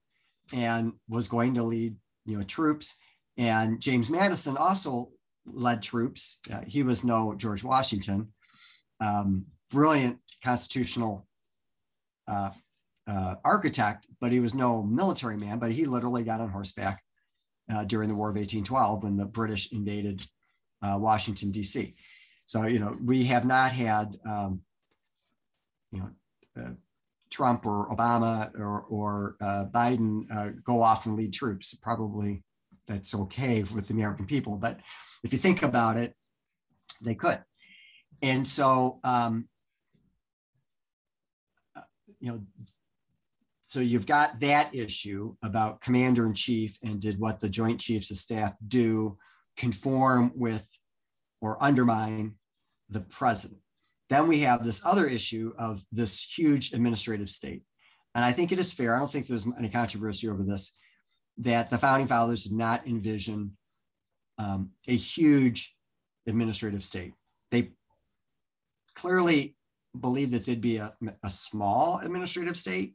and 0.53 0.93
was 1.09 1.29
going 1.29 1.55
to 1.55 1.63
lead, 1.63 1.97
you 2.25 2.39
know, 2.39 2.45
troops. 2.45 2.97
And 3.37 3.81
James 3.81 4.11
Madison 4.11 4.57
also 4.57 5.11
led 5.47 5.83
troops. 5.83 6.39
Uh, 6.51 6.63
he 6.67 6.83
was 6.83 7.05
no 7.05 7.35
George 7.35 7.65
Washington, 7.65 8.33
um, 9.01 9.47
brilliant 9.71 10.19
constitutional 10.43 11.27
uh, 12.27 12.51
uh, 13.07 13.37
architect, 13.45 14.07
but 14.21 14.33
he 14.33 14.41
was 14.41 14.55
no 14.55 14.83
military 14.83 15.37
man. 15.37 15.59
But 15.59 15.73
he 15.73 15.87
literally 15.87 16.25
got 16.25 16.41
on 16.41 16.51
horseback 16.51 17.03
uh, 17.73 17.85
during 17.85 18.09
the 18.09 18.15
War 18.15 18.31
of 18.31 18.37
1812 18.37 19.03
when 19.03 19.17
the 19.17 19.25
British 19.25 19.73
invaded 19.73 20.25
uh, 20.83 20.97
Washington 20.99 21.51
D.C. 21.51 21.95
So 22.47 22.67
you 22.67 22.79
know 22.79 22.97
we 23.03 23.25
have 23.25 23.45
not 23.45 23.73
had 23.73 24.19
um, 24.27 24.63
you 25.93 26.01
know 26.01 26.11
uh, 26.63 26.73
Trump 27.31 27.67
or 27.67 27.89
Obama 27.95 28.53
or, 28.59 28.83
or 28.83 29.37
Biden 29.41 30.63
go 30.65 30.83
off 30.83 31.07
and 31.07 31.17
lead 31.17 31.33
troops. 31.33 31.75
Probably 31.75 32.43
that's 32.87 33.15
okay 33.15 33.63
with 33.63 33.87
the 33.87 33.95
American 33.95 34.27
people, 34.27 34.57
but 34.57 34.81
if 35.23 35.33
you 35.33 35.39
think 35.39 35.63
about 35.63 35.97
it, 35.97 36.15
they 37.03 37.15
could. 37.15 37.41
And 38.23 38.47
so, 38.47 38.99
um, 39.05 39.49
uh, 41.77 41.83
you 42.19 42.33
know, 42.33 42.41
so 43.67 43.81
you've 43.81 44.07
got 44.07 44.41
that 44.41 44.75
issue 44.75 45.37
about 45.43 45.83
commander 45.83 46.27
in 46.27 46.35
chief 46.35 46.79
and 46.83 47.01
did 47.01 47.21
what 47.21 47.41
the 47.41 47.51
Joint 47.51 47.81
Chiefs 47.81 48.11
of 48.11 48.17
Staff 48.17 48.55
do 48.67 49.19
conform 49.57 50.33
with 50.35 50.67
or 51.41 51.63
undermine 51.63 52.37
the 52.89 53.01
president. 53.01 53.61
Then 54.11 54.27
we 54.27 54.41
have 54.41 54.65
this 54.65 54.85
other 54.85 55.07
issue 55.07 55.53
of 55.59 55.83
this 55.93 56.23
huge 56.23 56.73
administrative 56.73 57.31
state. 57.31 57.63
And 58.15 58.25
I 58.25 58.33
think 58.33 58.53
it 58.53 58.59
is 58.59 58.73
fair, 58.73 58.97
I 58.97 58.99
don't 58.99 59.11
think 59.11 59.27
there's 59.27 59.47
any 59.59 59.69
controversy 59.69 60.29
over 60.29 60.43
this, 60.43 60.77
that 61.39 61.71
the 61.71 61.79
founding 61.79 62.09
fathers 62.09 62.45
did 62.45 62.57
not 62.57 62.87
envision 62.87 63.57
um, 64.39 64.71
a 64.87 64.97
huge 64.97 65.77
administrative 66.27 66.85
state. 66.85 67.13
They 67.51 67.73
clearly 68.95 69.57
believed 69.99 70.33
that 70.33 70.47
there'd 70.47 70.61
be 70.61 70.79
a, 70.79 70.93
a 71.23 71.31
small 71.31 71.99
administrative 71.99 72.59
state. 72.59 72.95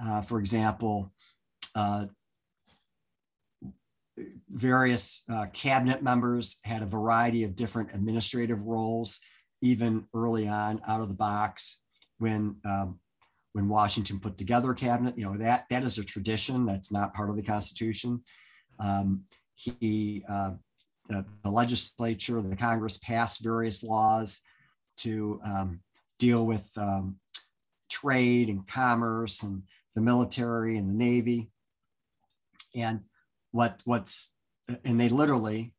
Uh, 0.00 0.22
for 0.22 0.38
example, 0.38 1.12
uh, 1.74 2.06
various 4.48 5.22
uh, 5.30 5.46
cabinet 5.52 6.02
members 6.02 6.58
had 6.64 6.82
a 6.82 6.86
variety 6.86 7.44
of 7.44 7.56
different 7.56 7.94
administrative 7.94 8.62
roles, 8.62 9.20
even 9.62 10.06
early 10.14 10.46
on 10.48 10.82
out 10.86 11.00
of 11.00 11.08
the 11.08 11.14
box 11.14 11.78
when 12.18 12.56
um, 12.64 12.98
when 13.52 13.68
Washington 13.68 14.18
put 14.18 14.36
together 14.36 14.70
a 14.72 14.74
cabinet. 14.74 15.16
You 15.16 15.24
know 15.24 15.36
that 15.36 15.64
that 15.70 15.84
is 15.84 15.98
a 15.98 16.04
tradition. 16.04 16.66
That's 16.66 16.92
not 16.92 17.14
part 17.14 17.30
of 17.30 17.36
the 17.36 17.42
Constitution. 17.42 18.22
Um, 18.78 19.24
he 19.54 20.24
uh, 20.28 20.52
the, 21.08 21.24
the 21.42 21.50
legislature, 21.50 22.40
the 22.40 22.56
Congress 22.56 22.98
passed 22.98 23.42
various 23.42 23.82
laws 23.82 24.40
to 24.98 25.40
um, 25.44 25.80
deal 26.18 26.46
with 26.46 26.70
um, 26.76 27.16
trade 27.90 28.48
and 28.48 28.66
commerce 28.66 29.42
and 29.42 29.62
the 29.94 30.00
military 30.00 30.76
and 30.76 30.88
the 30.88 30.94
Navy. 30.94 31.50
And 32.74 33.00
what 33.50 33.80
what's 33.84 34.32
and 34.84 34.98
they 35.00 35.08
literally 35.08 35.74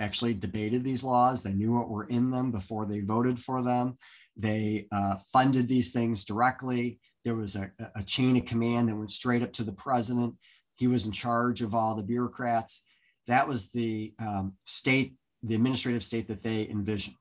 actually 0.00 0.34
debated 0.34 0.84
these 0.84 1.04
laws. 1.04 1.42
They 1.42 1.52
knew 1.52 1.72
what 1.72 1.88
were 1.88 2.04
in 2.04 2.30
them 2.30 2.50
before 2.50 2.86
they 2.86 3.00
voted 3.00 3.38
for 3.38 3.62
them. 3.62 3.96
They 4.36 4.86
uh, 4.92 5.16
funded 5.32 5.68
these 5.68 5.92
things 5.92 6.24
directly. 6.24 7.00
There 7.24 7.34
was 7.34 7.56
a, 7.56 7.70
a 7.96 8.02
chain 8.04 8.36
of 8.36 8.46
command 8.46 8.88
that 8.88 8.96
went 8.96 9.10
straight 9.10 9.42
up 9.42 9.52
to 9.54 9.64
the 9.64 9.72
president. 9.72 10.34
He 10.76 10.86
was 10.86 11.06
in 11.06 11.12
charge 11.12 11.60
of 11.62 11.74
all 11.74 11.96
the 11.96 12.02
bureaucrats. 12.02 12.82
That 13.26 13.48
was 13.48 13.70
the 13.72 14.14
um, 14.20 14.54
state, 14.64 15.14
the 15.42 15.56
administrative 15.56 16.04
state 16.04 16.28
that 16.28 16.42
they 16.42 16.68
envisioned. 16.68 17.16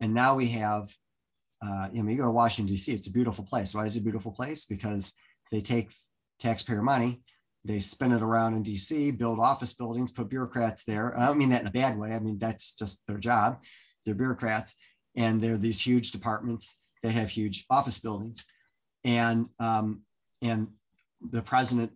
And 0.00 0.12
now 0.12 0.34
we 0.34 0.48
have, 0.48 0.92
uh, 1.64 1.88
you 1.92 2.02
know, 2.02 2.10
you 2.10 2.16
go 2.16 2.24
to 2.24 2.30
Washington, 2.32 2.74
D.C., 2.74 2.92
it's 2.92 3.06
a 3.06 3.12
beautiful 3.12 3.44
place. 3.44 3.72
Why 3.72 3.86
is 3.86 3.94
it 3.94 4.00
a 4.00 4.02
beautiful 4.02 4.32
place? 4.32 4.66
Because 4.66 5.12
they 5.52 5.60
take 5.60 5.92
taxpayer 6.40 6.82
money, 6.82 7.22
they 7.64 7.80
spin 7.80 8.12
it 8.12 8.22
around 8.22 8.54
in 8.54 8.64
DC, 8.64 9.16
build 9.16 9.38
office 9.38 9.72
buildings, 9.72 10.10
put 10.10 10.28
bureaucrats 10.28 10.84
there. 10.84 11.16
I 11.18 11.26
don't 11.26 11.38
mean 11.38 11.50
that 11.50 11.62
in 11.62 11.68
a 11.68 11.72
bad 11.72 11.96
way. 11.96 12.12
I 12.12 12.18
mean, 12.18 12.38
that's 12.38 12.74
just 12.74 13.06
their 13.06 13.18
job. 13.18 13.60
They're 14.04 14.14
bureaucrats 14.14 14.74
and 15.16 15.40
they're 15.40 15.58
these 15.58 15.80
huge 15.80 16.10
departments 16.10 16.76
They 17.02 17.12
have 17.12 17.30
huge 17.30 17.64
office 17.70 17.98
buildings. 17.98 18.44
And, 19.04 19.46
um, 19.58 20.02
and 20.40 20.68
the 21.20 21.42
president 21.42 21.92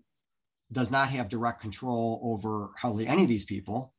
does 0.73 0.93
not 0.93 1.09
have 1.11 1.29
direct 1.29 1.61
control 1.61 2.21
over 2.23 2.71
hardly 2.81 3.07
any 3.07 3.23
of 3.23 3.29
these 3.29 3.45
people. 3.45 3.93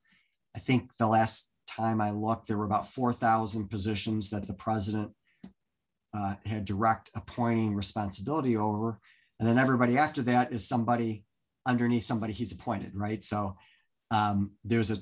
I 0.56 0.60
think 0.60 0.92
the 0.98 1.08
last 1.08 1.52
time 1.68 2.02
I 2.02 2.12
looked, 2.12 2.48
there 2.48 2.58
were 2.58 2.66
about 2.66 2.92
4,000 2.92 3.70
positions 3.70 4.30
that 4.30 4.48
the 4.48 4.54
president 4.54 5.12
uh, 6.14 6.36
had 6.46 6.66
direct 6.66 7.12
appointing 7.14 7.76
responsibility 7.76 8.58
over. 8.58 9.00
And 9.40 9.48
then 9.48 9.58
everybody 9.58 9.98
after 9.98 10.22
that 10.24 10.52
is 10.52 10.68
somebody 10.68 11.24
underneath 11.68 12.04
somebody 12.04 12.34
he's 12.34 12.54
appointed, 12.54 12.94
right? 12.96 13.24
So 13.24 13.56
um, 14.10 14.52
there's 14.64 14.90
a 14.90 14.98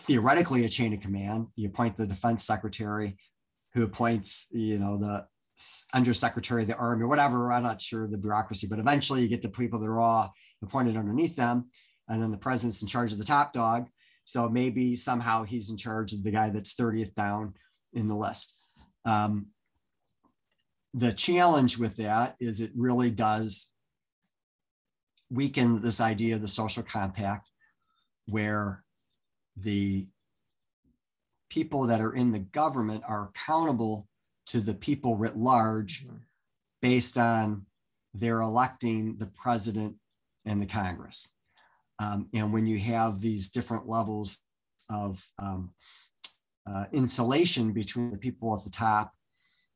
theoretically 0.00 0.64
a 0.64 0.68
chain 0.68 0.92
of 0.94 1.00
command. 1.00 1.48
You 1.56 1.68
appoint 1.68 1.96
the 1.96 2.06
defense 2.06 2.44
secretary 2.44 3.16
who 3.74 3.82
appoints, 3.82 4.48
you 4.52 4.78
know, 4.78 4.98
the 4.98 5.26
undersecretary 5.92 6.62
of 6.62 6.68
the 6.68 6.76
army 6.76 7.02
or 7.02 7.08
whatever. 7.08 7.52
I'm 7.52 7.62
not 7.62 7.82
sure 7.82 8.06
the 8.06 8.18
bureaucracy, 8.18 8.66
but 8.66 8.78
eventually 8.78 9.22
you 9.22 9.28
get 9.28 9.42
the 9.42 9.48
people 9.48 9.78
that 9.80 9.86
are 9.86 10.00
all 10.00 10.32
appointed 10.62 10.96
underneath 10.96 11.36
them. 11.36 11.66
And 12.08 12.22
then 12.22 12.30
the 12.30 12.38
president's 12.38 12.82
in 12.82 12.88
charge 12.88 13.12
of 13.12 13.18
the 13.18 13.24
top 13.24 13.52
dog. 13.52 13.88
So 14.24 14.48
maybe 14.48 14.96
somehow 14.96 15.44
he's 15.44 15.70
in 15.70 15.76
charge 15.76 16.12
of 16.12 16.22
the 16.22 16.30
guy 16.30 16.50
that's 16.50 16.74
30th 16.74 17.14
down 17.14 17.54
in 17.92 18.08
the 18.08 18.16
list. 18.16 18.54
Um, 19.04 19.46
the 20.94 21.12
challenge 21.12 21.78
with 21.78 21.96
that 21.96 22.36
is 22.40 22.60
it 22.60 22.72
really 22.76 23.10
does 23.10 23.68
weaken 25.30 25.80
this 25.80 26.00
idea 26.00 26.34
of 26.34 26.42
the 26.42 26.48
social 26.48 26.82
compact 26.82 27.48
where 28.26 28.84
the 29.56 30.06
people 31.48 31.86
that 31.86 32.00
are 32.00 32.12
in 32.12 32.32
the 32.32 32.38
government 32.38 33.02
are 33.06 33.28
accountable 33.28 34.06
to 34.46 34.60
the 34.60 34.74
people 34.74 35.16
writ 35.16 35.36
large 35.36 36.04
mm-hmm. 36.04 36.16
based 36.80 37.18
on 37.18 37.66
their 38.14 38.40
electing 38.40 39.16
the 39.18 39.26
president 39.26 39.94
and 40.44 40.60
the 40.60 40.66
Congress. 40.66 41.32
Um, 41.98 42.28
and 42.32 42.52
when 42.52 42.66
you 42.66 42.78
have 42.78 43.20
these 43.20 43.50
different 43.50 43.88
levels 43.88 44.40
of 44.88 45.22
um, 45.38 45.72
uh, 46.66 46.86
insulation 46.92 47.72
between 47.72 48.10
the 48.10 48.18
people 48.18 48.56
at 48.56 48.64
the 48.64 48.70
top 48.70 49.12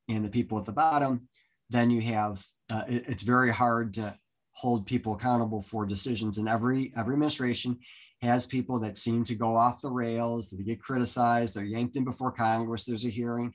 and 0.08 0.24
the 0.24 0.30
people 0.30 0.58
at 0.58 0.64
the 0.64 0.72
bottom, 0.72 1.28
then 1.70 1.90
you 1.90 2.00
have 2.00 2.42
uh, 2.70 2.84
it, 2.88 3.08
it's 3.08 3.22
very 3.22 3.50
hard 3.50 3.94
to 3.94 4.16
hold 4.54 4.86
people 4.86 5.14
accountable 5.14 5.60
for 5.60 5.86
decisions. 5.86 6.38
And 6.38 6.48
every 6.48 6.92
every 6.96 7.14
administration 7.14 7.78
has 8.22 8.46
people 8.46 8.78
that 8.80 8.96
seem 8.96 9.22
to 9.24 9.34
go 9.34 9.54
off 9.54 9.82
the 9.82 9.90
rails, 9.90 10.48
they 10.48 10.62
get 10.62 10.80
criticized, 10.80 11.54
they're 11.54 11.64
yanked 11.64 11.96
in 11.96 12.04
before 12.04 12.32
Congress, 12.32 12.84
there's 12.84 13.04
a 13.04 13.10
hearing, 13.10 13.52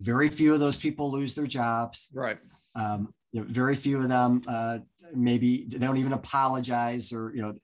very 0.00 0.28
few 0.28 0.52
of 0.52 0.60
those 0.60 0.76
people 0.76 1.10
lose 1.10 1.34
their 1.34 1.46
jobs. 1.46 2.08
Right. 2.12 2.38
Um, 2.74 3.14
you 3.32 3.40
know, 3.40 3.46
very 3.48 3.76
few 3.76 3.98
of 3.98 4.08
them 4.08 4.42
uh, 4.46 4.78
maybe 5.14 5.66
they 5.68 5.78
don't 5.78 5.96
even 5.96 6.12
apologize 6.12 7.12
or 7.12 7.32
you 7.34 7.42
know. 7.42 7.54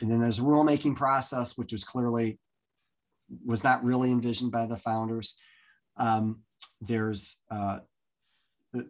And 0.00 0.10
then 0.10 0.20
there's 0.20 0.38
a 0.38 0.42
rulemaking 0.42 0.96
process, 0.96 1.56
which 1.56 1.72
was 1.72 1.84
clearly 1.84 2.40
was 3.44 3.62
not 3.62 3.84
really 3.84 4.10
envisioned 4.10 4.50
by 4.50 4.66
the 4.66 4.76
founders. 4.76 5.36
Um, 5.96 6.40
there's 6.80 7.38
uh, 7.50 7.80
it, 8.74 8.86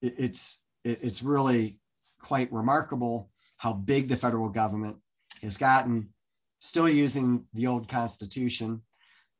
it's 0.00 0.62
it, 0.84 1.00
it's 1.02 1.22
really 1.22 1.79
quite 2.20 2.52
remarkable 2.52 3.30
how 3.56 3.72
big 3.72 4.08
the 4.08 4.16
federal 4.16 4.48
government 4.48 4.96
has 5.42 5.56
gotten, 5.56 6.08
still 6.60 6.88
using 6.88 7.44
the 7.52 7.66
old 7.66 7.88
Constitution, 7.88 8.82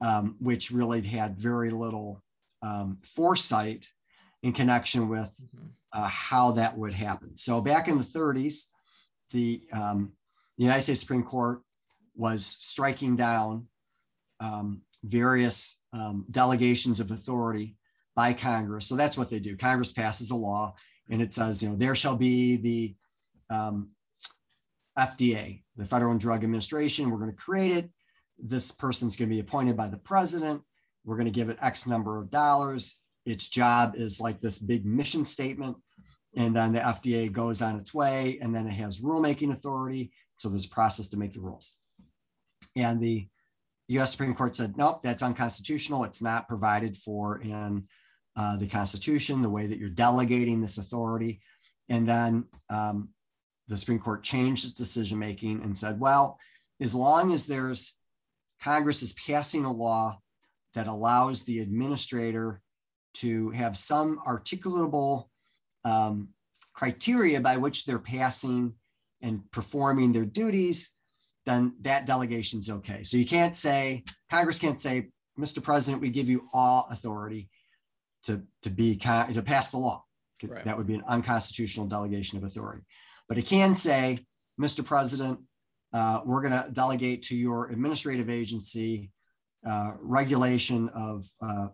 um, 0.01 0.37
which 0.40 0.71
really 0.71 1.01
had 1.01 1.38
very 1.38 1.71
little 1.71 2.23
um, 2.62 2.99
foresight 3.03 3.88
in 4.43 4.53
connection 4.53 5.09
with 5.09 5.35
mm-hmm. 5.55 5.66
uh, 5.93 6.09
how 6.09 6.53
that 6.53 6.77
would 6.77 6.93
happen. 6.93 7.37
So 7.37 7.61
back 7.61 7.88
in 7.88 7.99
the 7.99 8.05
30s, 8.05 8.64
the, 9.31 9.62
um, 9.73 10.12
the 10.59 10.64
United 10.64 10.83
States 10.83 11.01
Supreme 11.01 11.23
Court 11.23 11.62
was 12.14 12.45
striking 12.45 13.16
down 13.16 13.69
um, 14.40 14.83
various 15.03 15.79
um, 15.93 16.27
delegations 16.31 17.01
of 17.01 17.11
authority 17.11 17.77
by 18.14 18.35
Congress. 18.35 18.87
So 18.87 18.97
that's 18.97 19.16
what 19.16 19.31
they 19.31 19.38
do. 19.38 19.57
Congress 19.57 19.93
passes 19.93 20.31
a 20.31 20.37
law 20.37 20.75
and 21.11 21.20
it 21.20 21.35
says, 21.35 21.62
you 21.62 21.68
know, 21.68 21.77
there 21.77 21.94
shall 21.94 22.16
be 22.16 22.57
the 22.57 22.94
um, 23.55 23.90
FDA, 24.99 25.62
the 25.77 25.87
Federal 25.87 26.16
Drug 26.16 26.44
Administration. 26.44 27.11
We're 27.11 27.18
going 27.18 27.31
to 27.31 27.37
create 27.37 27.73
it. 27.73 27.90
This 28.38 28.73
person's 28.73 29.16
going 29.16 29.29
to 29.29 29.35
be 29.35 29.40
appointed 29.40 29.77
by 29.77 29.88
the 29.88 29.99
president 29.99 30.62
we're 31.05 31.16
going 31.16 31.27
to 31.27 31.33
give 31.33 31.49
it 31.49 31.59
X 31.61 31.87
number 31.87 32.18
of 32.18 32.31
dollars. 32.31 32.96
Its 33.25 33.49
job 33.49 33.94
is 33.96 34.20
like 34.20 34.40
this 34.40 34.59
big 34.59 34.85
mission 34.85 35.25
statement. 35.25 35.77
And 36.37 36.55
then 36.55 36.73
the 36.73 36.81
FDA 36.81 37.31
goes 37.31 37.61
on 37.61 37.77
its 37.77 37.92
way, 37.92 38.38
and 38.40 38.55
then 38.55 38.68
it 38.68 38.75
has 38.75 39.01
rulemaking 39.01 39.51
authority. 39.51 40.12
So 40.37 40.49
there's 40.49 40.66
a 40.66 40.70
process 40.70 41.09
to 41.11 41.18
make 41.18 41.35
the 41.35 41.40
rules. 41.40 41.75
And 42.77 43.01
the 43.01 43.29
US 43.88 44.12
Supreme 44.12 44.35
Court 44.35 44.55
said, 44.55 44.77
nope, 44.77 45.03
that's 45.03 45.25
unconstitutional. 45.25 46.05
It's 46.05 46.23
not 46.23 46.46
provided 46.46 46.96
for 46.96 47.40
in 47.40 47.88
uh, 48.37 48.57
the 48.57 48.66
Constitution, 48.66 49.43
the 49.43 49.51
way 49.51 49.66
that 49.66 49.79
you're 49.79 49.88
delegating 49.88 50.61
this 50.61 50.79
authority. 50.79 51.40
And 51.88 52.09
then 52.09 52.45
um, 52.69 53.09
the 53.69 53.77
Supreme 53.77 53.99
Court 53.99 54.23
changed 54.23 54.64
its 54.64 54.75
decision 54.75 55.19
making 55.19 55.62
and 55.62 55.77
said, 55.77 56.01
well, 56.01 56.38
as 56.81 56.95
long 56.95 57.33
as 57.33 57.47
there's 57.47 57.95
Congress 58.62 59.03
is 59.03 59.12
passing 59.14 59.64
a 59.64 59.73
law 59.73 60.19
that 60.75 60.87
allows 60.87 61.43
the 61.43 61.61
administrator 61.61 62.61
to 63.14 63.51
have 63.51 63.77
some 63.77 64.21
articulable 64.27 65.25
um, 65.85 66.29
criteria 66.75 67.40
by 67.40 67.57
which 67.57 67.85
they're 67.85 67.99
passing 67.99 68.75
and 69.23 69.43
performing 69.51 70.12
their 70.12 70.25
duties, 70.25 70.95
then 71.47 71.75
that 71.81 72.07
delegation 72.07 72.61
is 72.61 72.71
okay. 72.71 73.03
So 73.03 73.16
you 73.16 73.27
can't 73.27 73.57
say, 73.57 74.05
Congress 74.31 74.59
can't 74.59 74.79
say, 74.79 75.11
Mr. 75.38 75.62
President, 75.62 76.03
we 76.03 76.11
give 76.11 76.29
you 76.29 76.49
all 76.53 76.87
authority 76.90 77.49
to, 78.25 78.43
to 78.63 78.71
be 78.71 78.97
to 78.97 79.43
pass 79.45 79.71
the 79.71 79.79
law. 79.79 80.05
Right. 80.43 80.65
That 80.65 80.79
would 80.79 80.87
be 80.87 80.95
an 80.95 81.05
unconstitutional 81.07 81.87
delegation 81.87 82.39
of 82.39 82.45
authority. 82.45 82.83
But 83.29 83.39
it 83.39 83.47
can 83.47 83.77
say, 83.77 84.21
Mr. 84.61 84.85
President, 84.85 85.39
uh, 85.93 86.21
we're 86.25 86.41
going 86.41 86.53
to 86.53 86.71
delegate 86.73 87.25
to 87.25 87.37
your 87.37 87.69
administrative 87.69 88.31
agency 88.31 89.11
uh, 89.67 89.93
regulation 90.01 90.89
of 90.91 91.27
uh, 91.43 91.69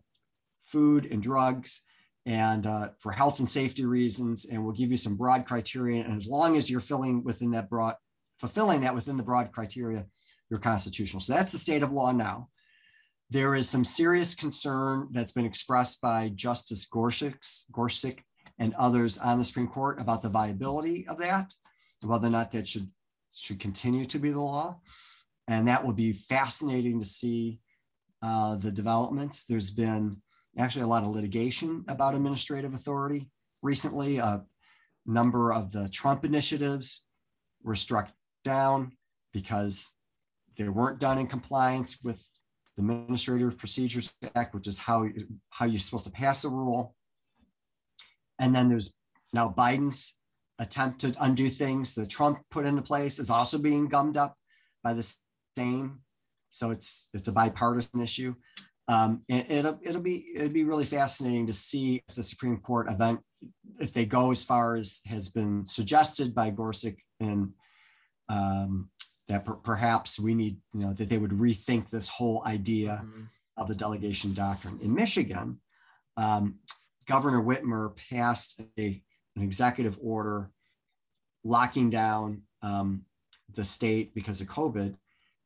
food 0.67 1.07
and 1.11 1.23
drugs 1.23 1.83
and 2.25 2.67
uh, 2.67 2.91
for 2.99 3.13
health 3.13 3.39
and 3.39 3.49
safety 3.49 3.85
reasons 3.85 4.47
and 4.47 4.63
we'll 4.63 4.75
give 4.75 4.91
you 4.91 4.97
some 4.97 5.17
broad 5.17 5.47
criteria 5.47 6.03
and 6.03 6.19
as 6.19 6.27
long 6.27 6.57
as 6.57 6.69
you're 6.69 6.81
filling 6.81 7.23
within 7.23 7.53
that 7.53 7.71
broad 7.71 7.95
fulfilling 8.39 8.81
that 8.81 8.95
within 8.95 9.17
the 9.17 9.23
broad 9.23 9.53
criteria 9.53 10.05
you're 10.51 10.59
constitutional 10.59 11.21
so 11.21 11.33
that's 11.33 11.53
the 11.53 11.59
state 11.59 11.83
of 11.85 11.93
law 11.93 12.11
now 12.11 12.49
there 13.31 13.55
is 13.55 13.69
some 13.69 13.85
serious 13.85 14.35
concern 14.35 15.09
that's 15.11 15.33
been 15.33 15.47
expressed 15.47 16.01
by 16.01 16.31
justice 16.35 16.87
gorsuch 16.87 17.65
gorsuch 17.73 18.19
and 18.59 18.75
others 18.75 19.19
on 19.19 19.39
the 19.39 19.45
supreme 19.45 19.69
court 19.69 20.01
about 20.01 20.23
the 20.23 20.29
viability 20.29 21.07
of 21.09 21.19
that 21.19 21.53
whether 22.03 22.29
or 22.29 22.31
not 22.31 22.53
that 22.53 22.69
should 22.69 22.89
should 23.35 23.59
continue 23.59 24.07
to 24.07 24.19
be 24.19 24.31
the 24.31 24.41
law 24.41 24.79
and 25.49 25.69
that 25.69 25.85
will 25.85 25.93
be 25.93 26.13
fascinating 26.13 27.01
to 27.01 27.07
see 27.07 27.61
uh, 28.23 28.57
the 28.57 28.73
developments 28.73 29.45
there's 29.45 29.73
been 29.73 30.17
actually 30.59 30.83
a 30.83 30.87
lot 30.87 31.03
of 31.03 31.11
litigation 31.11 31.85
about 31.89 32.15
administrative 32.15 32.75
authority 32.75 33.29
recently. 33.63 34.19
A 34.19 34.45
number 35.05 35.53
of 35.53 35.73
the 35.73 35.89
Trump 35.89 36.25
initiatives 36.25 37.03
were 37.63 37.75
struck 37.75 38.11
down 38.45 38.93
because 39.33 39.91
they 40.57 40.69
weren't 40.69 40.99
done 41.01 41.19
in 41.19 41.27
compliance 41.27 41.99
with 42.03 42.23
the 42.77 42.83
Administrative 42.83 43.59
Procedures 43.59 44.13
Act, 44.35 44.55
which 44.55 44.69
is 44.69 44.79
how, 44.79 45.07
how 45.51 45.67
you're 45.67 45.79
supposed 45.79 46.07
to 46.07 46.13
pass 46.13 46.45
a 46.45 46.49
rule. 46.49 46.95
And 48.39 48.55
then 48.55 48.69
there's 48.69 48.99
now 49.33 49.53
Biden's 49.57 50.17
attempt 50.59 51.01
to 51.01 51.15
undo 51.21 51.49
things 51.49 51.95
that 51.95 52.09
Trump 52.09 52.41
put 52.51 52.67
into 52.67 52.83
place 52.83 53.19
is 53.19 53.31
also 53.31 53.59
being 53.59 53.89
gummed 53.89 54.17
up 54.17 54.37
by 54.83 54.95
the 54.95 55.17
same. 55.57 56.01
So 56.51 56.71
it's 56.71 57.09
it's 57.13 57.29
a 57.29 57.33
bipartisan 57.33 58.01
issue. 58.01 58.35
Um, 58.89 59.23
and 59.29 59.51
it'll 59.51 59.79
it'll 59.83 60.03
be 60.03 60.33
it'll 60.35 60.49
be 60.49 60.65
really 60.65 60.85
fascinating 60.85 61.47
to 61.49 61.53
see 61.53 62.03
if 62.09 62.15
the 62.15 62.23
Supreme 62.23 62.59
Court 62.59 62.91
event 62.91 63.21
if 63.81 63.93
they 63.93 64.07
go 64.07 64.31
as 64.31 64.45
far 64.45 64.77
as 64.77 65.01
has 65.07 65.29
been 65.29 65.67
suggested 65.67 66.35
by 66.35 66.51
Gorsuch 66.51 66.97
and 67.21 67.53
um, 68.29 68.91
that 69.29 69.45
per- 69.45 69.55
perhaps 69.55 70.19
we 70.19 70.35
need 70.35 70.59
you 70.73 70.81
know 70.81 70.93
that 70.93 71.09
they 71.09 71.19
would 71.19 71.33
rethink 71.33 71.91
this 71.91 72.09
whole 72.09 72.43
idea 72.45 73.03
mm-hmm. 73.05 73.23
of 73.57 73.69
the 73.69 73.75
delegation 73.75 74.35
doctrine 74.35 74.79
in 74.83 74.95
Michigan. 74.95 75.61
Um, 76.17 76.61
Governor 77.07 77.43
Whitmer 77.43 77.97
passed 78.11 78.61
a, 78.79 79.03
an 79.37 79.43
executive 79.43 79.99
order 80.03 80.51
locking 81.45 81.91
down 81.91 82.43
um, 82.63 83.05
the 83.55 83.65
state 83.65 84.15
because 84.15 84.41
of 84.41 84.49
COVID, 84.49 84.97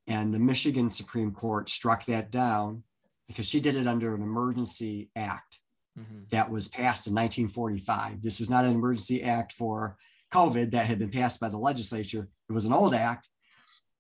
and 0.07 0.33
the 0.33 0.39
Michigan 0.39 0.91
Supreme 0.91 1.33
Court 1.33 1.69
struck 1.69 2.07
that 2.07 2.31
down 2.31 2.85
because 3.29 3.47
she 3.47 3.61
did 3.61 3.77
it 3.77 3.87
under 3.87 4.15
an 4.15 4.23
emergency 4.23 5.11
act 5.15 5.61
mm-hmm. 5.99 6.23
that 6.31 6.51
was 6.51 6.69
passed 6.69 7.07
in 7.07 7.15
1945. 7.15 8.23
This 8.23 8.41
was 8.41 8.51
not 8.51 8.65
an 8.65 8.73
emergency 8.73 9.23
act 9.23 9.53
for 9.53 9.97
COVID 10.33 10.73
that 10.73 10.87
had 10.87 10.99
been 10.99 11.11
passed 11.11 11.41
by 11.41 11.49
the 11.49 11.59
legislature. 11.59 12.29
It 12.49 12.53
was 12.53 12.65
an 12.65 12.73
old 12.73 12.95
act. 12.95 13.29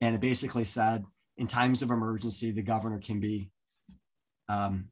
And 0.01 0.15
it 0.15 0.21
basically 0.21 0.65
said 0.65 1.05
in 1.37 1.47
times 1.47 1.83
of 1.83 1.91
emergency, 1.91 2.51
the 2.51 2.63
governor 2.63 3.01
can 3.01 3.21
be 3.21 3.51
um, 4.49 4.89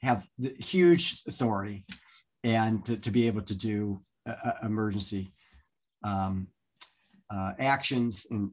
have 0.00 0.26
the 0.38 0.54
huge 0.58 1.22
authority 1.26 1.84
and 2.44 2.84
to, 2.86 2.96
to 2.96 3.10
be 3.10 3.26
able 3.26 3.42
to 3.42 3.56
do 3.56 4.02
uh, 4.26 4.52
emergency 4.62 5.32
um, 6.02 6.48
uh, 7.30 7.52
actions 7.58 8.26
in, 8.30 8.50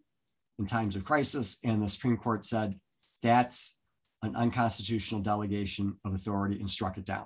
in 0.59 0.65
times 0.65 0.95
of 0.95 1.03
crisis. 1.03 1.57
And 1.63 1.81
the 1.81 1.89
Supreme 1.89 2.17
Court 2.17 2.45
said 2.45 2.79
that's 3.21 3.77
an 4.21 4.35
unconstitutional 4.35 5.21
delegation 5.21 5.97
of 6.05 6.13
authority 6.13 6.59
and 6.59 6.69
struck 6.69 6.97
it 6.97 7.05
down. 7.05 7.25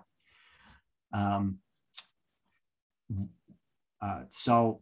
Um, 1.14 1.60
uh, 4.02 4.24
so 4.30 4.82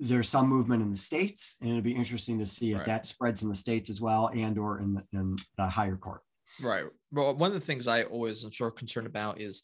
there's 0.00 0.28
some 0.28 0.48
movement 0.48 0.82
in 0.82 0.90
the 0.90 0.96
states, 0.96 1.56
and 1.60 1.70
it'll 1.70 1.82
be 1.82 1.94
interesting 1.94 2.38
to 2.38 2.46
see 2.46 2.72
if 2.72 2.78
right. 2.78 2.86
that 2.86 3.06
spreads 3.06 3.42
in 3.42 3.48
the 3.48 3.54
states 3.54 3.90
as 3.90 4.00
well, 4.00 4.30
and 4.34 4.58
or 4.58 4.80
in 4.80 4.94
the, 4.94 5.04
in 5.12 5.36
the 5.56 5.66
higher 5.66 5.96
court. 5.96 6.20
Right. 6.62 6.84
Well, 7.12 7.36
one 7.36 7.48
of 7.48 7.54
the 7.54 7.66
things 7.66 7.86
I 7.86 8.04
always 8.04 8.44
am 8.44 8.52
sort 8.52 8.72
of 8.72 8.78
concerned 8.78 9.06
about 9.06 9.40
is 9.40 9.62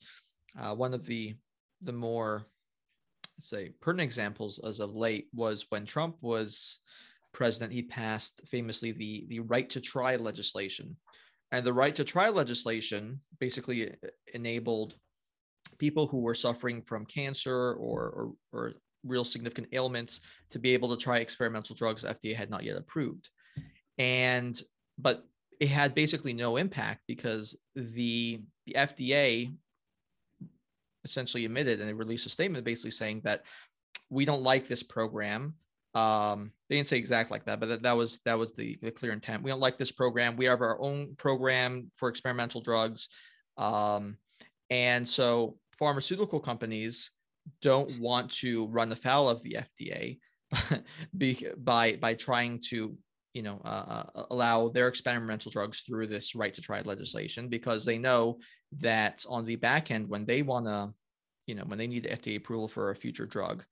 uh, 0.59 0.75
one 0.75 0.95
of 0.95 1.07
the 1.07 1.35
the 1.83 1.93
more 1.93 2.47
say 3.41 3.71
pertinent 3.81 4.07
examples 4.07 4.61
as 4.65 4.81
of 4.81 4.95
late 4.95 5.29
was 5.35 5.67
when 5.69 5.85
Trump 5.85 6.17
was 6.21 6.81
president, 7.33 7.73
he 7.73 7.83
passed 7.83 8.41
famously 8.49 8.93
the, 8.93 9.27
the 9.29 9.41
right 9.41 9.69
to 9.71 9.81
try 9.81 10.17
legislation. 10.17 10.97
And 11.53 11.65
the 11.65 11.73
right 11.73 11.95
to 11.97 12.05
try 12.05 12.31
legislation 12.31 13.21
basically 13.39 13.91
uh, 13.91 13.95
enabled 14.33 14.95
people 15.79 16.07
who 16.07 16.21
were 16.21 16.35
suffering 16.35 16.83
from 16.83 17.05
cancer 17.05 17.73
or, 17.73 17.75
or, 18.09 18.33
or 18.53 18.73
real 19.05 19.25
significant 19.25 19.69
ailments 19.73 20.21
to 20.51 20.59
be 20.59 20.75
able 20.75 20.95
to 20.95 21.03
try 21.03 21.19
experimental 21.19 21.77
drugs 21.77 22.05
FDA 22.05 22.35
had 22.35 22.51
not 22.51 22.65
yet 22.65 22.77
approved. 22.77 23.29
And 23.99 24.61
but 24.99 25.25
it 25.61 25.69
had 25.69 25.95
basically 25.95 26.33
no 26.33 26.57
impact 26.57 27.03
because 27.07 27.57
the 27.75 28.41
the 28.67 28.75
FDA 28.75 29.55
essentially 31.05 31.45
admitted 31.45 31.81
and 31.81 31.89
they 31.89 31.93
released 31.93 32.27
a 32.27 32.31
statement 32.31 32.65
basically 32.65 32.91
saying 32.91 33.21
that 33.25 33.43
we 34.11 34.25
don't 34.25 34.43
like 34.43 34.69
this 34.69 34.83
program. 34.83 35.55
Um 35.95 36.53
they 36.69 36.77
didn't 36.77 36.89
say 36.89 36.97
exact 36.97 37.31
like 37.31 37.45
that 37.45 37.61
but 37.61 37.69
that, 37.69 37.83
that 37.83 37.97
was 37.97 38.21
that 38.25 38.39
was 38.39 38.53
the, 38.53 38.79
the 38.83 38.91
clear 38.91 39.13
intent. 39.13 39.43
We 39.43 39.51
don't 39.51 39.61
like 39.61 39.79
this 39.79 39.93
program. 39.93 40.37
We 40.37 40.47
have 40.47 40.61
our 40.61 40.81
own 40.81 41.15
program 41.17 41.91
for 41.95 42.09
experimental 42.09 42.61
drugs. 42.61 43.09
Um 43.57 44.17
and 44.71 45.09
so 45.09 45.59
pharmaceutical 45.79 46.41
companies 46.41 47.11
don't 47.61 47.99
want 47.99 48.31
to 48.31 48.67
run 48.69 48.93
afoul 48.93 49.29
of 49.29 49.43
the 49.43 49.59
fda 49.81 50.19
by 51.65 51.97
by 51.97 52.15
trying 52.15 52.61
to 52.61 52.97
you 53.33 53.43
know 53.43 53.61
uh, 53.65 54.05
uh, 54.15 54.25
allow 54.31 54.69
their 54.69 54.89
experimental 54.89 55.51
drugs 55.51 55.81
through 55.81 56.07
this 56.07 56.35
right 56.35 56.55
to 56.55 56.63
try 56.63 56.81
legislation 56.83 57.49
because 57.49 57.85
they 57.85 57.99
know 57.99 58.39
that 58.79 59.25
on 59.29 59.45
the 59.45 59.57
back 59.57 59.91
end 59.91 60.09
when 60.09 60.25
they 60.25 60.43
want 60.43 60.67
to 60.67 60.93
you 61.47 61.55
know 61.55 61.65
when 61.65 61.79
they 61.79 61.87
need 61.87 62.05
fda 62.05 62.37
approval 62.37 62.69
for 62.69 62.91
a 62.91 62.97
future 62.97 63.27
drug 63.27 63.65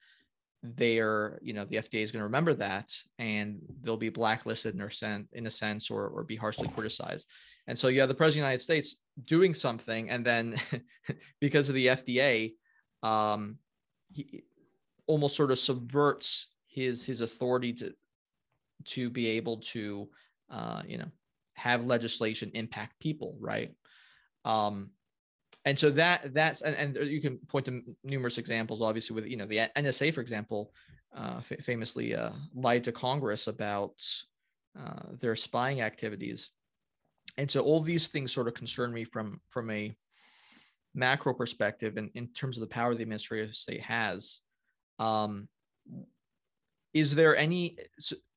they're 0.62 1.38
you 1.42 1.52
know 1.52 1.64
the 1.64 1.76
fda 1.76 2.02
is 2.02 2.12
going 2.12 2.20
to 2.20 2.24
remember 2.24 2.54
that 2.54 2.92
and 3.18 3.58
they'll 3.80 3.96
be 3.96 4.08
blacklisted 4.08 4.74
in, 4.74 4.80
a 4.80 4.90
sense, 4.90 5.28
in 5.32 5.46
a 5.46 5.50
sense 5.50 5.90
or, 5.90 6.06
or 6.08 6.22
be 6.22 6.36
harshly 6.36 6.68
criticized. 6.68 7.28
And 7.66 7.76
so 7.76 7.88
you 7.88 7.98
have 8.00 8.08
the 8.08 8.14
president 8.14 8.44
of 8.44 8.46
the 8.46 8.48
united 8.48 8.62
states 8.62 8.96
doing 9.24 9.54
something 9.54 10.08
and 10.10 10.24
then 10.24 10.56
because 11.40 11.68
of 11.68 11.74
the 11.74 11.88
fda 11.88 12.52
um, 13.02 13.58
he 14.12 14.42
almost 15.06 15.36
sort 15.36 15.50
of 15.50 15.58
subverts 15.58 16.48
his 16.66 17.04
his 17.04 17.20
authority 17.20 17.72
to 17.72 17.92
to 18.84 19.10
be 19.10 19.26
able 19.28 19.58
to 19.58 20.08
uh, 20.50 20.82
you 20.86 20.98
know 20.98 21.10
have 21.54 21.86
legislation 21.86 22.50
impact 22.54 22.98
people 23.00 23.36
right? 23.40 23.74
Um, 24.44 24.90
and 25.64 25.78
so 25.78 25.90
that 25.90 26.34
that's 26.34 26.62
and, 26.62 26.96
and 26.96 27.08
you 27.08 27.20
can 27.20 27.38
point 27.48 27.66
to 27.66 27.82
numerous 28.02 28.38
examples 28.38 28.82
obviously 28.82 29.14
with 29.14 29.26
you 29.26 29.36
know 29.36 29.46
the 29.46 29.68
nsa 29.76 30.12
for 30.12 30.20
example 30.20 30.72
uh, 31.16 31.40
f- 31.50 31.64
famously 31.64 32.16
uh, 32.16 32.30
lied 32.54 32.82
to 32.82 32.90
congress 32.90 33.46
about 33.46 33.94
uh, 34.78 35.02
their 35.20 35.36
spying 35.36 35.82
activities. 35.82 36.50
And 37.36 37.50
so 37.50 37.60
all 37.60 37.80
these 37.80 38.06
things 38.06 38.32
sort 38.32 38.48
of 38.48 38.54
concern 38.54 38.92
me 38.92 39.04
from 39.04 39.40
from 39.48 39.70
a 39.70 39.94
macro 40.94 41.32
perspective 41.32 41.96
and 41.96 42.10
in 42.14 42.28
terms 42.28 42.56
of 42.56 42.60
the 42.60 42.68
power 42.74 42.94
the 42.94 43.02
administrative 43.02 43.54
state 43.54 43.80
has 43.80 44.40
um, 44.98 45.48
is 46.94 47.14
there 47.14 47.36
any 47.36 47.76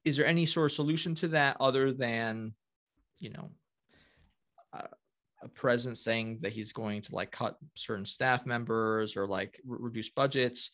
is 0.04 0.18
there 0.18 0.26
any 0.26 0.46
sort 0.46 0.72
of 0.72 0.76
solution 0.76 1.16
to 1.16 1.28
that 1.30 1.58
other 1.60 1.92
than 1.92 2.54
you 3.20 3.32
know 3.32 3.50
a, 4.74 4.88
president 5.54 5.96
saying 5.96 6.40
that 6.42 6.52
he's 6.52 6.74
going 6.74 7.04
to 7.04 7.14
like 7.14 7.32
cut 7.32 7.56
certain 7.76 8.06
staff 8.06 8.48
members 8.48 9.16
or 9.16 9.28
like 9.28 9.62
re- 9.64 9.78
reduce 9.80 10.10
budgets? 10.10 10.72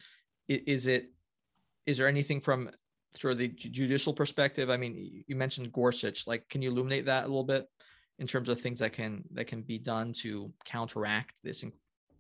Is 0.48 0.88
it 0.88 1.12
is 1.86 1.98
there 1.98 2.08
anything 2.08 2.40
from 2.40 2.70
sort 3.18 3.34
of 3.34 3.38
the 3.38 3.50
judicial 3.50 4.14
perspective? 4.14 4.70
I 4.70 4.78
mean 4.78 5.24
you 5.28 5.36
mentioned 5.36 5.74
gorsuch. 5.74 6.26
Like 6.26 6.48
can 6.48 6.62
you 6.62 6.72
illuminate 6.72 7.06
that 7.08 7.26
a 7.26 7.28
little 7.28 7.44
bit 7.44 7.68
in 8.20 8.28
terms 8.28 8.50
of 8.50 8.60
things 8.60 8.80
that 8.80 8.94
can 8.94 9.24
that 9.32 9.48
can 9.48 9.62
be 9.62 9.78
done 9.78 10.14
to 10.14 10.52
counteract 10.66 11.34
this 11.44 11.64
in, 11.64 11.72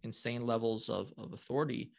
insane 0.03 0.45
levels 0.45 0.89
of, 0.89 1.13
of 1.17 1.33
authority 1.33 1.91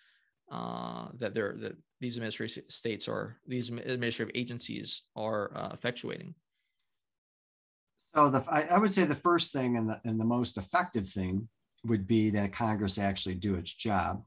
uh, 0.51 1.09
that 1.19 1.35
they're 1.35 1.57
that 1.59 1.77
these 2.01 2.17
administrative 2.17 2.65
states 2.69 3.09
are 3.09 3.39
these 3.47 3.71
administrative 3.71 4.33
agencies 4.35 5.03
are 5.17 5.51
uh, 5.55 5.69
effectuating. 5.71 6.35
So 8.15 8.29
the 8.29 8.45
I, 8.51 8.75
I, 8.75 8.79
would 8.79 8.93
say 8.93 9.05
the 9.05 9.15
first 9.15 9.53
thing 9.53 9.79
and 9.79 9.89
the 9.89 10.01
and 10.05 10.21
the 10.21 10.25
most 10.25 10.59
effective 10.59 11.09
thing 11.09 11.49
would 11.85 12.07
be 12.07 12.31
that 12.31 12.53
Congress 12.53 12.99
actually 12.99 13.37
do 13.37 13.55
its 13.55 13.73
job 13.73 14.23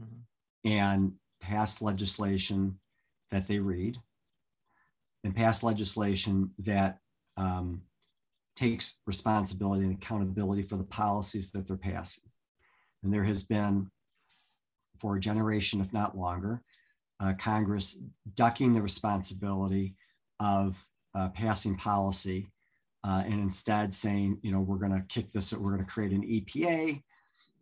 mm-hmm. 0.00 0.70
and 0.70 1.12
pass 1.40 1.82
legislation 1.82 2.78
that 3.30 3.46
they 3.46 3.58
read 3.58 3.98
and 5.24 5.34
pass 5.34 5.62
legislation 5.62 6.50
that 6.58 6.98
um, 7.36 7.82
takes 8.56 9.00
responsibility 9.06 9.84
and 9.84 9.94
accountability 9.94 10.62
for 10.62 10.76
the 10.76 10.84
policies 10.84 11.50
that 11.50 11.66
they're 11.66 11.76
passing. 11.76 12.24
And 13.02 13.12
there 13.12 13.24
has 13.24 13.44
been, 13.44 13.90
for 14.98 15.16
a 15.16 15.20
generation, 15.20 15.80
if 15.80 15.92
not 15.92 16.16
longer, 16.16 16.62
uh, 17.20 17.34
Congress 17.38 18.02
ducking 18.34 18.74
the 18.74 18.82
responsibility 18.82 19.94
of 20.40 20.84
uh, 21.14 21.28
passing 21.30 21.76
policy 21.76 22.48
uh, 23.04 23.22
and 23.26 23.40
instead 23.40 23.94
saying, 23.94 24.38
you 24.42 24.50
know, 24.50 24.60
we're 24.60 24.78
going 24.78 24.92
to 24.92 25.04
kick 25.08 25.32
this, 25.32 25.52
we're 25.52 25.72
going 25.72 25.84
to 25.84 25.90
create 25.90 26.12
an 26.12 26.22
EPA, 26.22 27.02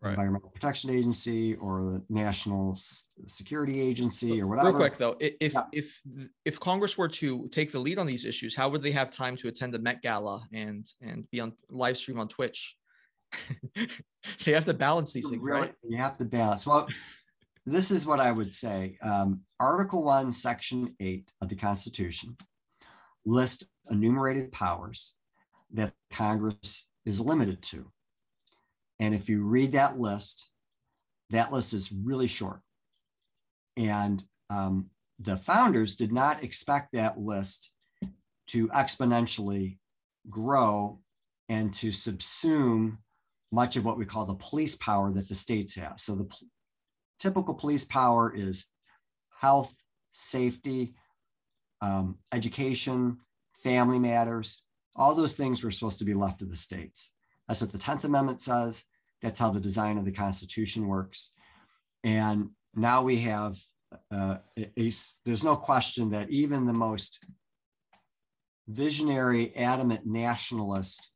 right. 0.03 0.11
Environmental 0.11 0.49
Protection 0.49 0.89
Agency, 0.89 1.55
or 1.55 1.83
the 1.83 2.03
National 2.09 2.77
Security 3.25 3.81
Agency, 3.81 4.41
or 4.41 4.47
whatever. 4.47 4.69
Real 4.69 4.77
quick 4.77 4.97
though, 4.97 5.15
if 5.19 5.53
yeah. 5.53 5.63
if 5.71 6.01
if 6.45 6.59
Congress 6.59 6.97
were 6.97 7.07
to 7.07 7.47
take 7.51 7.71
the 7.71 7.79
lead 7.79 7.97
on 7.97 8.07
these 8.07 8.25
issues, 8.25 8.55
how 8.55 8.69
would 8.69 8.83
they 8.83 8.91
have 8.91 9.11
time 9.11 9.35
to 9.37 9.47
attend 9.47 9.73
the 9.73 9.79
Met 9.79 10.01
Gala 10.01 10.45
and 10.53 10.85
and 11.01 11.29
be 11.31 11.39
on 11.39 11.53
live 11.69 11.97
stream 11.97 12.19
on 12.19 12.27
Twitch? 12.27 12.75
you 13.75 14.53
have 14.53 14.65
to 14.65 14.73
balance 14.73 15.13
these 15.13 15.27
things, 15.27 15.41
really, 15.41 15.61
right? 15.61 15.73
You 15.87 15.97
have 15.97 16.17
to 16.17 16.25
balance. 16.25 16.67
Well, 16.67 16.87
this 17.65 17.91
is 17.91 18.05
what 18.05 18.19
I 18.19 18.31
would 18.31 18.53
say. 18.53 18.97
Um, 19.01 19.41
Article 19.59 20.03
1, 20.03 20.33
Section 20.33 20.95
8 20.99 21.31
of 21.41 21.49
the 21.49 21.55
Constitution 21.55 22.37
lists 23.25 23.65
enumerated 23.89 24.51
powers 24.51 25.15
that 25.73 25.93
Congress 26.11 26.89
is 27.05 27.19
limited 27.19 27.61
to. 27.63 27.89
And 29.03 29.13
if 29.13 29.27
you 29.27 29.43
read 29.43 29.73
that 29.73 29.99
list, 29.99 30.49
that 31.31 31.51
list 31.51 31.73
is 31.73 31.91
really 31.91 32.25
short. 32.25 32.61
And 33.75 34.23
um, 34.49 34.91
the 35.19 35.35
founders 35.35 35.97
did 35.97 36.13
not 36.13 36.41
expect 36.41 36.93
that 36.93 37.19
list 37.19 37.71
to 38.47 38.69
exponentially 38.69 39.77
grow 40.29 41.01
and 41.49 41.73
to 41.73 41.89
subsume 41.89 42.95
much 43.51 43.75
of 43.75 43.83
what 43.83 43.97
we 43.97 44.05
call 44.05 44.25
the 44.25 44.35
police 44.35 44.77
power 44.77 45.11
that 45.11 45.27
the 45.27 45.35
states 45.35 45.75
have. 45.75 45.95
So 45.99 46.15
the 46.15 46.23
p- 46.23 46.47
typical 47.19 47.55
police 47.55 47.83
power 47.83 48.33
is 48.33 48.67
health, 49.37 49.75
safety, 50.11 50.95
um, 51.81 52.19
education, 52.31 53.17
family 53.57 53.99
matters. 53.99 54.63
All 54.95 55.13
those 55.13 55.35
things 55.35 55.61
were 55.61 55.71
supposed 55.71 55.99
to 55.99 56.05
be 56.05 56.13
left 56.13 56.39
to 56.39 56.45
the 56.45 56.55
states. 56.55 57.13
That's 57.49 57.59
what 57.59 57.73
the 57.73 57.77
10th 57.77 58.05
Amendment 58.05 58.39
says. 58.39 58.85
That's 59.23 59.39
how 59.39 59.49
the 59.49 59.59
design 59.59 59.97
of 59.97 60.05
the 60.05 60.11
Constitution 60.11 60.87
works. 60.87 61.31
And 62.03 62.49
now 62.75 63.01
we 63.01 63.17
have, 63.21 63.57
uh, 64.11 64.37
a, 64.57 64.71
a, 64.77 64.91
there's 65.25 65.43
no 65.43 65.55
question 65.55 66.11
that 66.11 66.29
even 66.29 66.67
the 66.67 66.73
most 66.73 67.25
visionary, 68.67 69.55
adamant 69.55 70.05
nationalist 70.05 71.09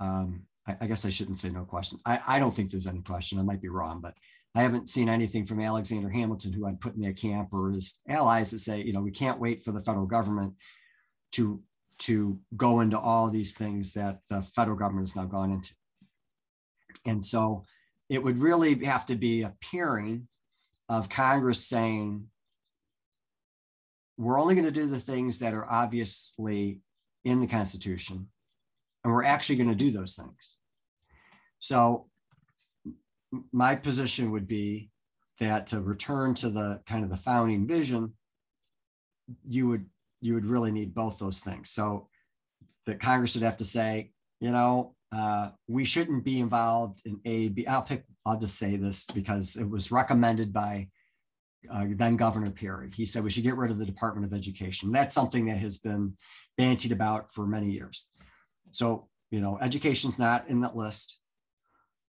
um, 0.00 0.42
I, 0.68 0.76
I 0.82 0.86
guess 0.86 1.04
I 1.04 1.10
shouldn't 1.10 1.38
say 1.38 1.48
no 1.48 1.64
question. 1.64 1.98
I, 2.04 2.20
I 2.26 2.38
don't 2.38 2.54
think 2.54 2.70
there's 2.70 2.86
any 2.86 3.00
question. 3.00 3.38
I 3.38 3.42
might 3.42 3.62
be 3.62 3.68
wrong, 3.68 4.00
but 4.00 4.14
I 4.54 4.62
haven't 4.62 4.88
seen 4.88 5.08
anything 5.08 5.46
from 5.46 5.60
Alexander 5.60 6.10
Hamilton, 6.10 6.52
who 6.52 6.66
I'd 6.66 6.80
put 6.80 6.94
in 6.94 7.00
that 7.00 7.16
camp, 7.16 7.48
or 7.52 7.70
his 7.70 8.00
allies 8.08 8.50
that 8.50 8.60
say, 8.60 8.82
you 8.82 8.92
know, 8.92 9.00
we 9.00 9.10
can't 9.10 9.40
wait 9.40 9.64
for 9.64 9.72
the 9.72 9.82
federal 9.82 10.06
government 10.06 10.54
to 11.32 11.62
to 12.00 12.38
go 12.56 12.78
into 12.78 12.98
all 12.98 13.28
these 13.28 13.56
things 13.56 13.92
that 13.94 14.20
the 14.30 14.42
federal 14.54 14.76
government 14.76 15.08
has 15.08 15.16
now 15.16 15.24
gone 15.24 15.50
into. 15.50 15.74
And 17.06 17.24
so 17.24 17.64
it 18.08 18.22
would 18.22 18.40
really 18.40 18.84
have 18.84 19.06
to 19.06 19.16
be 19.16 19.42
a 19.42 19.54
pairing 19.60 20.28
of 20.88 21.08
Congress 21.08 21.64
saying, 21.64 22.26
we're 24.16 24.40
only 24.40 24.54
going 24.54 24.64
to 24.66 24.72
do 24.72 24.86
the 24.86 24.98
things 24.98 25.38
that 25.38 25.54
are 25.54 25.70
obviously 25.70 26.80
in 27.24 27.40
the 27.40 27.46
Constitution, 27.46 28.28
and 29.04 29.12
we're 29.12 29.24
actually 29.24 29.56
going 29.56 29.68
to 29.68 29.74
do 29.74 29.90
those 29.90 30.16
things. 30.16 30.56
So 31.58 32.08
my 33.52 33.76
position 33.76 34.30
would 34.32 34.48
be 34.48 34.90
that 35.38 35.68
to 35.68 35.80
return 35.80 36.34
to 36.36 36.50
the 36.50 36.80
kind 36.88 37.04
of 37.04 37.10
the 37.10 37.16
founding 37.16 37.66
vision, 37.66 38.14
you 39.46 39.68
would 39.68 39.86
you 40.20 40.34
would 40.34 40.46
really 40.46 40.72
need 40.72 40.94
both 40.94 41.18
those 41.18 41.40
things. 41.40 41.70
So 41.70 42.08
the 42.86 42.96
Congress 42.96 43.34
would 43.34 43.44
have 43.44 43.58
to 43.58 43.64
say, 43.64 44.10
you 44.40 44.50
know, 44.50 44.94
uh, 45.10 45.50
we 45.66 45.84
shouldn't 45.84 46.24
be 46.24 46.40
involved 46.40 47.00
in 47.04 47.20
A, 47.24 47.48
B. 47.48 47.66
I'll 47.66 47.82
pick. 47.82 48.04
I'll 48.26 48.38
just 48.38 48.58
say 48.58 48.76
this 48.76 49.04
because 49.04 49.56
it 49.56 49.68
was 49.68 49.90
recommended 49.90 50.52
by 50.52 50.88
uh, 51.70 51.86
then 51.90 52.16
Governor 52.16 52.50
Perry. 52.50 52.90
He 52.94 53.06
said 53.06 53.24
we 53.24 53.30
should 53.30 53.42
get 53.42 53.56
rid 53.56 53.70
of 53.70 53.78
the 53.78 53.86
Department 53.86 54.26
of 54.26 54.36
Education. 54.36 54.92
That's 54.92 55.14
something 55.14 55.46
that 55.46 55.58
has 55.58 55.78
been 55.78 56.16
bantied 56.60 56.92
about 56.92 57.32
for 57.32 57.46
many 57.46 57.70
years. 57.70 58.06
So 58.72 59.08
you 59.30 59.40
know, 59.40 59.58
education's 59.60 60.18
not 60.18 60.48
in 60.48 60.60
that 60.62 60.76
list. 60.76 61.18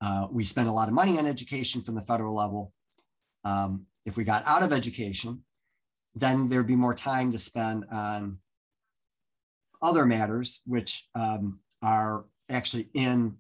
Uh, 0.01 0.27
we 0.31 0.45
spend 0.45 0.69
a 0.69 0.73
lot 0.73 0.89
of 0.89 0.95
money 0.95 1.19
on 1.19 1.27
education 1.27 1.83
from 1.83 1.95
the 1.95 2.03
federal 2.03 2.35
level. 2.35 2.73
Um, 3.45 3.87
if 4.05 4.17
we 4.17 4.25
got 4.25 4.45
out 4.47 4.63
of 4.63 4.73
education, 4.73 5.45
then 6.15 6.49
there'd 6.49 6.67
be 6.67 6.77
more 6.77 6.95
time 6.95 7.33
to 7.33 7.39
spend 7.39 7.85
on 7.91 8.39
other 9.83 10.07
matters, 10.07 10.61
which 10.67 11.09
um, 11.15 11.61
are 11.83 12.25
actually 12.49 12.89
in, 12.95 13.37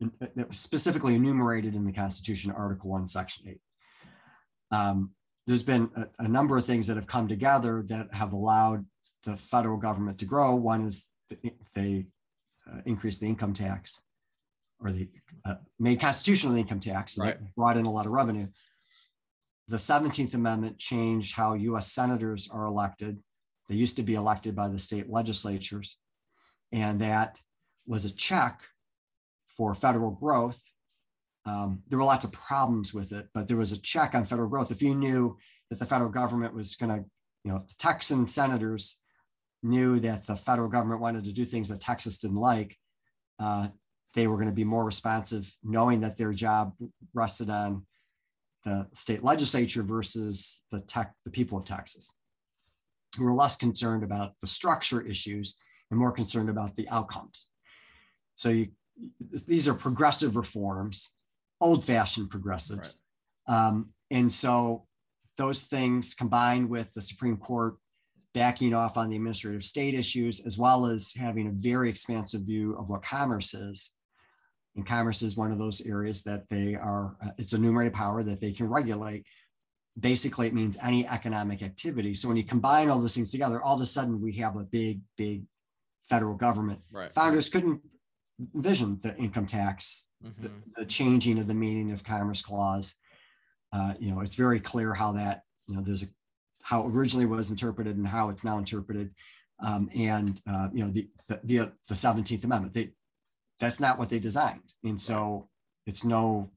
in, 0.00 0.12
specifically 0.52 1.14
enumerated 1.14 1.74
in 1.74 1.84
the 1.84 1.92
Constitution, 1.92 2.50
Article 2.52 2.90
1, 2.90 3.06
Section 3.06 3.48
8. 3.48 3.60
Um, 4.72 5.10
there's 5.46 5.62
been 5.62 5.90
a, 5.96 6.24
a, 6.24 6.28
number 6.28 6.56
of 6.56 6.64
things 6.64 6.86
that 6.86 6.96
have 6.96 7.06
come 7.06 7.26
together 7.26 7.84
that 7.88 8.12
have 8.14 8.32
allowed 8.32 8.84
the 9.24 9.36
federal 9.36 9.76
government 9.76 10.18
to 10.18 10.24
grow. 10.24 10.54
One 10.54 10.86
is 10.86 11.06
they 11.74 12.06
uh, 12.70 12.80
increased 12.86 13.20
the 13.20 13.26
income 13.26 13.52
tax 13.52 14.00
or 14.80 14.92
the 14.92 15.08
uh, 15.44 15.56
made 15.78 16.00
constitutional 16.00 16.56
income 16.56 16.80
tax 16.80 17.18
right. 17.18 17.38
that 17.38 17.54
brought 17.54 17.76
in 17.76 17.86
a 17.86 17.90
lot 17.90 18.06
of 18.06 18.12
revenue. 18.12 18.46
The 19.68 19.76
17th 19.76 20.34
Amendment 20.34 20.78
changed 20.78 21.34
how 21.34 21.54
US 21.54 21.92
senators 21.92 22.48
are 22.50 22.66
elected. 22.66 23.18
They 23.68 23.76
used 23.76 23.96
to 23.96 24.02
be 24.02 24.14
elected 24.14 24.56
by 24.56 24.68
the 24.68 24.78
state 24.78 25.08
legislatures, 25.08 25.96
and 26.72 27.00
that 27.00 27.38
was 27.90 28.04
a 28.04 28.14
check 28.14 28.60
for 29.48 29.74
federal 29.74 30.12
growth. 30.12 30.62
Um, 31.44 31.82
there 31.88 31.98
were 31.98 32.04
lots 32.04 32.24
of 32.24 32.30
problems 32.30 32.94
with 32.94 33.10
it, 33.10 33.26
but 33.34 33.48
there 33.48 33.56
was 33.56 33.72
a 33.72 33.82
check 33.82 34.14
on 34.14 34.24
federal 34.24 34.48
growth. 34.48 34.70
If 34.70 34.80
you 34.80 34.94
knew 34.94 35.36
that 35.70 35.80
the 35.80 35.86
federal 35.86 36.10
government 36.10 36.54
was 36.54 36.76
going 36.76 36.92
to, 36.92 37.04
you 37.42 37.50
know, 37.50 37.58
the 37.58 37.74
Texan 37.78 38.28
senators 38.28 39.00
knew 39.64 39.98
that 40.00 40.24
the 40.24 40.36
federal 40.36 40.68
government 40.68 41.00
wanted 41.00 41.24
to 41.24 41.32
do 41.32 41.44
things 41.44 41.68
that 41.68 41.80
Texas 41.80 42.20
didn't 42.20 42.36
like, 42.36 42.78
uh, 43.40 43.66
they 44.14 44.28
were 44.28 44.36
going 44.36 44.46
to 44.46 44.54
be 44.54 44.64
more 44.64 44.84
responsive, 44.84 45.52
knowing 45.64 46.00
that 46.02 46.16
their 46.16 46.32
job 46.32 46.72
rested 47.12 47.50
on 47.50 47.84
the 48.64 48.88
state 48.92 49.24
legislature 49.24 49.82
versus 49.82 50.62
the 50.70 50.80
tech, 50.80 51.12
the 51.24 51.30
people 51.30 51.58
of 51.58 51.64
Texas, 51.64 52.14
who 53.16 53.24
were 53.24 53.34
less 53.34 53.56
concerned 53.56 54.04
about 54.04 54.34
the 54.40 54.46
structure 54.46 55.00
issues 55.02 55.58
and 55.90 55.98
more 55.98 56.12
concerned 56.12 56.48
about 56.48 56.76
the 56.76 56.88
outcomes. 56.88 57.48
So 58.40 58.48
you, 58.48 58.68
these 59.46 59.68
are 59.68 59.74
progressive 59.74 60.34
reforms, 60.34 61.14
old-fashioned 61.60 62.30
progressives, 62.30 62.98
right. 63.46 63.54
um, 63.54 63.90
and 64.10 64.32
so 64.32 64.86
those 65.36 65.64
things 65.64 66.14
combined 66.14 66.70
with 66.70 66.90
the 66.94 67.02
Supreme 67.02 67.36
Court 67.36 67.76
backing 68.32 68.72
off 68.72 68.96
on 68.96 69.10
the 69.10 69.16
administrative 69.16 69.62
state 69.62 69.92
issues, 69.92 70.40
as 70.46 70.56
well 70.56 70.86
as 70.86 71.12
having 71.12 71.48
a 71.48 71.50
very 71.50 71.90
expansive 71.90 72.40
view 72.42 72.74
of 72.78 72.88
what 72.88 73.02
commerce 73.02 73.52
is. 73.52 73.92
And 74.74 74.86
commerce 74.86 75.20
is 75.20 75.36
one 75.36 75.52
of 75.52 75.58
those 75.58 75.84
areas 75.84 76.22
that 76.22 76.48
they 76.48 76.76
are, 76.76 77.16
uh, 77.22 77.32
it's 77.36 77.52
a 77.52 77.56
enumerated 77.56 77.92
power 77.92 78.22
that 78.22 78.40
they 78.40 78.52
can 78.52 78.68
regulate. 78.68 79.26
Basically, 79.98 80.46
it 80.46 80.54
means 80.54 80.78
any 80.82 81.06
economic 81.06 81.62
activity. 81.62 82.14
So 82.14 82.26
when 82.28 82.38
you 82.38 82.44
combine 82.44 82.88
all 82.88 83.00
those 83.00 83.16
things 83.16 83.32
together, 83.32 83.60
all 83.62 83.76
of 83.76 83.82
a 83.82 83.86
sudden 83.86 84.18
we 84.22 84.32
have 84.36 84.56
a 84.56 84.64
big, 84.64 85.02
big 85.18 85.42
federal 86.08 86.36
government. 86.36 86.80
Right. 86.90 87.12
Founders 87.14 87.50
couldn't 87.50 87.82
envision 88.54 88.98
the 89.02 89.16
income 89.16 89.46
tax, 89.46 90.08
Mhm. 90.24 90.34
the, 90.42 90.50
the 90.80 90.86
changing 90.86 91.38
of 91.38 91.46
the 91.46 91.54
meaning 91.54 91.90
of 91.92 92.04
Commerce 92.04 92.42
Clause. 92.42 92.96
Uh, 93.72 93.94
you 93.98 94.10
know, 94.10 94.20
it's 94.20 94.34
very 94.34 94.60
clear 94.60 94.94
how 94.94 95.12
that, 95.12 95.42
you 95.66 95.74
know, 95.76 95.82
there's 95.82 96.02
a, 96.02 96.08
how 96.62 96.86
originally 96.86 97.26
was 97.26 97.50
interpreted 97.50 97.96
and 97.96 98.06
how 98.06 98.28
it's 98.28 98.44
now 98.44 98.58
interpreted. 98.58 99.14
Um, 99.60 99.90
and, 99.94 100.40
uh, 100.48 100.68
you 100.72 100.84
know, 100.84 100.90
the, 100.90 101.08
the, 101.28 101.40
the, 101.44 101.72
the 101.88 101.94
17th 101.94 102.44
Amendment, 102.44 102.74
they, 102.74 102.92
that's 103.58 103.80
not 103.80 103.98
what 103.98 104.08
they 104.10 104.18
designed. 104.18 104.72
And 104.84 105.00
so 105.00 105.48
it's 105.86 106.04
no, 106.04 106.50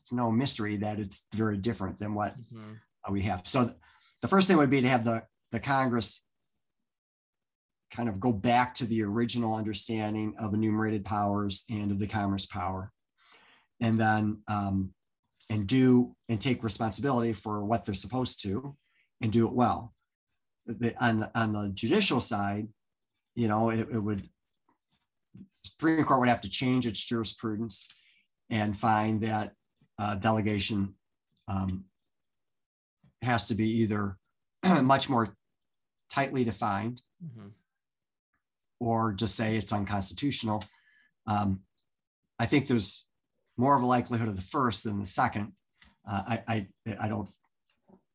it's 0.00 0.12
no 0.12 0.30
mystery 0.30 0.76
that 0.78 0.98
it's 0.98 1.26
very 1.34 1.56
different 1.58 1.98
than 1.98 2.14
what 2.14 2.34
Mhm. 2.52 2.78
uh, 3.08 3.12
we 3.12 3.22
have. 3.22 3.46
So 3.46 3.64
th- 3.64 3.76
the 4.22 4.28
first 4.28 4.48
thing 4.48 4.56
would 4.56 4.70
be 4.70 4.80
to 4.80 4.88
have 4.88 5.04
the, 5.04 5.24
the 5.52 5.60
Congress 5.60 6.24
kind 7.90 8.08
of 8.08 8.20
go 8.20 8.32
back 8.32 8.74
to 8.76 8.86
the 8.86 9.02
original 9.02 9.54
understanding 9.54 10.34
of 10.38 10.54
enumerated 10.54 11.04
powers 11.04 11.64
and 11.70 11.90
of 11.90 11.98
the 11.98 12.06
commerce 12.06 12.46
power. 12.46 12.92
And 13.80 13.98
then, 13.98 14.42
um, 14.48 14.92
and 15.48 15.66
do 15.66 16.14
and 16.28 16.40
take 16.40 16.62
responsibility 16.62 17.32
for 17.32 17.64
what 17.64 17.84
they're 17.84 17.94
supposed 17.94 18.42
to 18.42 18.76
and 19.20 19.32
do 19.32 19.46
it 19.46 19.52
well. 19.52 19.92
The, 20.66 20.94
on, 21.04 21.20
the, 21.20 21.30
on 21.34 21.52
the 21.52 21.70
judicial 21.70 22.20
side, 22.20 22.68
you 23.34 23.48
know, 23.48 23.70
it, 23.70 23.80
it 23.80 23.98
would, 23.98 24.28
Supreme 25.64 26.04
Court 26.04 26.20
would 26.20 26.28
have 26.28 26.42
to 26.42 26.50
change 26.50 26.86
its 26.86 27.04
jurisprudence 27.04 27.88
and 28.50 28.76
find 28.76 29.22
that 29.22 29.52
uh, 29.98 30.14
delegation 30.16 30.94
um, 31.48 31.84
has 33.22 33.46
to 33.48 33.54
be 33.54 33.68
either 33.68 34.16
much 34.82 35.08
more 35.08 35.34
tightly 36.10 36.44
defined 36.44 37.00
Mhm. 37.22 37.52
Or 38.80 39.12
just 39.12 39.36
say 39.36 39.56
it's 39.56 39.72
unconstitutional. 39.72 40.64
Um, 41.26 41.60
I 42.38 42.46
think 42.46 42.66
there's 42.66 43.06
more 43.56 43.76
of 43.76 43.82
a 43.82 43.86
likelihood 43.86 44.28
of 44.28 44.36
the 44.36 44.42
first 44.42 44.84
than 44.84 44.98
the 44.98 45.06
second. 45.06 45.52
Uh, 46.10 46.22
I, 46.26 46.42
I, 46.48 46.96
I 47.02 47.08
don't, 47.08 47.28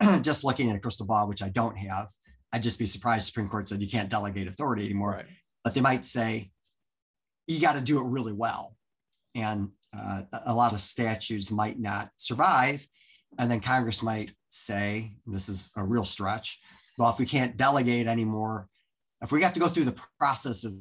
just 0.23 0.43
looking 0.43 0.69
at 0.69 0.75
a 0.75 0.79
crystal 0.79 1.05
ball, 1.05 1.27
which 1.27 1.43
I 1.43 1.49
don't 1.49 1.77
have, 1.77 2.09
I'd 2.51 2.63
just 2.63 2.79
be 2.79 2.87
surprised 2.87 3.27
Supreme 3.27 3.47
Court 3.47 3.69
said 3.69 3.81
you 3.81 3.89
can't 3.89 4.09
delegate 4.09 4.47
authority 4.47 4.85
anymore. 4.85 5.11
Right. 5.11 5.25
But 5.63 5.73
they 5.75 5.81
might 5.81 6.05
say 6.05 6.51
you 7.47 7.59
got 7.59 7.75
to 7.75 7.81
do 7.81 7.99
it 7.99 8.05
really 8.07 8.33
well. 8.33 8.75
And 9.35 9.69
uh, 9.95 10.23
a- 10.33 10.41
a 10.47 10.53
lot 10.53 10.73
of 10.73 10.81
statutes 10.81 11.51
might 11.51 11.79
not 11.79 12.09
survive. 12.17 12.85
And 13.37 13.51
then 13.51 13.59
Congress 13.61 14.01
might 14.01 14.33
say, 14.49 15.13
this 15.27 15.49
is 15.49 15.71
a 15.75 15.83
real 15.83 16.05
stretch, 16.05 16.59
well, 16.97 17.11
if 17.11 17.19
we 17.19 17.25
can't 17.25 17.57
delegate 17.57 18.07
anymore, 18.07 18.69
if 19.25 19.31
we 19.31 19.41
have 19.41 19.53
to 19.55 19.59
go 19.59 19.67
through 19.67 19.85
the 19.85 19.99
process 20.19 20.63
of 20.63 20.73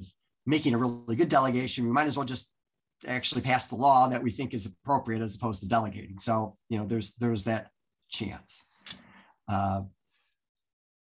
making 0.47 0.74
a 0.74 0.78
really 0.78 1.16
good 1.16 1.30
delegation, 1.30 1.86
we 1.86 1.90
might 1.90 2.07
as 2.07 2.16
well 2.16 2.26
just 2.26 2.51
actually 3.07 3.40
pass 3.40 3.68
the 3.68 3.74
law 3.74 4.07
that 4.09 4.22
we 4.22 4.30
think 4.30 4.55
is 4.55 4.66
appropriate 4.66 5.22
as 5.22 5.36
opposed 5.36 5.62
to 5.62 5.68
delegating. 5.68 6.18
So, 6.18 6.57
you 6.68 6.78
know, 6.78 6.86
there's 6.86 7.14
there's 7.14 7.45
that 7.45 7.70
chance. 8.11 8.62
Uh, 9.49 9.82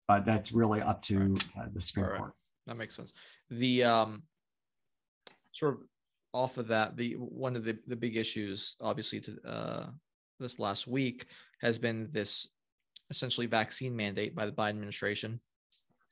but 0.08 0.26
that's 0.26 0.52
really 0.52 0.82
up 0.82 1.02
to 1.04 1.36
uh, 1.60 1.68
the 1.74 1.82
Supreme 1.82 2.08
Right. 2.08 2.18
Court. 2.18 2.34
That 2.68 2.78
makes 2.78 2.96
sense. 2.96 3.14
The 3.50 3.84
um, 3.84 4.24
sort 5.54 5.76
of 5.76 5.80
off 6.34 6.58
of 6.58 6.68
that, 6.68 6.98
the 6.98 7.14
one 7.14 7.56
of 7.56 7.64
the 7.64 7.78
the 7.88 7.96
big 7.96 8.18
issues, 8.18 8.76
obviously, 8.82 9.22
to 9.22 9.38
uh, 9.48 9.86
this 10.40 10.60
last 10.60 10.88
week 10.88 11.28
has 11.62 11.80
been 11.80 12.10
this 12.12 12.48
essentially 13.10 13.48
vaccine 13.48 13.96
mandate 13.96 14.36
by 14.36 14.46
the 14.46 14.52
Biden 14.52 14.70
administration, 14.70 15.40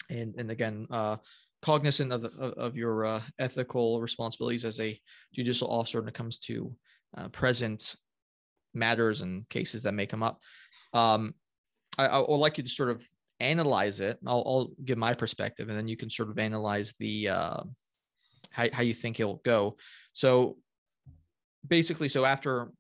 and 0.09 0.35
and 0.37 0.51
again, 0.51 0.87
uh, 0.89 1.17
cognizant 1.61 2.11
of 2.11 2.25
of 2.25 2.75
your 2.75 3.05
uh, 3.05 3.21
ethical 3.39 4.01
responsibilities 4.01 4.65
as 4.65 4.79
a 4.79 4.99
judicial 5.33 5.69
officer 5.69 5.99
when 5.99 6.09
it 6.09 6.13
comes 6.13 6.39
to 6.39 6.73
uh, 7.17 7.27
present 7.29 7.95
matters 8.73 9.21
and 9.21 9.47
cases 9.49 9.83
that 9.83 9.93
may 9.93 10.05
come 10.05 10.23
up. 10.23 10.39
Um, 10.93 11.33
I, 11.97 12.07
I 12.07 12.19
would 12.19 12.37
like 12.37 12.57
you 12.57 12.63
to 12.63 12.69
sort 12.69 12.89
of 12.89 13.03
analyze 13.39 13.99
it. 13.99 14.17
I'll, 14.25 14.43
I'll 14.45 14.71
give 14.83 14.97
my 14.97 15.13
perspective, 15.13 15.69
and 15.69 15.77
then 15.77 15.87
you 15.87 15.97
can 15.97 16.09
sort 16.09 16.29
of 16.29 16.39
analyze 16.39 16.93
the 16.99 17.29
uh, 17.29 17.63
how 18.51 18.65
how 18.71 18.83
you 18.83 18.93
think 18.93 19.19
it'll 19.19 19.41
go. 19.43 19.77
So 20.13 20.57
basically, 21.67 22.09
so 22.09 22.25
after 22.25 22.71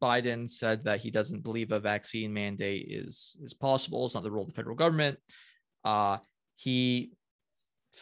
Biden 0.00 0.50
said 0.50 0.84
that 0.84 1.00
he 1.00 1.10
doesn't 1.10 1.42
believe 1.42 1.70
a 1.72 1.80
vaccine 1.80 2.32
mandate 2.32 2.86
is 2.90 3.36
is 3.42 3.54
possible, 3.54 4.04
it's 4.04 4.14
not 4.14 4.22
the 4.22 4.30
role 4.30 4.44
of 4.44 4.48
the 4.48 4.54
federal 4.54 4.76
government. 4.76 5.18
Uh, 5.86 6.18
he 6.56 7.12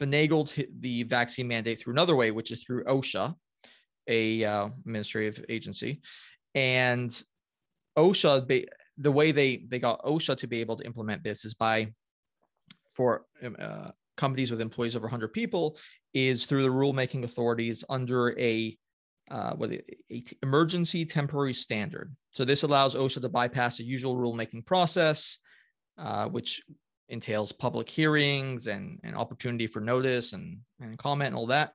finagled 0.00 0.66
the 0.80 1.02
vaccine 1.02 1.46
mandate 1.46 1.78
through 1.78 1.92
another 1.92 2.16
way, 2.16 2.30
which 2.30 2.50
is 2.50 2.64
through 2.64 2.82
OSHA, 2.84 3.34
a 4.08 4.44
uh, 4.44 4.68
administrative 4.80 5.44
agency, 5.50 6.00
and 6.54 7.22
OSHA. 7.96 8.66
The 8.96 9.12
way 9.12 9.32
they 9.32 9.66
they 9.68 9.78
got 9.78 10.02
OSHA 10.02 10.38
to 10.38 10.46
be 10.46 10.60
able 10.60 10.76
to 10.78 10.86
implement 10.86 11.22
this 11.22 11.44
is 11.44 11.54
by 11.54 11.92
for 12.92 13.26
um, 13.42 13.56
uh, 13.58 13.88
companies 14.16 14.50
with 14.50 14.60
employees 14.60 14.96
over 14.96 15.06
100 15.06 15.32
people 15.32 15.76
is 16.14 16.44
through 16.44 16.62
the 16.62 16.68
rulemaking 16.68 17.24
authorities 17.24 17.84
under 17.90 18.38
a 18.38 18.76
uh, 19.30 19.54
what 19.54 19.72
it- 19.72 19.98
a 20.10 20.20
t- 20.20 20.38
emergency 20.42 21.04
temporary 21.04 21.54
standard. 21.54 22.14
So 22.30 22.44
this 22.44 22.62
allows 22.62 22.94
OSHA 22.94 23.20
to 23.22 23.28
bypass 23.28 23.78
the 23.78 23.84
usual 23.84 24.16
rulemaking 24.16 24.64
process, 24.64 25.38
uh, 25.98 26.28
which 26.28 26.62
entails 27.08 27.52
public 27.52 27.88
hearings 27.88 28.66
and 28.66 28.98
an 29.04 29.14
opportunity 29.14 29.66
for 29.66 29.80
notice 29.80 30.32
and, 30.32 30.58
and 30.80 30.98
comment 30.98 31.28
and 31.28 31.36
all 31.36 31.46
that. 31.46 31.72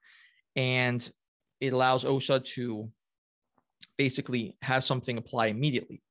And 0.55 1.09
it 1.59 1.73
allows 1.73 2.03
OSHA 2.03 2.45
to 2.55 2.89
basically 3.97 4.57
have 4.61 4.83
something 4.83 5.17
apply 5.17 5.47
immediately. 5.47 6.01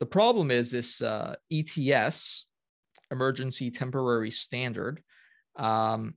The 0.00 0.06
problem 0.06 0.50
is 0.50 0.70
this 0.70 1.02
uh, 1.02 1.34
ETS, 1.52 2.46
emergency 3.10 3.70
temporary 3.70 4.30
standard, 4.30 5.02
um, 5.56 6.14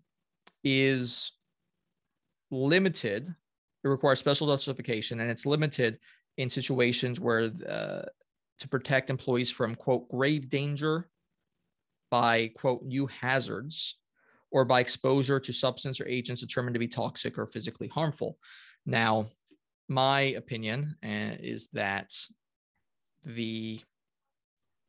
is 0.64 1.34
limited. 2.52 3.34
It 3.84 3.88
requires 3.88 4.20
special 4.20 4.48
justification, 4.48 5.20
and 5.20 5.30
it's 5.30 5.46
limited 5.46 6.00
in 6.38 6.50
situations 6.50 7.20
where 7.20 7.52
uh, 7.68 8.04
to 8.60 8.68
protect 8.68 9.10
employees 9.10 9.52
from 9.52 9.76
quote 9.76 10.10
grave 10.10 10.50
danger 10.50 11.10
by 12.10 12.50
quote 12.56 12.84
new 12.84 13.08
hazards 13.08 13.98
or 14.52 14.66
by 14.66 14.80
exposure 14.80 15.40
to 15.40 15.54
substance 15.54 16.00
or 16.00 16.08
agents 16.08 16.42
determined 16.42 16.74
to 16.74 16.80
be 16.80 16.88
toxic 16.88 17.38
or 17.38 17.48
physically 17.48 17.88
harmful. 17.88 18.38
Now, 18.86 19.28
my 19.90 20.22
opinion 20.22 20.96
uh, 21.04 21.36
is 21.40 21.68
that 21.74 22.14
the 23.26 23.80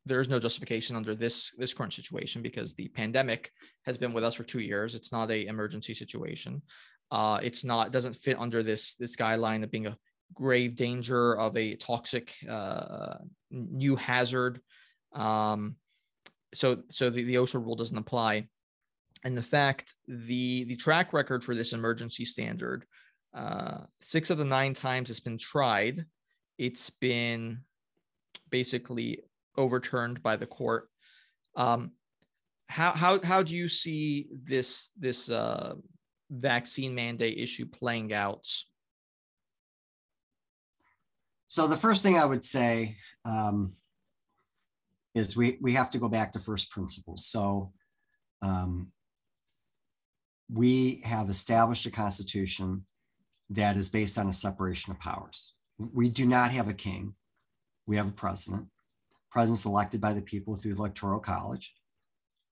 there 0.06 0.20
is 0.20 0.28
no 0.28 0.38
justification 0.38 0.96
under 0.96 1.14
this 1.14 1.52
this 1.58 1.74
current 1.74 1.92
situation 1.92 2.40
because 2.42 2.74
the 2.74 2.88
pandemic 2.88 3.52
has 3.84 3.98
been 3.98 4.12
with 4.12 4.24
us 4.24 4.34
for 4.34 4.44
two 4.44 4.60
years. 4.60 4.94
It's 4.94 5.12
not 5.12 5.30
a 5.30 5.46
emergency 5.46 5.94
situation. 5.94 6.62
Uh, 7.10 7.38
it's 7.42 7.64
not 7.64 7.92
doesn't 7.92 8.16
fit 8.16 8.38
under 8.38 8.62
this 8.62 8.94
this 8.94 9.16
guideline 9.16 9.62
of 9.62 9.70
being 9.70 9.86
a 9.86 9.96
grave 10.34 10.76
danger 10.76 11.36
of 11.38 11.56
a 11.56 11.74
toxic 11.76 12.32
uh, 12.48 13.14
new 13.50 13.96
hazard. 13.96 14.60
Um, 15.14 15.76
so 16.54 16.82
so 16.90 17.10
the, 17.10 17.24
the 17.24 17.36
OSHA 17.36 17.64
rule 17.64 17.76
doesn't 17.76 17.96
apply. 17.96 18.48
And 19.24 19.36
the 19.36 19.42
fact 19.42 19.94
the 20.06 20.64
the 20.64 20.76
track 20.76 21.12
record 21.12 21.42
for 21.42 21.54
this 21.54 21.72
emergency 21.72 22.24
standard, 22.24 22.84
uh, 23.34 23.78
six 24.00 24.30
of 24.30 24.38
the 24.38 24.44
nine 24.44 24.74
times 24.74 25.10
it's 25.10 25.20
been 25.20 25.38
tried, 25.38 26.04
it's 26.56 26.90
been 26.90 27.60
basically 28.50 29.24
overturned 29.56 30.22
by 30.22 30.36
the 30.36 30.46
court. 30.46 30.88
Um, 31.56 31.92
how 32.68 32.92
how 32.92 33.20
how 33.22 33.42
do 33.42 33.56
you 33.56 33.68
see 33.68 34.28
this 34.30 34.90
this 34.96 35.30
uh, 35.30 35.74
vaccine 36.30 36.94
mandate 36.94 37.38
issue 37.38 37.66
playing 37.66 38.12
out? 38.12 38.46
So 41.48 41.66
the 41.66 41.76
first 41.76 42.02
thing 42.02 42.18
I 42.18 42.26
would 42.26 42.44
say 42.44 42.98
um, 43.24 43.72
is 45.18 45.36
we 45.36 45.58
we 45.60 45.72
have 45.72 45.90
to 45.90 45.98
go 45.98 46.08
back 46.08 46.32
to 46.32 46.38
first 46.38 46.70
principles. 46.70 47.26
So 47.26 47.72
um, 48.42 48.92
we 50.60 51.02
have 51.04 51.28
established 51.30 51.86
a 51.86 51.90
constitution 51.90 52.86
that 53.50 53.76
is 53.76 53.90
based 53.90 54.18
on 54.18 54.28
a 54.28 54.32
separation 54.32 54.92
of 54.92 54.98
powers. 55.00 55.54
We 55.78 56.08
do 56.20 56.26
not 56.26 56.50
have 56.52 56.68
a 56.68 56.74
king. 56.88 57.14
We 57.86 57.96
have 57.96 58.08
a 58.08 58.20
president. 58.24 58.64
President's 59.30 59.66
elected 59.66 60.00
by 60.00 60.12
the 60.14 60.22
people 60.32 60.56
through 60.56 60.74
the 60.74 60.80
electoral 60.80 61.20
college. 61.20 61.74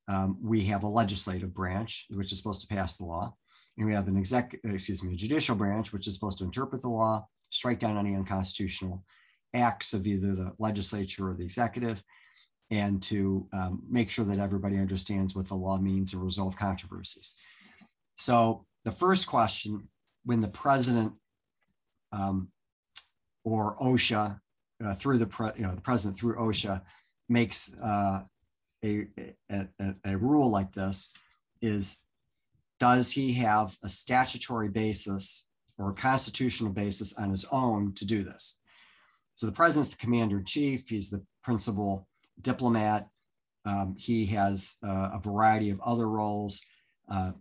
um, 0.08 0.38
we 0.42 0.64
have 0.66 0.82
a 0.84 0.88
legislative 0.88 1.52
branch, 1.52 2.06
which 2.10 2.32
is 2.32 2.38
supposed 2.38 2.66
to 2.66 2.74
pass 2.74 2.96
the 2.96 3.04
law. 3.04 3.34
And 3.76 3.86
we 3.86 3.94
have 3.94 4.08
an 4.08 4.16
exec, 4.16 4.56
excuse 4.64 5.02
me, 5.02 5.16
judicial 5.16 5.56
branch, 5.56 5.92
which 5.92 6.06
is 6.06 6.14
supposed 6.14 6.38
to 6.38 6.44
interpret 6.44 6.82
the 6.82 6.88
law, 6.88 7.26
strike 7.50 7.78
down 7.78 7.98
any 7.98 8.14
unconstitutional 8.14 9.04
acts 9.52 9.92
of 9.92 10.06
either 10.06 10.34
the 10.34 10.52
legislature 10.58 11.28
or 11.28 11.34
the 11.34 11.44
executive, 11.44 12.02
and 12.70 13.02
to 13.02 13.46
um, 13.52 13.82
make 13.88 14.10
sure 14.10 14.24
that 14.24 14.38
everybody 14.38 14.76
understands 14.76 15.36
what 15.36 15.48
the 15.48 15.54
law 15.54 15.78
means 15.78 16.12
and 16.12 16.22
resolve 16.22 16.56
controversies. 16.56 17.34
So 18.16 18.66
the 18.84 18.92
first 18.92 19.26
question, 19.26 19.88
when 20.24 20.40
the 20.40 20.48
president 20.48 21.12
um, 22.12 22.48
or 23.44 23.76
OSHA 23.78 24.40
uh, 24.84 24.94
through 24.94 25.18
the 25.18 25.26
pre, 25.26 25.50
you 25.56 25.62
know 25.62 25.74
the 25.74 25.80
president 25.80 26.18
through 26.18 26.36
OSHA 26.36 26.82
makes 27.28 27.72
uh, 27.82 28.22
a, 28.84 29.06
a, 29.50 29.66
a 30.04 30.16
rule 30.16 30.50
like 30.50 30.72
this, 30.72 31.10
is 31.62 31.98
does 32.78 33.10
he 33.10 33.32
have 33.34 33.76
a 33.82 33.88
statutory 33.88 34.68
basis 34.68 35.46
or 35.78 35.90
a 35.90 35.94
constitutional 35.94 36.72
basis 36.72 37.16
on 37.16 37.30
his 37.30 37.44
own 37.50 37.92
to 37.94 38.04
do 38.04 38.22
this? 38.22 38.58
So 39.34 39.46
the 39.46 39.52
president's 39.52 39.90
the 39.90 39.96
commander 39.96 40.38
in 40.38 40.44
chief. 40.44 40.88
He's 40.88 41.10
the 41.10 41.24
principal 41.42 42.06
diplomat. 42.40 43.08
Um, 43.64 43.96
he 43.98 44.26
has 44.26 44.76
uh, 44.82 45.10
a 45.14 45.20
variety 45.20 45.70
of 45.70 45.80
other 45.80 46.08
roles, 46.08 46.62
uh, 47.10 47.32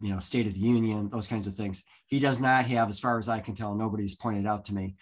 you 0.00 0.10
know, 0.10 0.18
State 0.18 0.46
of 0.46 0.54
the 0.54 0.60
Union, 0.60 1.10
those 1.10 1.28
kinds 1.28 1.46
of 1.46 1.54
things. 1.54 1.84
He 2.06 2.18
does 2.18 2.40
not 2.40 2.64
have, 2.66 2.88
as 2.88 2.98
far 2.98 3.18
as 3.18 3.28
I 3.28 3.40
can 3.40 3.54
tell, 3.54 3.74
nobody's 3.74 4.16
pointed 4.16 4.46
out 4.46 4.64
to 4.66 4.74
me, 4.74 4.96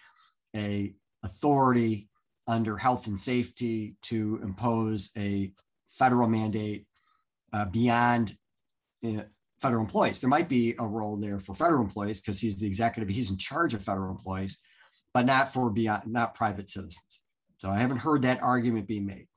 a 0.55 0.93
authority 1.23 2.09
under 2.47 2.77
health 2.77 3.07
and 3.07 3.19
safety 3.19 3.95
to 4.01 4.39
impose 4.43 5.11
a 5.17 5.51
federal 5.91 6.27
mandate 6.27 6.85
uh, 7.53 7.65
beyond 7.65 8.35
uh, 9.05 9.23
federal 9.61 9.83
employees. 9.83 10.19
There 10.19 10.29
might 10.29 10.49
be 10.49 10.75
a 10.79 10.85
role 10.85 11.17
there 11.17 11.39
for 11.39 11.53
federal 11.53 11.83
employees 11.83 12.21
because 12.21 12.39
he's 12.39 12.59
the 12.59 12.67
executive, 12.67 13.09
he's 13.09 13.31
in 13.31 13.37
charge 13.37 13.73
of 13.73 13.83
federal 13.83 14.11
employees, 14.11 14.59
but 15.13 15.25
not 15.25 15.53
for 15.53 15.69
beyond, 15.69 16.07
not 16.07 16.33
private 16.33 16.69
citizens. 16.69 17.23
So 17.59 17.69
I 17.69 17.79
haven't 17.79 17.97
heard 17.97 18.23
that 18.23 18.41
argument 18.41 18.87
being 18.87 19.05
made. 19.05 19.27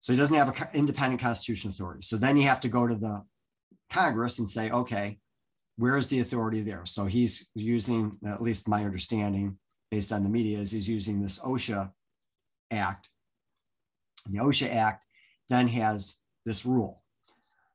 So 0.00 0.12
he 0.12 0.18
doesn't 0.18 0.36
have 0.36 0.48
an 0.48 0.68
independent 0.74 1.20
constitutional 1.20 1.72
authority. 1.72 2.02
So 2.02 2.16
then 2.16 2.36
you 2.36 2.42
have 2.48 2.60
to 2.62 2.68
go 2.68 2.86
to 2.86 2.94
the 2.96 3.22
Congress 3.88 4.40
and 4.40 4.50
say, 4.50 4.70
okay, 4.70 5.18
where 5.76 5.96
is 5.96 6.08
the 6.08 6.20
authority 6.20 6.60
there? 6.62 6.84
So 6.86 7.06
he's 7.06 7.48
using, 7.54 8.18
at 8.26 8.42
least 8.42 8.68
my 8.68 8.84
understanding 8.84 9.58
based 9.90 10.12
on 10.12 10.24
the 10.24 10.28
media, 10.28 10.58
is 10.58 10.72
he's 10.72 10.88
using 10.88 11.22
this 11.22 11.38
OSHA 11.38 11.92
Act. 12.72 13.08
And 14.26 14.34
the 14.34 14.40
OSHA 14.40 14.74
Act 14.74 15.04
then 15.48 15.68
has 15.68 16.16
this 16.44 16.66
rule. 16.66 17.02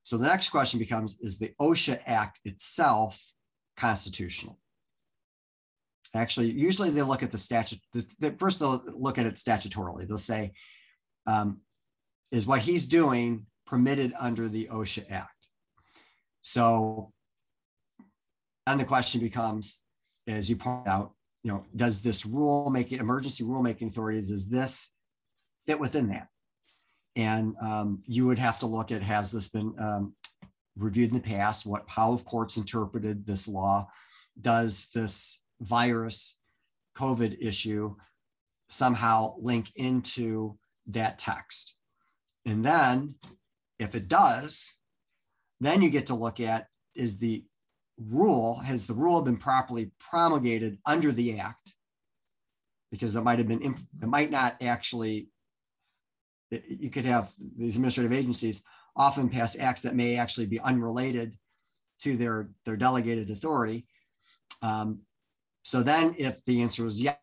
So 0.02 0.18
the 0.18 0.26
next 0.26 0.50
question 0.50 0.78
becomes 0.78 1.18
Is 1.20 1.38
the 1.38 1.52
OSHA 1.60 2.00
Act 2.06 2.40
itself 2.44 3.18
constitutional? 3.76 4.58
Actually, 6.14 6.50
usually 6.50 6.90
they 6.90 7.02
look 7.02 7.22
at 7.22 7.30
the 7.30 7.38
statute. 7.38 7.80
First, 8.38 8.60
they'll 8.60 8.82
look 8.94 9.18
at 9.18 9.26
it 9.26 9.34
statutorily. 9.34 10.06
They'll 10.06 10.18
say, 10.18 10.52
um, 11.26 11.60
Is 12.30 12.46
what 12.46 12.60
he's 12.60 12.86
doing 12.86 13.46
permitted 13.66 14.12
under 14.18 14.48
the 14.48 14.68
OSHA 14.72 15.10
Act? 15.10 15.48
So 16.40 17.12
then 18.66 18.78
the 18.78 18.84
question 18.84 19.20
becomes, 19.20 19.82
as 20.26 20.48
you 20.48 20.56
point 20.56 20.86
out, 20.86 21.12
you 21.42 21.52
know, 21.52 21.64
does 21.76 22.02
this 22.02 22.26
rule 22.26 22.70
making 22.70 22.98
emergency 22.98 23.44
rulemaking 23.44 23.88
authorities, 23.88 24.30
is 24.30 24.48
this 24.48 24.94
fit 25.66 25.78
within 25.78 26.08
that? 26.08 26.28
And 27.16 27.54
um, 27.60 28.02
you 28.06 28.26
would 28.26 28.38
have 28.38 28.58
to 28.60 28.66
look 28.66 28.92
at 28.92 29.02
has 29.02 29.32
this 29.32 29.48
been 29.48 29.74
um, 29.78 30.14
reviewed 30.76 31.10
in 31.10 31.16
the 31.16 31.22
past? 31.22 31.66
What 31.66 31.84
how 31.86 32.16
have 32.16 32.24
courts 32.24 32.56
interpreted 32.56 33.26
this 33.26 33.48
law? 33.48 33.88
Does 34.40 34.88
this 34.94 35.40
virus 35.60 36.36
COVID 36.96 37.38
issue 37.40 37.96
somehow 38.68 39.34
link 39.38 39.70
into 39.76 40.58
that 40.88 41.18
text? 41.18 41.76
And 42.46 42.64
then, 42.64 43.14
if 43.78 43.94
it 43.94 44.08
does, 44.08 44.76
then 45.60 45.82
you 45.82 45.90
get 45.90 46.08
to 46.08 46.14
look 46.14 46.40
at 46.40 46.66
is 46.94 47.18
the 47.18 47.44
rule 47.98 48.56
has 48.60 48.86
the 48.86 48.94
rule 48.94 49.20
been 49.22 49.36
properly 49.36 49.90
promulgated 49.98 50.78
under 50.86 51.10
the 51.10 51.38
act 51.38 51.74
because 52.90 53.16
it 53.16 53.22
might 53.22 53.38
have 53.38 53.48
been 53.48 53.62
it 53.62 54.06
might 54.06 54.30
not 54.30 54.56
actually 54.62 55.28
you 56.50 56.90
could 56.90 57.04
have 57.04 57.32
these 57.56 57.76
administrative 57.76 58.12
agencies 58.12 58.62
often 58.96 59.28
pass 59.28 59.58
acts 59.58 59.82
that 59.82 59.96
may 59.96 60.16
actually 60.16 60.46
be 60.46 60.60
unrelated 60.60 61.34
to 62.00 62.16
their 62.16 62.50
their 62.64 62.76
delegated 62.76 63.30
authority 63.30 63.86
um, 64.62 65.00
so 65.62 65.82
then 65.82 66.14
if 66.18 66.44
the 66.44 66.62
answer 66.62 66.84
was 66.84 67.00
yes 67.00 67.16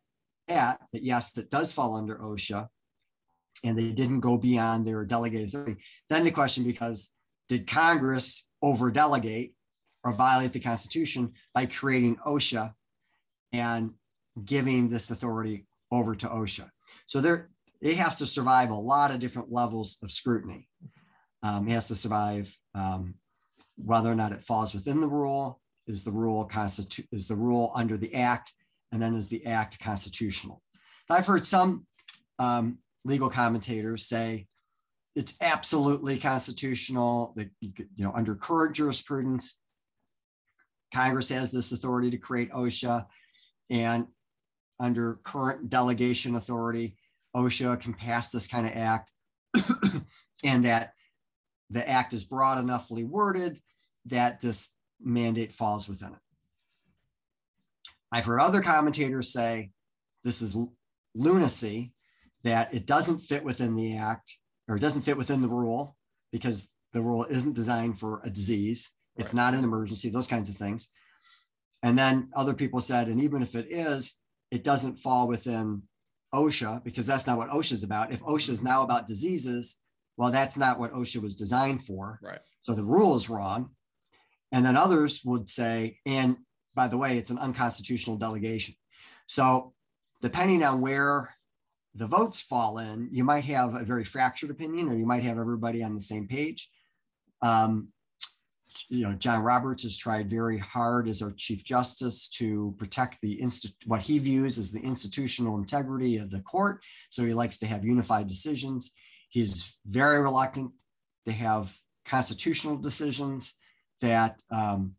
that 0.48 0.80
yes 0.94 1.38
it 1.38 1.50
does 1.50 1.74
fall 1.74 1.96
under 1.96 2.18
osha 2.18 2.68
and 3.64 3.78
they 3.78 3.90
didn't 3.90 4.20
go 4.20 4.38
beyond 4.38 4.86
their 4.86 5.04
delegated 5.06 5.48
authority 5.48 5.82
then 6.10 6.24
the 6.24 6.32
question 6.32 6.64
becomes 6.64 7.12
did 7.50 7.68
congress 7.68 8.48
over 8.62 8.92
delegate 8.92 9.54
or 10.04 10.14
violate 10.14 10.54
the 10.54 10.60
constitution 10.60 11.32
by 11.54 11.66
creating 11.66 12.16
osha 12.28 12.74
and 13.54 13.92
giving 14.44 14.90
this 14.90 15.10
authority 15.10 15.66
over 15.92 16.16
to 16.16 16.28
osha 16.28 16.70
so 17.08 17.22
there 17.22 17.50
it 17.82 17.98
has 17.98 18.18
to 18.18 18.26
survive 18.26 18.72
a 18.72 18.76
lot 18.76 19.12
of 19.12 19.20
different 19.20 19.52
levels 19.52 19.98
of 20.02 20.12
scrutiny. 20.12 20.68
Um, 21.44 21.68
it 21.68 21.72
has 21.72 21.88
to 21.90 21.96
survive 21.96 22.52
um, 22.74 23.16
whether 23.78 24.12
or 24.12 24.16
not 24.16 24.32
it 24.32 24.44
falls 24.44 24.74
within 24.74 25.02
the 25.02 25.08
rule. 25.08 25.62
Is 25.88 26.04
the 26.04 26.12
rule 26.12 26.48
constitu- 26.48 27.08
is 27.12 27.28
the 27.28 27.36
rule 27.36 27.72
under 27.76 27.98
the 27.98 28.14
act, 28.16 28.54
and 28.92 29.02
then 29.02 29.14
is 29.14 29.28
the 29.28 29.46
act 29.46 29.80
constitutional? 29.80 30.62
I've 31.10 31.28
heard 31.28 31.46
some 31.46 31.86
um, 32.40 32.80
legal 33.04 33.30
commentators 33.30 34.08
say 34.08 34.48
it's 35.16 35.36
absolutely 35.42 36.18
constitutional 36.18 37.34
that 37.36 37.50
you, 37.62 37.72
could, 37.72 37.88
you 37.96 38.04
know 38.04 38.12
under 38.14 38.36
current 38.36 38.76
jurisprudence, 38.76 39.60
Congress 40.94 41.30
has 41.30 41.52
this 41.52 41.72
authority 41.72 42.10
to 42.12 42.18
create 42.18 42.52
OSHA, 42.52 43.06
and 43.70 44.08
under 44.80 45.20
current 45.24 45.70
delegation 45.70 46.36
authority, 46.36 46.98
OSHA 47.36 47.80
can 47.80 47.94
pass 47.94 48.30
this 48.30 48.48
kind 48.48 48.66
of 48.66 48.76
act 48.76 49.12
and 50.44 50.66
that 50.66 50.94
the 51.70 51.88
act 51.88 52.14
is 52.14 52.26
broad 52.26 52.58
enoughly 52.58 53.04
worded 53.04 53.60
that 54.06 54.42
this 54.42 54.76
mandate 55.06 55.54
falls 55.54 55.88
within 55.88 56.10
it. 56.10 56.20
I've 58.12 58.26
heard 58.26 58.40
other 58.40 58.62
commentators 58.62 59.32
say 59.32 59.72
this 60.24 60.42
is 60.42 60.56
lunacy, 61.14 61.94
that 62.44 62.74
it 62.74 62.86
doesn't 62.86 63.20
fit 63.20 63.44
within 63.44 63.76
the 63.76 63.98
act 63.98 64.38
or 64.68 64.76
it 64.76 64.80
doesn't 64.80 65.04
fit 65.04 65.18
within 65.18 65.42
the 65.42 65.48
rule 65.48 65.96
because 66.32 66.72
the 66.94 67.02
rule 67.02 67.26
isn't 67.26 67.56
designed 67.56 68.00
for 68.00 68.22
a 68.24 68.30
disease. 68.30 68.92
It's 69.18 69.34
right. 69.34 69.42
not 69.42 69.54
an 69.54 69.64
emergency, 69.64 70.10
those 70.10 70.28
kinds 70.28 70.50
of 70.50 70.56
things. 70.56 70.90
And 71.84 71.98
then 71.98 72.30
other 72.36 72.54
people 72.54 72.82
said, 72.82 73.08
and 73.08 73.22
even 73.22 73.42
if 73.42 73.56
it 73.56 73.68
is, 73.70 74.20
it 74.52 74.64
doesn't 74.64 74.98
fall 74.98 75.28
within 75.28 75.84
OSHA 76.34 76.84
because 76.84 77.08
that's 77.08 77.28
not 77.28 77.38
what 77.38 77.50
OSHA 77.50 77.74
is 77.74 77.84
about. 77.84 78.12
If 78.12 78.22
OSHA 78.22 78.50
is 78.50 78.64
now 78.64 78.84
about 78.84 79.08
diseases, 79.08 79.78
well, 80.18 80.32
that's 80.32 80.58
not 80.58 80.80
what 80.80 80.94
OSHA 80.94 81.22
was 81.22 81.36
designed 81.36 81.84
for. 81.84 82.20
Right. 82.22 82.40
So 82.64 82.74
the 82.74 82.84
rule 82.84 83.16
is 83.16 83.30
wrong. 83.30 83.72
And 84.56 84.66
then 84.66 84.78
others 84.78 85.22
would 85.26 85.50
say, 85.50 86.00
and 86.06 86.38
by 86.76 86.88
the 86.88 86.98
way, 86.98 87.18
it's 87.18 87.30
an 87.30 87.38
unconstitutional 87.38 88.16
delegation. 88.16 88.74
So 89.28 89.74
depending 90.22 90.64
on 90.64 90.80
where 90.80 91.36
the 91.94 92.08
votes 92.08 92.40
fall 92.40 92.78
in, 92.78 93.10
you 93.12 93.26
might 93.26 93.44
have 93.44 93.76
a 93.76 93.84
very 93.84 94.06
fractured 94.06 94.52
opinion, 94.52 94.88
or 94.88 94.96
you 94.96 95.06
might 95.06 95.24
have 95.24 95.40
everybody 95.40 95.84
on 95.84 95.94
the 95.94 96.00
same 96.00 96.26
page. 96.26 96.70
Um, 97.42 97.90
you 98.88 99.06
know, 99.06 99.12
John 99.16 99.44
Roberts 99.44 99.84
has 99.84 99.98
tried 99.98 100.30
very 100.30 100.58
hard 100.58 101.10
as 101.10 101.22
our 101.22 101.32
Chief 101.32 101.66
Justice 101.66 102.30
to 102.30 102.74
protect 102.78 103.18
the 103.22 103.42
inst- 103.42 103.76
what 103.86 104.04
he 104.04 104.20
views 104.20 104.58
as 104.58 104.72
the 104.72 104.80
institutional 104.80 105.58
integrity 105.58 106.16
of 106.16 106.32
the 106.32 106.40
court. 106.40 106.80
So 107.10 107.26
he 107.26 107.34
likes 107.34 107.58
to 107.58 107.68
have 107.68 107.84
unified 107.84 108.30
decisions. 108.30 108.94
He's 109.28 109.76
very 109.86 110.22
reluctant 110.22 110.72
to 111.26 111.34
have 111.34 111.78
constitutional 112.06 112.78
decisions 112.78 113.56
that 114.02 114.42
um, 114.52 114.96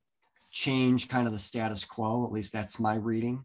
change 0.50 1.08
kind 1.08 1.26
of 1.26 1.32
the 1.32 1.38
status 1.38 1.84
quo. 1.84 2.24
At 2.24 2.32
least 2.32 2.52
that's 2.52 2.80
my 2.80 2.96
reading. 2.96 3.44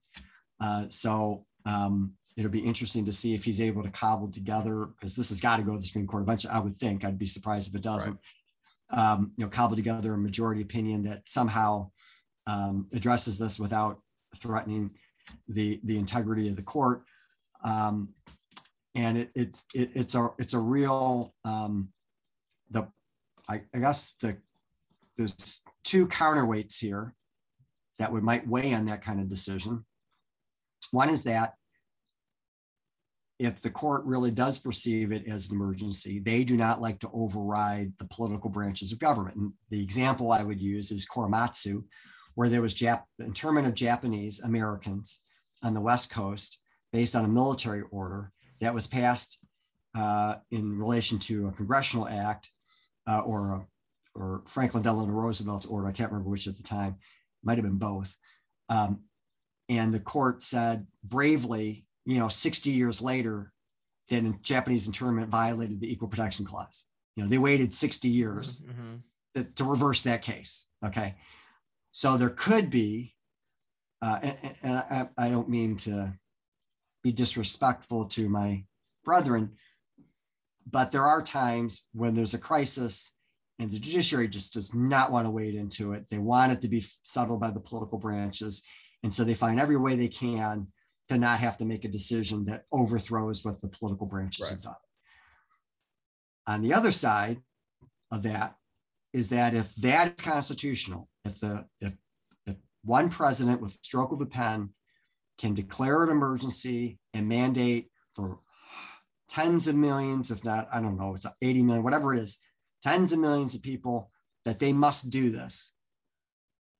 Uh, 0.59 0.85
so 0.89 1.45
um, 1.65 2.13
it'll 2.37 2.51
be 2.51 2.59
interesting 2.59 3.05
to 3.05 3.13
see 3.13 3.33
if 3.33 3.43
he's 3.43 3.61
able 3.61 3.83
to 3.83 3.89
cobble 3.89 4.31
together 4.31 4.85
because 4.85 5.15
this 5.15 5.29
has 5.29 5.41
got 5.41 5.57
to 5.57 5.63
go 5.63 5.73
to 5.73 5.79
the 5.79 5.85
Supreme 5.85 6.07
Court 6.07 6.23
eventually. 6.23 6.53
I 6.53 6.59
would 6.59 6.75
think. 6.75 7.03
I'd 7.03 7.19
be 7.19 7.25
surprised 7.25 7.69
if 7.69 7.75
it 7.75 7.83
doesn't. 7.83 8.11
Right 8.11 8.21
um, 8.91 9.31
you 9.37 9.45
know, 9.45 9.49
cobble 9.49 9.75
together 9.75 10.13
a 10.13 10.17
majority 10.17 10.61
opinion 10.61 11.03
that 11.03 11.27
somehow 11.27 11.89
um, 12.47 12.87
addresses 12.93 13.37
this 13.37 13.59
without 13.59 13.99
threatening 14.35 14.91
the 15.47 15.79
the 15.83 15.97
integrity 15.97 16.49
of 16.49 16.55
the 16.55 16.61
court. 16.61 17.03
Um, 17.63 18.09
and 18.95 19.17
it, 19.17 19.29
it's 19.35 19.63
it, 19.73 19.91
it's 19.93 20.15
a 20.15 20.29
it's 20.37 20.53
a 20.53 20.59
real 20.59 21.33
um, 21.45 21.89
the 22.69 22.87
I, 23.47 23.61
I 23.73 23.79
guess 23.79 24.15
the 24.21 24.37
there's 25.21 25.61
two 25.83 26.07
counterweights 26.07 26.79
here 26.79 27.13
that 27.99 28.11
would 28.11 28.23
might 28.23 28.47
weigh 28.47 28.73
on 28.73 28.85
that 28.85 29.03
kind 29.03 29.19
of 29.19 29.29
decision. 29.29 29.85
One 30.91 31.09
is 31.09 31.23
that 31.23 31.53
if 33.39 33.61
the 33.61 33.71
court 33.71 34.05
really 34.05 34.29
does 34.29 34.59
perceive 34.59 35.11
it 35.11 35.27
as 35.27 35.49
an 35.49 35.55
emergency, 35.55 36.19
they 36.19 36.43
do 36.43 36.55
not 36.55 36.81
like 36.81 36.99
to 36.99 37.09
override 37.11 37.91
the 37.97 38.05
political 38.05 38.51
branches 38.51 38.91
of 38.91 38.99
government. 38.99 39.35
And 39.35 39.53
the 39.71 39.81
example 39.81 40.31
I 40.31 40.43
would 40.43 40.61
use 40.61 40.91
is 40.91 41.07
Korematsu, 41.07 41.83
where 42.35 42.49
there 42.49 42.61
was 42.61 42.75
Jap- 42.75 43.05
internment 43.19 43.67
of 43.67 43.73
Japanese 43.73 44.41
Americans 44.41 45.21
on 45.63 45.73
the 45.73 45.81
West 45.81 46.11
Coast 46.11 46.61
based 46.93 47.15
on 47.15 47.25
a 47.25 47.29
military 47.29 47.81
order 47.89 48.31
that 48.59 48.75
was 48.75 48.85
passed 48.85 49.39
uh, 49.95 50.35
in 50.51 50.77
relation 50.77 51.17
to 51.19 51.47
a 51.47 51.51
congressional 51.51 52.07
act 52.07 52.51
uh, 53.07 53.21
or 53.21 53.53
a, 53.53 53.65
or 54.15 54.43
Franklin 54.45 54.83
Delano 54.83 55.11
Roosevelt's 55.11 55.65
order. 55.65 55.87
I 55.87 55.91
can't 55.91 56.11
remember 56.11 56.29
which 56.29 56.47
at 56.47 56.57
the 56.57 56.63
time. 56.63 56.97
Might 57.43 57.57
have 57.57 57.65
been 57.65 57.77
both. 57.77 58.15
Um, 58.69 59.01
and 59.69 59.93
the 59.93 59.99
court 59.99 60.43
said 60.43 60.85
bravely, 61.03 61.85
you 62.05 62.19
know, 62.19 62.29
60 62.29 62.71
years 62.71 63.01
later, 63.01 63.51
that 64.09 64.41
Japanese 64.41 64.87
internment 64.87 65.29
violated 65.29 65.79
the 65.79 65.91
Equal 65.91 66.09
Protection 66.09 66.45
Clause. 66.45 66.85
You 67.15 67.23
know, 67.23 67.29
they 67.29 67.37
waited 67.37 67.73
60 67.73 68.09
years 68.09 68.61
mm-hmm. 68.61 68.95
to, 69.35 69.43
to, 69.43 69.63
reverse 69.63 70.03
that 70.03 70.21
case. 70.21 70.67
Okay. 70.85 71.15
So 71.91 72.17
there 72.17 72.29
could 72.29 72.69
be, 72.69 73.15
uh, 74.01 74.19
and, 74.21 74.37
and 74.63 74.77
I, 74.77 75.07
I 75.17 75.29
don't 75.29 75.49
mean 75.49 75.77
to 75.77 76.13
be 77.03 77.11
disrespectful 77.11 78.05
to 78.05 78.29
my 78.29 78.63
brethren, 79.03 79.51
but 80.69 80.91
there 80.91 81.07
are 81.07 81.21
times 81.21 81.87
when 81.93 82.15
there's 82.15 82.33
a 82.33 82.39
crisis 82.39 83.15
and 83.61 83.71
the 83.71 83.77
judiciary 83.77 84.27
just 84.27 84.55
does 84.55 84.73
not 84.73 85.11
want 85.11 85.27
to 85.27 85.29
wade 85.29 85.53
into 85.53 85.93
it. 85.93 86.05
They 86.09 86.17
want 86.17 86.51
it 86.51 86.61
to 86.61 86.67
be 86.67 86.83
settled 87.03 87.39
by 87.39 87.51
the 87.51 87.59
political 87.59 87.99
branches. 87.99 88.63
And 89.03 89.13
so 89.13 89.23
they 89.23 89.35
find 89.35 89.59
every 89.59 89.77
way 89.77 89.95
they 89.95 90.07
can 90.07 90.67
to 91.09 91.19
not 91.19 91.39
have 91.39 91.57
to 91.57 91.65
make 91.65 91.85
a 91.85 91.89
decision 91.89 92.45
that 92.45 92.63
overthrows 92.71 93.45
what 93.45 93.61
the 93.61 93.67
political 93.67 94.07
branches 94.07 94.45
right. 94.45 94.51
have 94.51 94.61
done. 94.61 94.75
On 96.47 96.63
the 96.63 96.73
other 96.73 96.91
side 96.91 97.39
of 98.09 98.23
that 98.23 98.55
is 99.13 99.29
that 99.29 99.53
if 99.53 99.75
that 99.75 100.19
is 100.19 100.25
constitutional, 100.25 101.07
if 101.23 101.39
the 101.39 101.67
if 101.81 101.93
if 102.47 102.55
one 102.83 103.11
president 103.11 103.61
with 103.61 103.75
a 103.75 103.79
stroke 103.83 104.11
of 104.11 104.21
a 104.21 104.25
pen 104.25 104.69
can 105.37 105.53
declare 105.53 106.03
an 106.03 106.09
emergency 106.09 106.97
and 107.13 107.27
mandate 107.27 107.91
for 108.15 108.39
tens 109.29 109.67
of 109.67 109.75
millions, 109.75 110.31
if 110.31 110.43
not, 110.43 110.67
I 110.73 110.81
don't 110.81 110.97
know, 110.97 111.13
it's 111.13 111.27
80 111.43 111.63
million, 111.63 111.83
whatever 111.83 112.13
it 112.13 112.19
is, 112.19 112.39
tens 112.83 113.13
of 113.13 113.19
millions 113.19 113.55
of 113.55 113.61
people 113.61 114.11
that 114.45 114.59
they 114.59 114.73
must 114.73 115.09
do 115.09 115.29
this, 115.29 115.73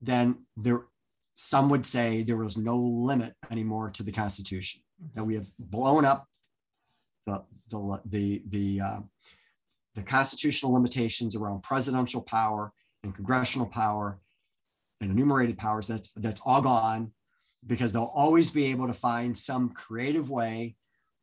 then 0.02 0.46
there 0.58 0.86
some 1.36 1.70
would 1.70 1.86
say 1.86 2.24
there 2.24 2.38
was 2.38 2.58
no 2.58 2.78
limit 2.78 3.34
anymore 3.50 3.90
to 3.92 4.04
the 4.04 4.12
Constitution. 4.12 4.82
That 5.16 5.24
we 5.24 5.36
have 5.36 5.48
blown 5.58 6.06
up 6.06 6.28
the 7.26 7.44
the 7.70 8.02
the 8.06 8.44
the, 8.50 8.82
uh, 8.82 9.00
the 9.96 10.04
constitutional 10.04 10.74
limitations 10.74 11.36
around 11.36 11.64
presidential 11.64 12.22
power 12.22 12.72
and 13.04 13.16
congressional 13.16 13.68
power 13.68 14.20
and 15.00 15.12
enumerated 15.12 15.58
powers. 15.58 15.88
That's 15.88 16.12
that's 16.16 16.42
all 16.46 16.62
gone 16.62 17.12
because 17.66 17.94
they'll 17.94 18.12
always 18.14 18.52
be 18.52 18.66
able 18.68 18.88
to 18.88 18.94
find 18.94 19.38
some 19.38 19.70
creative 19.70 20.30
way 20.30 20.76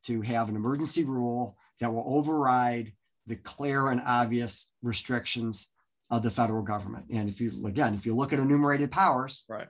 to 0.03 0.21
have 0.21 0.49
an 0.49 0.55
emergency 0.55 1.03
rule 1.03 1.57
that 1.79 1.93
will 1.93 2.05
override 2.07 2.93
the 3.29 3.37
clear 3.37 3.89
and 3.89 4.01
obvious 4.05 4.73
restrictions 4.81 5.71
of 6.09 6.23
the 6.23 6.31
federal 6.31 6.63
government. 6.63 7.05
And 7.11 7.29
if 7.29 7.39
you 7.39 7.65
again, 7.65 7.93
if 7.93 8.05
you 8.05 8.15
look 8.15 8.33
at 8.33 8.39
enumerated 8.39 8.91
powers, 8.91 9.45
right, 9.47 9.67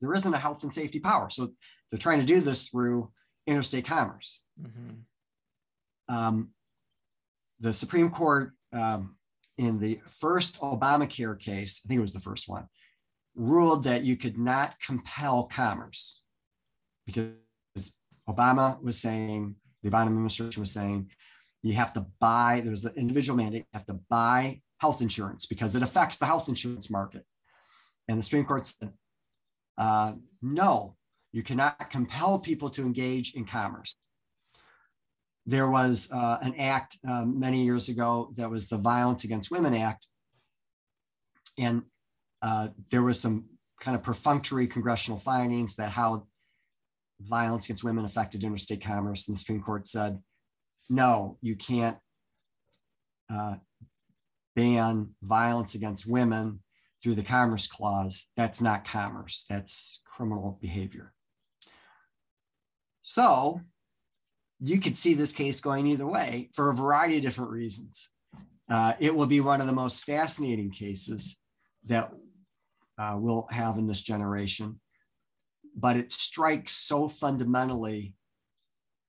there 0.00 0.14
isn't 0.14 0.34
a 0.34 0.38
health 0.38 0.64
and 0.64 0.72
safety 0.72 0.98
power. 0.98 1.30
So 1.30 1.50
they're 1.90 1.98
trying 1.98 2.20
to 2.20 2.26
do 2.26 2.40
this 2.40 2.68
through 2.68 3.10
interstate 3.46 3.84
commerce. 3.84 4.42
Mm-hmm. 4.60 6.14
Um, 6.14 6.50
the 7.60 7.72
Supreme 7.72 8.10
Court 8.10 8.52
um, 8.72 9.16
in 9.58 9.78
the 9.78 10.00
first 10.20 10.60
Obamacare 10.60 11.38
case, 11.38 11.82
I 11.84 11.88
think 11.88 11.98
it 11.98 12.02
was 12.02 12.12
the 12.12 12.20
first 12.20 12.48
one, 12.48 12.66
ruled 13.36 13.84
that 13.84 14.04
you 14.04 14.16
could 14.16 14.38
not 14.38 14.80
compel 14.80 15.44
commerce 15.44 16.22
because 17.06 17.32
Obama 18.28 18.82
was 18.82 18.98
saying, 18.98 19.56
the 19.82 19.90
Obama 19.90 20.06
administration 20.06 20.62
was 20.62 20.72
saying, 20.72 21.10
you 21.64 21.74
have 21.74 21.92
to 21.94 22.06
buy, 22.20 22.60
there's 22.64 22.84
an 22.84 22.94
individual 22.96 23.36
mandate, 23.36 23.62
you 23.72 23.78
have 23.78 23.86
to 23.86 23.98
buy 24.10 24.60
health 24.78 25.00
insurance 25.00 25.46
because 25.46 25.74
it 25.74 25.82
affects 25.82 26.18
the 26.18 26.26
health 26.26 26.48
insurance 26.48 26.90
market. 26.90 27.24
And 28.06 28.18
the 28.18 28.22
Supreme 28.22 28.44
Court 28.44 28.66
said, 28.66 28.92
uh, 29.78 30.12
no, 30.42 30.96
you 31.32 31.42
cannot 31.42 31.90
compel 31.90 32.38
people 32.38 32.70
to 32.70 32.82
engage 32.82 33.34
in 33.34 33.46
commerce. 33.46 33.96
There 35.46 35.70
was 35.70 36.10
uh, 36.12 36.38
an 36.42 36.54
act 36.58 36.98
um, 37.08 37.40
many 37.40 37.64
years 37.64 37.88
ago 37.88 38.32
that 38.36 38.50
was 38.50 38.68
the 38.68 38.78
Violence 38.78 39.24
Against 39.24 39.50
Women 39.50 39.74
Act. 39.74 40.06
And 41.58 41.82
uh, 42.42 42.68
there 42.90 43.02
was 43.02 43.20
some 43.20 43.46
kind 43.80 43.96
of 43.96 44.02
perfunctory 44.02 44.66
congressional 44.66 45.18
findings 45.18 45.76
that 45.76 45.90
how 45.90 46.26
violence 47.20 47.64
against 47.66 47.84
women 47.84 48.04
affected 48.04 48.44
interstate 48.44 48.82
commerce. 48.82 49.28
And 49.28 49.36
the 49.36 49.40
Supreme 49.40 49.62
Court 49.62 49.88
said, 49.88 50.18
no, 50.88 51.38
you 51.40 51.56
can't 51.56 51.98
uh, 53.32 53.56
ban 54.54 55.10
violence 55.22 55.74
against 55.74 56.06
women 56.06 56.60
through 57.02 57.14
the 57.14 57.22
Commerce 57.22 57.66
Clause, 57.66 58.28
that's 58.36 58.62
not 58.62 58.86
commerce, 58.86 59.44
that's 59.48 60.00
criminal 60.06 60.58
behavior. 60.62 61.12
So 63.02 63.60
you 64.60 64.80
could 64.80 64.96
see 64.96 65.12
this 65.12 65.32
case 65.32 65.60
going 65.60 65.86
either 65.86 66.06
way 66.06 66.48
for 66.54 66.70
a 66.70 66.74
variety 66.74 67.18
of 67.18 67.22
different 67.22 67.50
reasons. 67.50 68.10
Uh, 68.70 68.94
it 68.98 69.14
will 69.14 69.26
be 69.26 69.40
one 69.40 69.60
of 69.60 69.66
the 69.66 69.72
most 69.74 70.04
fascinating 70.04 70.70
cases 70.70 71.38
that 71.84 72.10
uh, 72.96 73.16
we'll 73.18 73.46
have 73.50 73.76
in 73.76 73.86
this 73.86 74.02
generation, 74.02 74.80
but 75.76 75.98
it 75.98 76.12
strikes 76.12 76.72
so 76.72 77.08
fundamentally 77.08 78.14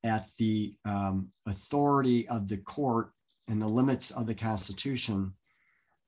at 0.06 0.28
the 0.38 0.74
um, 0.86 1.30
authority 1.46 2.28
of 2.30 2.48
the 2.48 2.58
court 2.58 3.10
and 3.50 3.62
the 3.62 3.68
limits 3.68 4.12
of 4.12 4.28
the 4.28 4.36
Constitution 4.36 5.34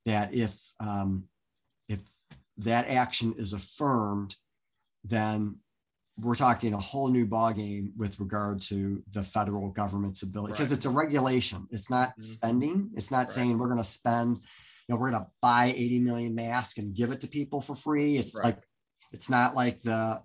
that 0.05 0.33
if 0.33 0.55
um, 0.79 1.25
that 2.57 2.87
action 2.87 3.35
is 3.37 3.53
affirmed, 3.53 4.35
then 5.03 5.57
we're 6.19 6.35
talking 6.35 6.73
a 6.73 6.79
whole 6.79 7.09
new 7.09 7.27
ballgame 7.27 7.91
with 7.95 8.19
regard 8.19 8.61
to 8.63 9.03
the 9.11 9.23
federal 9.23 9.69
government's 9.69 10.23
ability 10.23 10.53
because 10.53 10.71
right. 10.71 10.77
it's 10.77 10.85
a 10.85 10.89
regulation. 10.89 11.67
It's 11.71 11.89
not 11.89 12.09
mm-hmm. 12.09 12.21
spending. 12.21 12.89
It's 12.95 13.11
not 13.11 13.25
right. 13.25 13.31
saying 13.31 13.57
we're 13.57 13.67
going 13.67 13.77
to 13.77 13.83
spend, 13.83 14.37
you 14.37 14.41
know, 14.89 14.97
we're 14.97 15.11
going 15.11 15.23
to 15.23 15.29
buy 15.41 15.73
80 15.75 15.99
million 15.99 16.33
masks 16.33 16.79
and 16.79 16.95
give 16.95 17.11
it 17.11 17.21
to 17.21 17.27
people 17.27 17.61
for 17.61 17.75
free. 17.75 18.17
It's 18.17 18.35
right. 18.35 18.45
like, 18.45 18.63
it's 19.11 19.29
not 19.29 19.55
like 19.55 19.83
the 19.83 20.21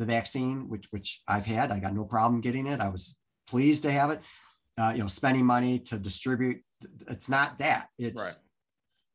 the 0.00 0.06
vaccine, 0.06 0.68
which 0.68 0.86
which 0.90 1.20
I've 1.28 1.46
had. 1.46 1.70
I 1.70 1.78
got 1.78 1.94
no 1.94 2.04
problem 2.04 2.40
getting 2.40 2.66
it. 2.66 2.80
I 2.80 2.88
was 2.88 3.18
pleased 3.46 3.84
to 3.84 3.92
have 3.92 4.10
it. 4.10 4.20
Uh, 4.78 4.92
you 4.94 5.02
know, 5.02 5.08
spending 5.08 5.44
money 5.44 5.78
to 5.78 5.98
distribute. 5.98 6.62
It's 7.08 7.28
not 7.28 7.58
that. 7.58 7.88
It's 7.98 8.40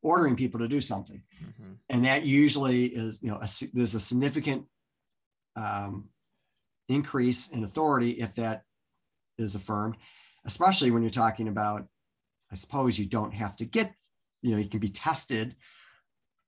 ordering 0.00 0.36
people 0.36 0.60
to 0.60 0.68
do 0.68 0.80
something. 0.80 1.20
Mm-hmm. 1.42 1.72
And 1.90 2.04
that 2.04 2.24
usually 2.24 2.84
is, 2.84 3.20
you 3.20 3.30
know, 3.30 3.40
a, 3.42 3.48
there's 3.74 3.96
a 3.96 4.00
significant 4.00 4.64
um, 5.56 6.08
increase 6.88 7.48
in 7.48 7.64
authority 7.64 8.10
if 8.10 8.36
that 8.36 8.62
is 9.38 9.56
affirmed, 9.56 9.96
especially 10.44 10.92
when 10.92 11.02
you're 11.02 11.10
talking 11.10 11.48
about, 11.48 11.88
I 12.52 12.54
suppose 12.54 12.96
you 12.96 13.06
don't 13.06 13.34
have 13.34 13.56
to 13.56 13.64
get, 13.64 13.92
you 14.42 14.52
know, 14.52 14.58
you 14.58 14.68
can 14.68 14.78
be 14.78 14.88
tested, 14.88 15.56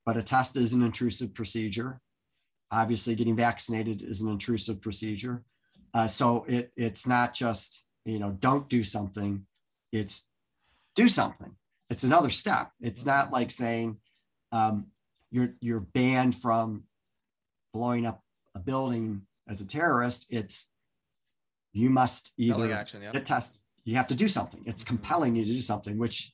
but 0.06 0.16
a 0.16 0.22
test 0.22 0.56
is 0.56 0.74
an 0.74 0.82
intrusive 0.82 1.34
procedure. 1.34 2.00
Obviously, 2.70 3.14
getting 3.14 3.36
vaccinated 3.36 4.02
is 4.02 4.22
an 4.22 4.30
intrusive 4.30 4.80
procedure. 4.80 5.42
Uh, 5.94 6.06
so 6.06 6.44
it, 6.48 6.70
it's 6.76 7.06
not 7.06 7.34
just, 7.34 7.84
you 8.04 8.18
know, 8.18 8.30
don't 8.40 8.68
do 8.68 8.84
something, 8.84 9.46
it's 9.90 10.28
do 10.94 11.08
something 11.08 11.54
it's 11.90 12.04
another 12.04 12.30
step. 12.30 12.70
It's 12.80 13.06
not 13.06 13.32
like 13.32 13.50
saying 13.50 13.96
um, 14.52 14.86
you're 15.30 15.54
you're 15.60 15.80
banned 15.80 16.36
from 16.36 16.84
blowing 17.72 18.06
up 18.06 18.22
a 18.54 18.60
building 18.60 19.22
as 19.48 19.60
a 19.60 19.66
terrorist. 19.66 20.26
It's 20.30 20.70
you 21.72 21.90
must 21.90 22.34
either 22.36 22.72
action, 22.72 23.02
yeah. 23.02 23.12
test. 23.12 23.60
You 23.84 23.96
have 23.96 24.08
to 24.08 24.14
do 24.14 24.28
something. 24.28 24.62
It's 24.66 24.82
mm-hmm. 24.82 24.96
compelling 24.96 25.36
you 25.36 25.44
to 25.44 25.52
do 25.52 25.62
something. 25.62 25.98
Which 25.98 26.32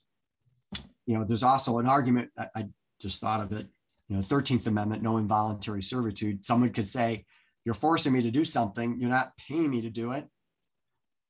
you 1.07 1.17
know, 1.17 1.25
there's 1.25 1.43
also 1.43 1.79
an 1.79 1.87
argument. 1.87 2.31
I, 2.37 2.49
I 2.55 2.67
just 3.01 3.21
thought 3.21 3.41
of 3.41 3.53
it. 3.53 3.67
You 4.09 4.17
know, 4.17 4.23
Thirteenth 4.23 4.67
Amendment, 4.67 5.03
no 5.03 5.17
involuntary 5.17 5.83
servitude. 5.83 6.45
Someone 6.45 6.71
could 6.71 6.89
say, 6.89 7.25
"You're 7.65 7.75
forcing 7.75 8.13
me 8.13 8.23
to 8.23 8.31
do 8.31 8.45
something. 8.45 9.01
You're 9.01 9.11
not 9.11 9.33
paying 9.37 9.71
me 9.71 9.81
to 9.83 9.91
do 9.91 10.13
it." 10.13 10.29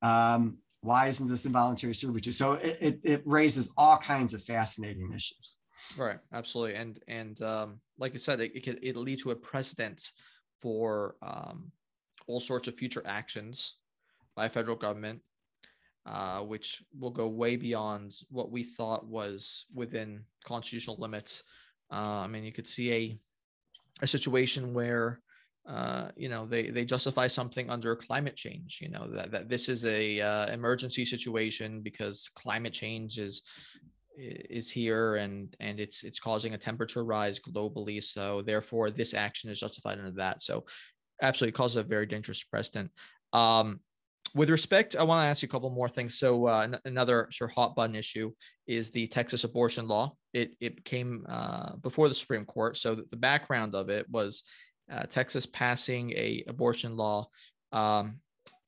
Um, 0.02 0.58
why 0.80 1.08
isn't 1.08 1.28
this 1.28 1.46
involuntary 1.46 1.94
servitude? 1.94 2.34
So 2.34 2.52
it, 2.54 2.78
it, 2.80 3.00
it 3.04 3.22
raises 3.24 3.72
all 3.76 3.96
kinds 3.96 4.34
of 4.34 4.42
fascinating 4.42 5.12
issues. 5.14 5.56
Right, 5.96 6.18
absolutely, 6.32 6.74
and 6.74 6.98
and 7.08 7.40
um, 7.42 7.80
like 7.98 8.14
I 8.14 8.18
said, 8.18 8.40
it, 8.40 8.54
it 8.54 8.64
could 8.64 8.80
it'll 8.82 9.02
lead 9.02 9.20
to 9.20 9.30
a 9.30 9.36
precedent 9.36 10.10
for 10.60 11.16
um, 11.22 11.70
all 12.26 12.40
sorts 12.40 12.68
of 12.68 12.74
future 12.76 13.02
actions 13.06 13.76
by 14.34 14.48
federal 14.48 14.76
government, 14.76 15.20
uh, 16.06 16.40
which 16.40 16.82
will 16.98 17.10
go 17.10 17.28
way 17.28 17.56
beyond 17.56 18.14
what 18.30 18.50
we 18.50 18.62
thought 18.62 19.06
was 19.06 19.66
within 19.74 20.24
constitutional 20.44 20.96
limits. 20.98 21.44
I 21.90 22.26
mean, 22.26 22.44
you 22.44 22.52
could 22.52 22.68
see 22.68 22.92
a 22.92 23.18
a 24.02 24.06
situation 24.06 24.74
where 24.74 25.20
uh, 25.68 26.08
you 26.16 26.28
know 26.28 26.46
they 26.46 26.70
they 26.70 26.84
justify 26.84 27.26
something 27.26 27.70
under 27.70 27.96
climate 27.96 28.36
change 28.36 28.80
you 28.82 28.90
know 28.90 29.08
that, 29.10 29.30
that 29.30 29.48
this 29.48 29.68
is 29.68 29.84
a 29.86 30.20
uh, 30.20 30.46
emergency 30.52 31.04
situation 31.04 31.80
because 31.80 32.28
climate 32.34 32.72
change 32.72 33.18
is 33.18 33.42
is 34.16 34.70
here 34.70 35.16
and 35.16 35.56
and 35.60 35.80
it's 35.80 36.02
it's 36.04 36.20
causing 36.20 36.54
a 36.54 36.58
temperature 36.58 37.04
rise 37.04 37.40
globally. 37.40 38.02
So 38.02 38.42
therefore 38.42 38.90
this 38.90 39.14
action 39.14 39.50
is 39.50 39.58
justified 39.58 39.98
under 39.98 40.12
that. 40.12 40.42
So 40.42 40.64
absolutely 41.22 41.52
causes 41.52 41.76
a 41.76 41.82
very 41.82 42.06
dangerous 42.06 42.42
precedent. 42.42 42.90
Um, 43.32 43.80
with 44.34 44.50
respect 44.50 44.96
i 44.96 45.02
want 45.02 45.24
to 45.24 45.28
ask 45.28 45.42
you 45.42 45.48
a 45.48 45.50
couple 45.50 45.70
more 45.70 45.88
things. 45.88 46.18
So 46.18 46.46
uh, 46.46 46.62
n- 46.62 46.78
another 46.84 47.28
sort 47.30 47.50
of 47.50 47.54
hot 47.54 47.76
button 47.76 47.96
issue 47.96 48.32
is 48.66 48.90
the 48.90 49.06
texas 49.08 49.44
abortion 49.44 49.86
law 49.88 50.16
it 50.34 50.56
it 50.60 50.84
came 50.84 51.24
uh, 51.28 51.76
before 51.76 52.08
the 52.08 52.14
supreme 52.14 52.44
court 52.44 52.76
so 52.76 52.94
the 52.94 53.16
background 53.16 53.74
of 53.74 53.88
it 53.88 54.08
was 54.10 54.42
uh, 54.92 55.04
texas 55.04 55.46
passing 55.46 56.10
a 56.12 56.44
abortion 56.46 56.96
law 56.96 57.26
um, 57.72 58.18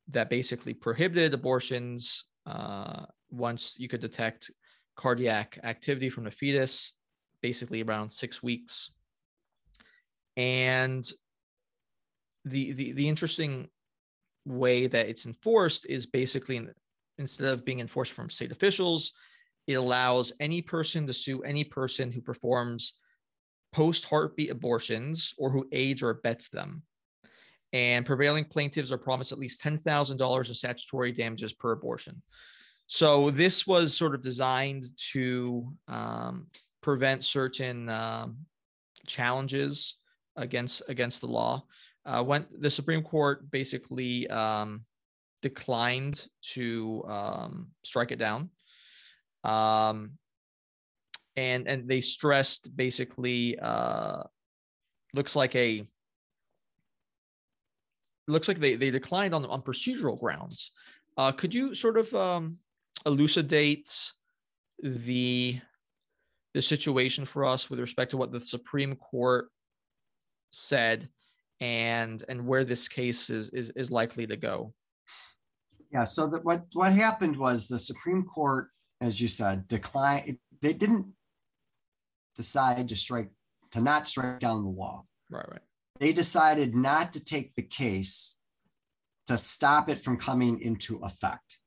that 0.09 0.31
basically 0.31 0.73
prohibited 0.73 1.35
abortions 1.35 2.25
uh, 2.47 3.05
once 3.31 3.75
you 3.79 3.89
could 3.89 4.01
detect 4.01 4.51
cardiac 4.97 5.59
activity 5.63 6.11
from 6.11 6.25
the 6.25 6.31
fetus, 6.31 6.95
basically 7.43 7.83
around 7.83 8.11
six 8.11 8.43
weeks. 8.43 8.91
And 10.37 11.07
the, 12.45 12.73
the, 12.73 12.93
the 12.93 13.09
interesting 13.09 13.69
way 14.45 14.87
that 14.87 15.09
it's 15.09 15.27
enforced 15.27 15.87
is 15.89 16.07
basically 16.07 16.67
instead 17.19 17.49
of 17.49 17.65
being 17.65 17.81
enforced 17.81 18.13
from 18.13 18.31
state 18.31 18.53
officials, 18.53 19.13
it 19.67 19.75
allows 19.75 20.33
any 20.41 20.63
person 20.63 21.07
to 21.07 21.13
sue 21.13 21.43
any 21.43 21.65
person 21.65 22.13
who 22.13 22.21
performs 22.21 22.95
post 23.73 24.05
heartbeat 24.05 24.51
abortions 24.51 25.35
or 25.39 25.51
who 25.51 25.67
aids 25.73 26.03
or 26.03 26.11
abets 26.11 26.49
them. 26.49 26.83
And 27.73 28.07
prevailing 28.07 28.45
plaintiffs 28.45 28.93
are 28.93 28.99
promised 28.99 29.33
at 29.33 29.39
least 29.39 29.63
$10,000 29.63 30.51
of 30.51 30.57
statutory 30.57 31.13
damages 31.13 31.53
per 31.53 31.73
abortion. 31.73 32.23
So 32.87 33.31
this 33.31 33.67
was 33.67 33.97
sort 33.97 34.15
of 34.15 34.23
designed 34.23 34.87
to 35.13 35.73
um, 35.89 36.47
prevent 36.83 37.25
certain 37.25 37.89
um, 37.89 38.39
challenges 39.07 39.97
against 40.37 40.83
against 40.89 41.21
the 41.21 41.27
law. 41.27 41.65
Uh, 42.05 42.23
when 42.23 42.47
the 42.61 42.71
Supreme 42.71 43.03
Court 43.03 43.51
basically 43.51 44.29
um, 44.31 44.85
declined 45.43 46.29
to 46.55 47.05
um, 47.09 47.71
strike 47.85 48.13
it 48.13 48.19
down, 48.19 48.51
um, 49.47 50.13
and 51.37 51.67
and 51.69 51.89
they 51.89 52.01
stressed 52.01 52.77
basically 52.77 53.59
uh, 53.59 54.23
looks 55.15 55.37
like 55.37 55.55
a 55.55 55.85
looks 58.29 58.49
like 58.49 58.59
they 58.59 58.75
they 58.75 58.91
declined 58.91 59.35
on 59.35 59.45
on 59.47 59.63
procedural 59.63 60.19
grounds. 60.19 60.73
Uh, 61.17 61.33
could 61.33 61.55
you 61.55 61.75
sort 61.75 61.97
of 61.97 62.13
um, 62.15 62.59
elucidates 63.07 64.15
the 64.83 65.61
the 66.55 66.63
situation 66.63 67.25
for 67.25 67.45
us 67.45 67.69
with 67.69 67.79
respect 67.79 68.11
to 68.11 68.17
what 68.17 68.33
the 68.33 68.41
Supreme 68.41 68.97
Court 68.97 69.49
said 70.51 71.09
and 71.61 72.25
and 72.29 72.47
where 72.47 72.65
this 72.65 72.89
case 72.89 73.31
is 73.31 73.51
is, 73.51 73.71
is 73.71 73.91
likely 73.91 74.27
to 74.27 74.37
go. 74.37 74.73
Yeah. 75.93 76.05
So 76.05 76.27
that 76.29 76.45
what 76.45 76.65
what 76.73 76.93
happened 76.93 77.37
was 77.37 77.67
the 77.67 77.79
Supreme 77.79 78.25
Court, 78.25 78.69
as 79.01 79.21
you 79.21 79.29
said, 79.29 79.69
decline. 79.69 80.39
They 80.63 80.73
didn't 80.73 81.07
decide 82.37 82.89
to 82.89 82.97
strike 82.97 83.31
to 83.73 83.81
not 83.81 84.09
strike 84.09 84.41
down 84.41 84.63
the 84.63 84.71
law. 84.71 85.05
Right. 85.31 85.49
Right. 85.51 85.61
They 85.99 86.13
decided 86.13 86.75
not 86.75 87.15
to 87.15 87.25
take 87.25 87.55
the 87.55 87.63
case 87.63 88.37
to 89.27 89.39
stop 89.39 89.89
it 89.89 89.99
from 89.99 90.19
coming 90.19 90.61
into 90.61 90.99
effect. 91.03 91.59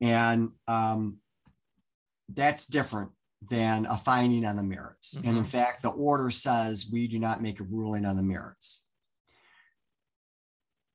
And 0.00 0.50
um, 0.66 1.18
that's 2.28 2.66
different 2.66 3.10
than 3.50 3.86
a 3.86 3.96
finding 3.96 4.44
on 4.44 4.56
the 4.56 4.62
merits. 4.62 5.14
Mm-hmm. 5.14 5.28
And 5.28 5.38
in 5.38 5.44
mm-hmm. 5.44 5.56
fact, 5.56 5.82
the 5.82 5.90
order 5.90 6.30
says 6.30 6.88
we 6.90 7.08
do 7.08 7.18
not 7.18 7.42
make 7.42 7.60
a 7.60 7.64
ruling 7.64 8.04
on 8.04 8.16
the 8.16 8.22
merits. 8.22 8.84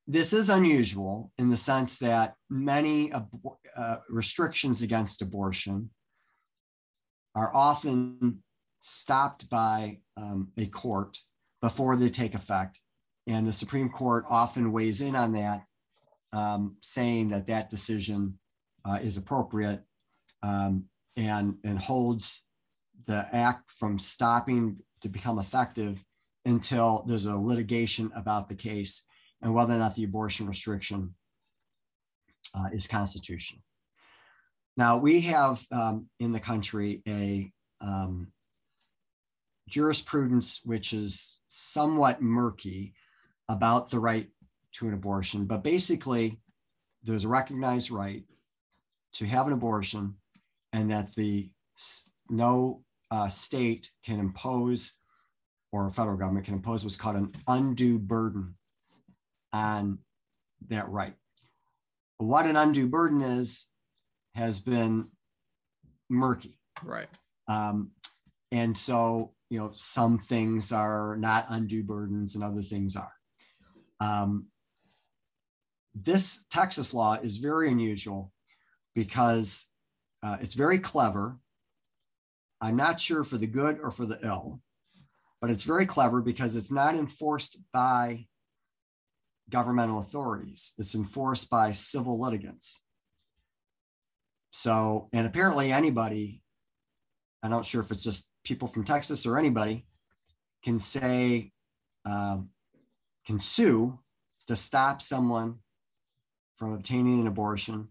This 0.10 0.32
is 0.32 0.49
unusual 0.49 1.34
in 1.38 1.49
the 1.49 1.58
sense 1.58 1.97
that 1.97 2.36
many 2.49 3.12
uh, 3.12 3.97
restrictions 4.10 4.82
against 4.82 5.22
abortion 5.22 5.89
are 7.36 7.53
often 7.53 8.41
stopped 8.80 9.49
by 9.49 9.99
um, 10.16 10.47
a 10.58 10.68
court 10.68 11.18
before 11.62 11.97
they 11.97 12.10
take 12.10 12.36
effect. 12.36 12.80
And 13.28 13.45
the 13.45 13.51
Supreme 13.51 13.89
Court 13.89 14.24
often 14.30 14.72
weighs 14.72 15.01
in 15.01 15.14
on 15.14 15.34
that, 15.34 15.64
um, 16.32 16.78
saying 16.82 17.30
that 17.30 17.47
that 17.47 17.70
decision 17.70 18.39
uh, 18.86 18.99
is 19.01 19.18
appropriate 19.18 19.84
um, 20.41 20.86
and, 21.18 21.58
and 21.66 21.78
holds 21.78 22.45
the 23.08 23.28
act 23.34 23.72
from 23.72 23.99
stopping 23.99 24.78
to 25.01 25.10
become 25.10 25.38
effective 25.38 26.01
until 26.45 27.03
there's 27.05 27.26
a 27.26 27.36
litigation 27.36 28.10
about 28.16 28.47
the 28.47 28.55
case 28.55 29.03
and 29.42 29.54
whether 29.54 29.74
or 29.74 29.78
not 29.78 29.96
the 29.96 30.04
abortion 30.04 30.48
restriction 30.48 31.14
uh, 32.54 32.70
is 32.74 32.88
constitutional. 32.88 33.62
Now, 34.76 34.98
we 34.98 35.22
have 35.22 35.66
um, 35.72 36.08
in 36.20 36.32
the 36.32 36.40
country 36.40 37.02
a 37.08 37.52
um, 37.82 38.28
jurisprudence 39.68 40.62
which 40.64 40.94
is 40.94 41.42
somewhat 41.48 42.22
murky 42.22 42.94
about 43.50 43.90
the 43.90 44.00
right 44.00 44.30
to 44.74 44.88
an 44.88 44.94
abortion, 44.94 45.46
but 45.46 45.64
basically, 45.64 46.40
there's 47.04 47.24
a 47.24 47.28
recognized 47.30 47.90
right 47.90 48.24
to 49.14 49.26
have 49.26 49.48
an 49.48 49.54
abortion 49.54 50.16
and 50.74 50.92
that 50.92 51.14
the 51.16 51.50
no 52.30 52.84
uh, 53.10 53.30
state 53.30 53.90
can 54.06 54.20
impose 54.20 54.94
or 55.72 55.88
a 55.88 55.92
federal 55.92 56.18
government 56.18 56.46
can 56.46 56.56
impose 56.56 56.84
what's 56.84 56.96
called 56.96 57.16
an 57.16 57.32
undue 57.48 57.98
burden 57.98 58.56
on 59.54 60.00
that 60.70 60.89
right. 60.89 61.14
What 62.18 62.45
an 62.45 62.56
undue 62.56 62.88
burden 62.88 63.22
is 63.22 63.68
has 64.36 64.60
been 64.60 65.10
murky. 66.10 66.60
Right. 66.84 67.10
Um, 67.48 67.91
and 68.52 68.78
so, 68.78 69.34
you 69.50 69.60
know, 69.60 69.72
some 69.76 70.20
things 70.20 70.72
are 70.72 71.18
not 71.18 71.45
undue 71.50 71.84
burdens 71.84 72.36
and 72.36 72.43
other 72.43 72.62
things 72.62 72.95
are. 72.95 73.14
Um, 74.00 74.48
this 75.95 76.45
Texas 76.50 76.93
law 76.93 77.16
is 77.16 77.38
very 77.38 77.70
unusual 77.70 78.32
because 78.93 79.68
uh, 80.24 80.38
it's 80.41 80.54
very 80.54 80.80
clever. 80.80 81.38
I'm 82.62 82.76
not 82.76 83.00
sure 83.00 83.24
for 83.24 83.38
the 83.38 83.48
good 83.48 83.80
or 83.82 83.91
for 83.91 84.06
the 84.06 84.20
ill, 84.24 84.62
but 85.41 85.50
it's 85.50 85.64
very 85.64 85.86
clever 85.86 86.22
because 86.22 86.56
it's 86.56 86.72
not 86.72 86.95
enforced 86.95 87.58
by 87.74 88.26
governmental 89.50 90.00
authorities, 90.00 90.74
it's 90.78 90.95
enforced 90.95 91.50
by 91.50 91.72
civil 91.72 92.20
litigants. 92.22 92.84
So, 94.52 95.10
and 95.14 95.28
apparently 95.28 95.72
anybody, 95.72 96.41
I'm 97.43 97.52
not 97.52 97.66
sure 97.66 97.82
if 97.82 97.91
it's 97.91 98.04
just 98.04 98.32
people 98.43 98.68
from 98.68 98.84
Texas 98.84 99.26
or 99.26 99.38
anybody, 99.38 99.86
can 100.64 100.80
say, 100.80 101.52
um, 102.06 102.50
can 103.26 103.39
sue 103.39 104.00
to 104.48 104.56
stop 104.56 105.02
someone 105.02 105.56
from 106.58 106.74
obtaining 106.74 107.22
an 107.22 107.28
abortion 107.28 107.89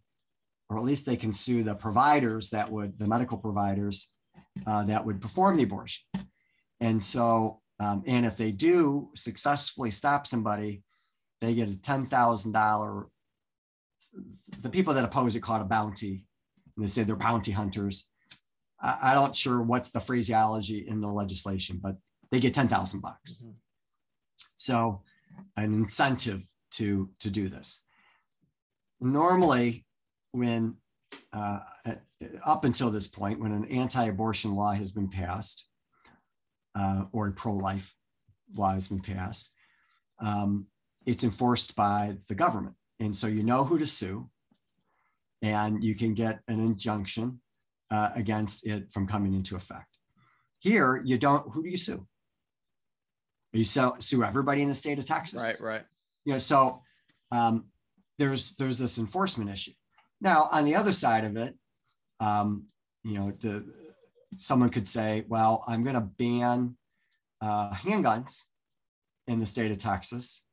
or 0.69 0.79
at 0.79 0.85
least 0.85 1.07
they 1.07 1.17
can 1.17 1.33
sue 1.33 1.63
the 1.63 1.75
providers 1.75 2.51
that 2.51 2.71
would, 2.71 2.99
the 2.99 3.07
medical 3.07 3.39
providers 3.39 4.13
uh, 4.67 4.85
that 4.85 5.05
would 5.05 5.21
perform 5.21 5.57
the 5.57 5.63
abortion. 5.63 6.05
And 6.81 7.03
so, 7.03 7.61
um, 7.79 8.03
and 8.07 8.27
if 8.27 8.37
they 8.37 8.51
do 8.51 9.11
successfully 9.15 9.91
stop 9.91 10.27
somebody, 10.27 10.83
they 11.41 11.55
get 11.55 11.69
a 11.69 11.73
$10,000. 11.73 13.05
The 14.61 14.71
people 14.71 14.95
that 14.95 15.05
oppose 15.05 15.37
it 15.37 15.41
call 15.41 15.61
it 15.61 15.63
a 15.63 15.67
bounty, 15.67 16.25
and 16.77 16.85
they 16.85 16.89
say 16.89 17.03
they're 17.03 17.17
bounty 17.17 17.53
hunters. 17.53 18.11
I, 18.81 18.99
I 19.03 19.15
don't 19.15 19.35
sure 19.35 19.63
what's 19.63 19.91
the 19.91 20.01
phraseology 20.01 20.87
in 20.87 21.01
the 21.01 21.09
legislation, 21.09 21.81
but 21.83 21.97
they 22.31 22.41
get 22.41 22.55
10,000 22.55 23.01
bucks. 23.01 23.37
Mm-hmm. 23.37 23.53
So, 24.57 25.03
an 25.57 25.75
incentive 25.75 26.43
to 26.73 27.11
to 27.21 27.31
do 27.31 27.49
this. 27.49 27.85
Normally, 29.01 29.85
when 30.33 30.77
uh, 31.33 31.61
up 32.45 32.65
until 32.65 32.91
this 32.91 33.09
point, 33.09 33.41
when 33.41 33.53
an 33.53 33.67
anti-abortion 33.67 34.55
law 34.55 34.73
has 34.73 34.93
been 34.93 35.09
passed 35.09 35.67
uh, 36.75 37.05
or 37.13 37.29
a 37.29 37.33
pro-life 37.33 37.95
law 38.55 38.73
has 38.73 38.89
been 38.89 39.01
passed, 39.01 39.51
um, 40.21 40.67
it's 41.07 41.25
enforced 41.25 41.77
by 41.77 42.17
the 42.29 42.35
government, 42.35 42.75
and 43.01 43.17
so 43.17 43.27
you 43.27 43.43
know 43.43 43.65
who 43.65 43.79
to 43.79 43.87
sue, 43.87 44.29
and 45.43 45.83
you 45.83 45.95
can 45.95 46.15
get 46.15 46.41
an 46.49 46.61
injunction 46.61 47.41
uh, 47.91 48.11
against 48.15 48.67
it 48.67 48.93
from 48.93 49.07
coming 49.07 49.35
into 49.35 49.57
effect. 49.57 49.97
Here, 50.59 51.01
you 51.05 51.19
don't. 51.19 51.51
Who 51.53 51.63
do 51.63 51.69
you 51.69 51.77
sue? 51.77 52.07
You 53.53 53.65
sue, 53.65 53.95
sue 54.01 54.25
everybody 54.25 54.63
in 54.63 54.69
the 54.69 54.75
state 54.75 54.99
of 54.99 55.07
Texas. 55.07 55.43
Right, 55.43 55.61
right. 55.61 55.85
You 56.25 56.35
know, 56.35 56.39
so 56.39 56.83
um, 57.31 57.67
there's 58.19 58.55
there's 58.57 58.79
this 58.79 58.99
enforcement 58.99 59.51
issue. 59.51 59.73
Now, 60.21 60.49
on 60.51 60.65
the 60.65 60.75
other 60.75 60.93
side 60.93 61.25
of 61.25 61.37
it, 61.37 61.55
um, 62.21 62.65
you 63.05 63.15
know, 63.15 63.33
the 63.41 63.67
someone 64.39 64.71
could 64.71 64.89
say, 64.89 65.25
well, 65.29 65.65
I'm 65.67 65.85
going 65.85 65.95
to 65.95 66.01
ban 66.01 66.77
uh, 67.41 67.73
handguns 67.73 68.43
in 69.27 69.41
the 69.41 69.47
state 69.47 69.71
of 69.71 69.79
Texas, 69.79 70.45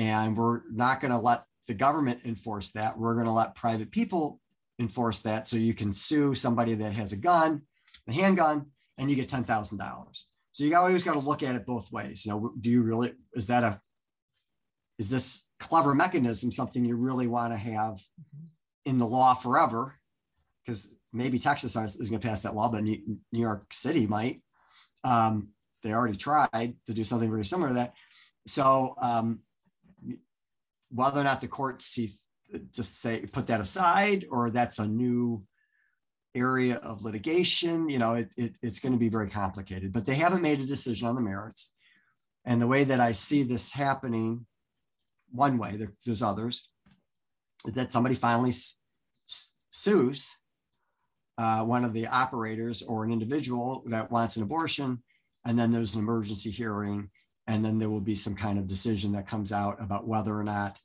and 0.00 0.34
we're 0.34 0.62
not 0.72 1.02
going 1.02 1.10
to 1.12 1.18
let 1.18 1.44
the 1.68 1.74
government 1.74 2.20
enforce 2.24 2.72
that. 2.72 2.98
We're 2.98 3.14
going 3.14 3.26
to 3.26 3.32
let 3.32 3.54
private 3.54 3.90
people 3.90 4.40
enforce 4.78 5.20
that. 5.22 5.46
So 5.46 5.58
you 5.58 5.74
can 5.74 5.92
sue 5.92 6.34
somebody 6.34 6.74
that 6.76 6.94
has 6.94 7.12
a 7.12 7.18
gun, 7.18 7.62
a 8.08 8.12
handgun, 8.12 8.70
and 8.96 9.10
you 9.10 9.14
get 9.14 9.28
ten 9.28 9.44
thousand 9.44 9.76
dollars. 9.76 10.24
So 10.52 10.64
you 10.64 10.74
always 10.74 11.04
got 11.04 11.12
to 11.12 11.20
look 11.20 11.42
at 11.42 11.54
it 11.54 11.66
both 11.66 11.92
ways. 11.92 12.24
You 12.24 12.32
know, 12.32 12.52
do 12.58 12.70
you 12.70 12.82
really 12.82 13.12
is 13.34 13.48
that 13.48 13.62
a 13.62 13.80
is 14.98 15.10
this 15.10 15.44
clever 15.58 15.94
mechanism 15.94 16.50
something 16.50 16.82
you 16.82 16.96
really 16.96 17.26
want 17.26 17.52
to 17.52 17.58
have 17.58 18.00
in 18.86 18.96
the 18.96 19.06
law 19.06 19.34
forever? 19.34 19.96
Because 20.64 20.90
maybe 21.12 21.38
Texas 21.38 21.76
isn't 21.76 22.10
going 22.10 22.22
to 22.22 22.26
pass 22.26 22.40
that 22.42 22.56
law, 22.56 22.70
but 22.70 22.84
New 22.84 23.18
York 23.32 23.66
City 23.70 24.06
might. 24.06 24.40
Um, 25.04 25.48
they 25.82 25.92
already 25.92 26.16
tried 26.16 26.74
to 26.86 26.94
do 26.94 27.04
something 27.04 27.30
very 27.30 27.44
similar 27.44 27.68
to 27.68 27.74
that. 27.74 27.94
So 28.46 28.94
um, 29.00 29.40
whether 30.90 31.20
or 31.20 31.24
not 31.24 31.40
the 31.40 31.48
court 31.48 31.82
see 31.82 32.12
just 32.72 33.00
say 33.00 33.24
put 33.26 33.46
that 33.46 33.60
aside 33.60 34.26
or 34.30 34.50
that's 34.50 34.78
a 34.78 34.86
new 34.86 35.42
area 36.34 36.76
of 36.76 37.02
litigation 37.02 37.88
you 37.88 37.98
know 37.98 38.14
it, 38.14 38.32
it, 38.36 38.56
it's 38.62 38.80
going 38.80 38.92
to 38.92 38.98
be 38.98 39.08
very 39.08 39.30
complicated. 39.30 39.92
But 39.92 40.06
they 40.06 40.14
haven't 40.14 40.42
made 40.42 40.60
a 40.60 40.66
decision 40.66 41.08
on 41.08 41.14
the 41.14 41.20
merits. 41.20 41.72
And 42.44 42.60
the 42.60 42.66
way 42.66 42.84
that 42.84 43.00
i 43.00 43.12
see 43.12 43.42
this 43.42 43.72
happening 43.72 44.46
one 45.30 45.58
way 45.58 45.76
there, 45.76 45.92
there's 46.04 46.22
others 46.22 46.68
is 47.66 47.74
that 47.74 47.92
somebody 47.92 48.14
finally 48.14 48.52
sues 49.70 50.38
uh, 51.38 51.64
one 51.64 51.84
of 51.84 51.92
the 51.92 52.06
operators 52.06 52.82
or 52.82 53.04
an 53.04 53.12
individual 53.12 53.82
that 53.86 54.10
wants 54.10 54.36
an 54.36 54.42
abortion 54.42 55.02
and 55.46 55.58
then 55.58 55.70
there's 55.70 55.94
an 55.94 56.02
emergency 56.02 56.50
hearing 56.50 57.10
and 57.50 57.64
then 57.64 57.78
there 57.78 57.90
will 57.90 58.00
be 58.00 58.14
some 58.14 58.36
kind 58.36 58.58
of 58.58 58.68
decision 58.68 59.12
that 59.12 59.26
comes 59.26 59.52
out 59.52 59.82
about 59.82 60.06
whether 60.06 60.38
or 60.38 60.44
not 60.44 60.80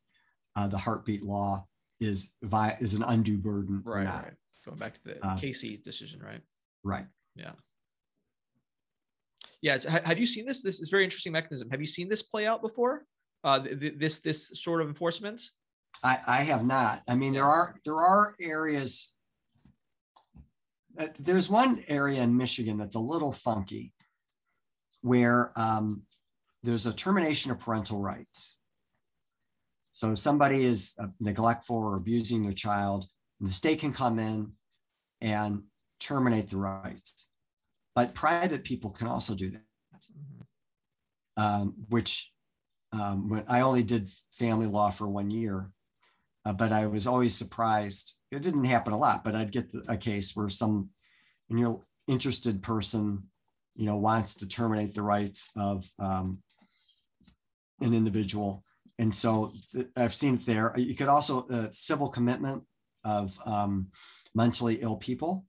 uh, 0.55 0.67
the 0.67 0.77
heartbeat 0.77 1.23
law 1.23 1.65
is 1.99 2.33
vi- 2.41 2.77
is 2.81 2.93
an 2.95 3.03
undue 3.03 3.37
burden 3.37 3.81
right, 3.85 4.05
right 4.05 4.33
going 4.65 4.79
back 4.79 4.95
to 4.95 4.99
the 5.03 5.25
uh, 5.25 5.37
Casey 5.37 5.77
decision, 5.77 6.21
right? 6.21 6.41
Right. 6.83 7.05
Yeah. 7.35 7.51
Yeah. 9.61 9.77
have 10.05 10.17
you 10.17 10.25
seen 10.25 10.45
this? 10.45 10.61
This 10.61 10.81
is 10.81 10.89
very 10.89 11.03
interesting 11.03 11.31
mechanism. 11.31 11.69
Have 11.69 11.81
you 11.81 11.87
seen 11.87 12.09
this 12.09 12.23
play 12.23 12.47
out 12.47 12.61
before? 12.61 13.05
Uh, 13.43 13.59
th- 13.59 13.93
this 13.97 14.19
this 14.19 14.49
sort 14.55 14.81
of 14.81 14.87
enforcement? 14.87 15.41
I, 16.03 16.19
I 16.27 16.41
have 16.43 16.65
not. 16.65 17.03
I 17.07 17.15
mean, 17.15 17.33
there 17.33 17.45
are 17.45 17.75
there 17.85 17.97
are 17.97 18.35
areas. 18.41 19.11
Uh, 20.97 21.07
there's 21.19 21.49
one 21.49 21.83
area 21.87 22.21
in 22.23 22.35
Michigan 22.35 22.77
that's 22.77 22.95
a 22.95 22.99
little 22.99 23.33
funky, 23.33 23.93
where 25.01 25.51
um, 25.55 26.03
there's 26.65 26.85
a 26.85 26.93
termination 26.93 27.51
of 27.51 27.59
parental 27.59 27.99
rights. 27.99 28.57
So 29.91 30.11
if 30.11 30.19
somebody 30.19 30.65
is 30.65 30.95
uh, 30.99 31.07
neglectful 31.19 31.77
or 31.77 31.95
abusing 31.95 32.43
their 32.43 32.53
child, 32.53 33.05
the 33.39 33.51
state 33.51 33.79
can 33.79 33.93
come 33.93 34.19
in 34.19 34.51
and 35.21 35.63
terminate 35.99 36.49
the 36.49 36.57
rights. 36.57 37.29
But 37.95 38.13
private 38.13 38.65
people 38.65 38.89
can 38.89 39.07
also 39.07 39.35
do 39.35 39.51
that, 39.51 39.61
mm-hmm. 40.11 41.41
um, 41.41 41.75
which 41.87 42.31
um, 42.91 43.29
when 43.29 43.45
I 43.47 43.61
only 43.61 43.83
did 43.83 44.09
family 44.31 44.67
law 44.67 44.89
for 44.89 45.07
one 45.07 45.31
year, 45.31 45.71
uh, 46.45 46.53
but 46.53 46.71
I 46.73 46.87
was 46.87 47.07
always 47.07 47.35
surprised. 47.35 48.15
It 48.31 48.41
didn't 48.43 48.65
happen 48.65 48.93
a 48.93 48.97
lot, 48.97 49.23
but 49.23 49.35
I'd 49.35 49.51
get 49.51 49.71
the, 49.71 49.83
a 49.87 49.97
case 49.97 50.35
where 50.35 50.49
some 50.49 50.89
you 51.49 51.57
know, 51.57 51.83
interested 52.07 52.61
person, 52.61 53.23
you 53.75 53.85
know, 53.85 53.97
wants 53.97 54.35
to 54.35 54.47
terminate 54.47 54.93
the 54.93 55.01
rights 55.01 55.49
of 55.55 55.85
um, 55.99 56.39
an 57.81 57.93
individual. 57.93 58.63
And 58.97 59.13
so 59.13 59.53
th- 59.73 59.87
I've 59.95 60.15
seen 60.15 60.35
it 60.35 60.45
there. 60.45 60.73
You 60.77 60.95
could 60.95 61.07
also 61.07 61.47
uh, 61.47 61.67
civil 61.71 62.09
commitment 62.09 62.63
of 63.03 63.37
um, 63.45 63.87
mentally 64.33 64.75
ill 64.81 64.97
people 64.97 65.45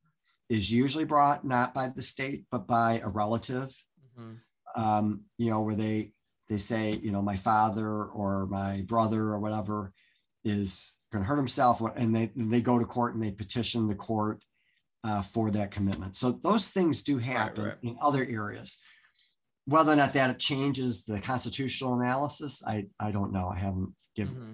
is 0.48 0.70
usually 0.70 1.04
brought 1.04 1.44
not 1.44 1.74
by 1.74 1.88
the 1.88 2.02
state 2.02 2.44
but 2.50 2.66
by 2.66 3.00
a 3.04 3.08
relative 3.08 3.74
mm-hmm. 4.18 4.34
um, 4.80 5.22
you 5.38 5.50
know 5.50 5.62
where 5.62 5.74
they 5.74 6.12
they 6.48 6.58
say 6.58 6.92
you 7.02 7.10
know 7.10 7.22
my 7.22 7.36
father 7.36 8.04
or 8.04 8.46
my 8.46 8.82
brother 8.86 9.22
or 9.22 9.40
whatever 9.40 9.92
is 10.44 10.94
going 11.12 11.22
to 11.22 11.28
hurt 11.28 11.36
himself 11.36 11.82
and 11.96 12.14
they 12.14 12.30
and 12.36 12.52
they 12.52 12.60
go 12.60 12.78
to 12.78 12.84
court 12.84 13.14
and 13.14 13.22
they 13.22 13.32
petition 13.32 13.88
the 13.88 13.94
court 13.94 14.42
uh, 15.04 15.22
for 15.22 15.50
that 15.50 15.70
commitment 15.70 16.14
so 16.14 16.32
those 16.42 16.70
things 16.70 17.02
do 17.02 17.18
happen 17.18 17.64
right, 17.64 17.68
right. 17.70 17.78
in 17.82 17.96
other 18.00 18.24
areas 18.28 18.78
whether 19.66 19.92
or 19.92 19.96
not 19.96 20.12
that 20.12 20.38
changes 20.38 21.04
the 21.04 21.20
constitutional 21.20 22.00
analysis 22.00 22.62
i 22.66 22.84
i 22.98 23.10
don't 23.10 23.32
know 23.32 23.48
i 23.48 23.58
haven't 23.58 23.92
given 24.14 24.34
mm-hmm. 24.34 24.52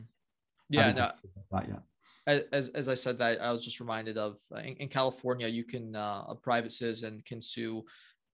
yeah 0.69 0.93
no, 0.93 1.13
that 1.51 1.69
yet 1.69 1.83
as 2.27 2.69
as 2.71 2.89
I 2.89 2.95
said 2.95 3.19
that 3.19 3.41
I 3.41 3.53
was 3.53 3.65
just 3.65 3.81
reminded 3.81 4.17
of 4.17 4.39
uh, 4.55 4.61
in, 4.61 4.75
in 4.77 4.89
California 4.89 5.49
you 5.49 5.65
can 5.65 5.97
uh, 5.97 6.25
a 6.29 6.37
private 6.37 6.73
citizen 6.73 7.21
can 7.27 7.43
sue 7.43 7.85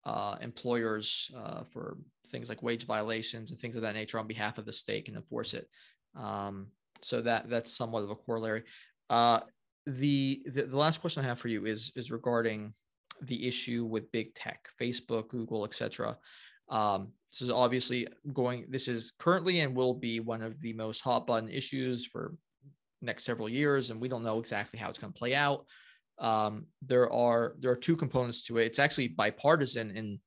uh, 0.06 0.36
employers 0.42 1.32
uh, 1.38 1.64
for 1.72 1.98
things 2.32 2.50
like 2.50 2.64
wage 2.64 2.86
violations 2.86 3.52
and 3.52 3.60
things 3.60 3.76
of 3.76 3.82
that 3.84 3.96
nature 3.96 4.20
on 4.20 4.28
behalf 4.28 4.58
of 4.58 4.66
the 4.66 4.74
state 4.74 5.08
and 5.08 5.18
enforce 5.18 5.54
it. 5.54 5.68
Um, 6.16 6.68
so 7.02 7.22
that 7.22 7.50
that's 7.50 7.72
somewhat 7.72 8.04
of 8.04 8.10
a 8.10 8.16
corollary. 8.16 8.64
Uh, 9.10 9.42
the, 9.86 10.42
the 10.48 10.64
the 10.64 10.78
last 10.78 11.00
question 11.00 11.24
I 11.24 11.28
have 11.28 11.40
for 11.40 11.48
you 11.48 11.66
is 11.66 11.92
is 11.96 12.12
regarding 12.12 12.74
the 13.22 13.48
issue 13.48 13.86
with 13.86 14.12
big 14.12 14.34
tech, 14.36 14.68
Facebook, 14.80 15.30
Google, 15.30 15.64
etc. 15.64 16.18
Um, 16.70 17.10
this 17.32 17.42
is 17.42 17.50
obviously 17.50 18.08
going. 18.34 18.66
This 18.70 18.88
is 18.88 19.14
currently 19.20 19.60
and 19.60 19.76
will 19.76 19.94
be 19.94 20.20
one 20.20 20.42
of 20.42 20.60
the 20.62 20.74
most 20.74 21.02
hot 21.02 21.28
button 21.28 21.50
issues 21.50 22.06
for 22.06 22.36
next 23.02 23.26
several 23.26 23.50
years, 23.50 23.90
and 23.90 24.02
we 24.02 24.08
don't 24.08 24.24
know 24.24 24.40
exactly 24.40 24.80
how 24.80 24.90
it's 24.90 25.00
going 25.00 25.14
to 25.14 25.20
play 25.20 25.36
out. 25.36 25.66
Um, 26.20 26.66
there 26.82 27.12
are 27.12 27.56
there 27.60 27.72
are 27.72 27.76
two 27.76 27.96
components 27.96 28.44
to 28.44 28.58
it. 28.58 28.66
It's 28.66 28.80
actually 28.80 29.10
bipartisan 29.10 29.96
in 29.96 30.20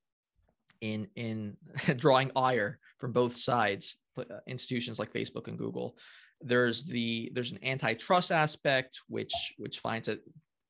in 0.81 1.09
in 1.17 1.57
drawing 1.97 2.31
ire 2.37 2.79
from 2.99 3.13
both 3.13 3.37
sides. 3.37 3.97
Uh, 4.19 4.41
institutions 4.47 4.99
like 4.99 5.13
Facebook 5.13 5.49
and 5.49 5.57
Google. 5.57 5.97
There's 6.41 6.85
the 6.85 7.31
there's 7.35 7.53
an 7.53 7.65
antitrust 7.65 8.33
aspect 8.33 9.01
which 9.09 9.33
which 9.57 9.79
finds 9.79 10.09
that 10.09 10.21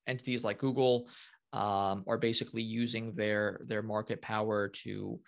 entities 0.06 0.44
like 0.44 0.58
Google 0.58 1.08
um, 1.52 2.04
are 2.06 2.18
basically 2.18 2.62
using 2.62 3.14
their 3.14 3.60
their 3.66 3.82
market 3.82 4.20
power 4.22 4.68
to 4.68 5.18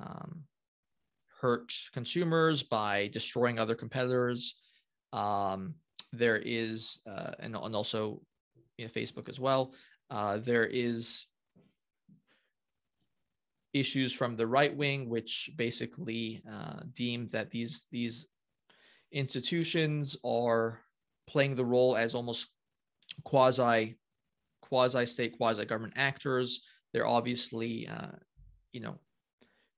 um, 0.00 0.44
hurt 1.40 1.72
consumers 1.92 2.62
by 2.62 3.08
destroying 3.12 3.58
other 3.58 3.74
competitors. 3.74 4.56
Um, 5.12 5.74
there 6.12 6.36
is, 6.36 7.00
uh, 7.08 7.32
and, 7.38 7.54
and 7.54 7.76
also 7.76 8.20
you 8.76 8.86
know, 8.86 8.90
Facebook 8.90 9.28
as 9.28 9.38
well, 9.38 9.72
uh, 10.10 10.38
there 10.38 10.66
is 10.66 11.26
issues 13.74 14.12
from 14.12 14.36
the 14.36 14.46
right 14.46 14.74
wing, 14.74 15.08
which 15.08 15.50
basically 15.56 16.42
uh, 16.50 16.80
deem 16.92 17.28
that 17.28 17.50
these 17.50 17.86
these 17.90 18.26
institutions 19.12 20.16
are 20.24 20.80
playing 21.28 21.54
the 21.54 21.64
role 21.64 21.96
as 21.96 22.14
almost 22.14 22.46
quasi 23.24 23.96
quasi 24.62 25.06
state 25.06 25.36
quasi 25.36 25.64
government 25.64 25.94
actors. 25.96 26.64
They're 26.92 27.06
obviously, 27.06 27.86
uh, 27.86 28.16
you 28.72 28.80
know, 28.80 28.98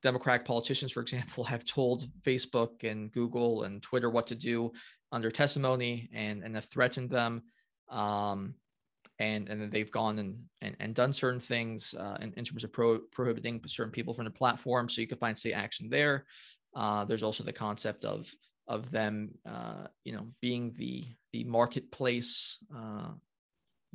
Democratic 0.03 0.46
politicians, 0.46 0.92
for 0.92 1.01
example, 1.01 1.44
have 1.55 1.64
told 1.64 2.09
Facebook 2.22 2.84
and 2.84 3.12
Google 3.12 3.64
and 3.64 3.82
Twitter 3.82 4.11
what 4.11 4.26
to 4.28 4.34
do 4.34 4.72
under 5.12 5.30
testimony 5.30 6.09
and 6.12 6.42
and 6.44 6.55
have 6.55 6.66
threatened 6.66 7.11
them 7.11 7.42
um, 7.90 8.55
and 9.18 9.48
and 9.48 9.61
then 9.61 9.70
they've 9.70 9.90
gone 9.90 10.18
and 10.18 10.38
and, 10.62 10.76
and 10.78 10.94
done 10.94 11.12
certain 11.12 11.40
things 11.40 11.94
uh, 11.98 12.16
in, 12.20 12.32
in 12.36 12.44
terms 12.44 12.62
of 12.62 12.72
pro, 12.72 13.01
prohibiting 13.12 13.61
certain 13.66 13.90
people 13.90 14.14
from 14.14 14.24
the 14.24 14.30
platform 14.30 14.88
so 14.88 15.01
you 15.01 15.09
can 15.09 15.18
find 15.18 15.36
state 15.36 15.53
action 15.53 15.88
there 15.90 16.24
uh, 16.76 17.05
there's 17.05 17.24
also 17.24 17.42
the 17.42 17.53
concept 17.53 18.05
of 18.05 18.30
of 18.70 18.90
them, 18.92 19.30
uh, 19.44 19.88
you 20.05 20.12
know, 20.12 20.28
being 20.40 20.72
the 20.76 21.05
the 21.32 21.44
marketplace, 21.44 22.59
uh, 22.74 23.09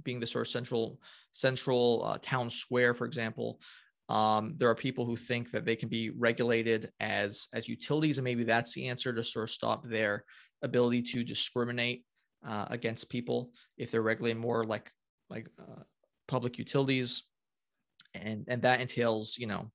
being 0.03 0.19
the 0.19 0.27
sort 0.27 0.45
of 0.45 0.51
central 0.51 0.99
central 1.31 2.03
uh, 2.05 2.17
town 2.21 2.49
square, 2.49 2.93
for 2.93 3.05
example. 3.05 3.59
Um, 4.07 4.53
there 4.57 4.69
are 4.69 4.75
people 4.75 5.05
who 5.05 5.17
think 5.17 5.51
that 5.51 5.65
they 5.65 5.75
can 5.75 5.89
be 5.89 6.11
regulated 6.11 6.91
as 6.99 7.47
as 7.53 7.67
utilities, 7.67 8.17
and 8.17 8.25
maybe 8.25 8.43
that's 8.43 8.73
the 8.73 8.87
answer 8.87 9.13
to 9.13 9.23
sort 9.23 9.49
of 9.49 9.51
stop 9.51 9.87
their 9.87 10.23
ability 10.61 11.01
to 11.01 11.23
discriminate 11.23 12.03
uh, 12.47 12.65
against 12.69 13.09
people 13.09 13.51
if 13.77 13.89
they're 13.89 14.01
regulated 14.03 14.37
more 14.37 14.63
like 14.63 14.91
like 15.29 15.49
uh, 15.59 15.81
public 16.27 16.59
utilities, 16.59 17.23
and 18.13 18.45
and 18.47 18.61
that 18.61 18.81
entails 18.81 19.37
you 19.39 19.47
know 19.47 19.71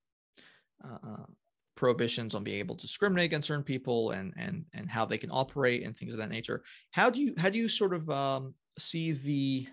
uh, 0.85 0.99
uh, 1.07 1.27
prohibitions 1.75 2.35
on 2.35 2.45
being 2.45 2.59
able 2.59 2.77
to 2.77 2.87
discriminate 2.87 3.25
against 3.25 3.49
certain 3.49 3.65
people 3.65 4.11
and 4.11 4.33
and 4.37 4.65
and 4.75 4.89
how 4.89 5.05
they 5.05 5.19
can 5.19 5.31
operate 5.33 5.83
and 5.83 5.97
things 5.97 6.13
of 6.13 6.19
that 6.19 6.31
nature. 6.31 6.63
How 6.93 7.11
do 7.11 7.21
you 7.21 7.35
how 7.37 7.51
do 7.51 7.59
you 7.59 7.69
sort 7.69 7.95
of 7.95 8.09
um, 8.11 8.55
see 8.79 9.11
the 9.13 9.67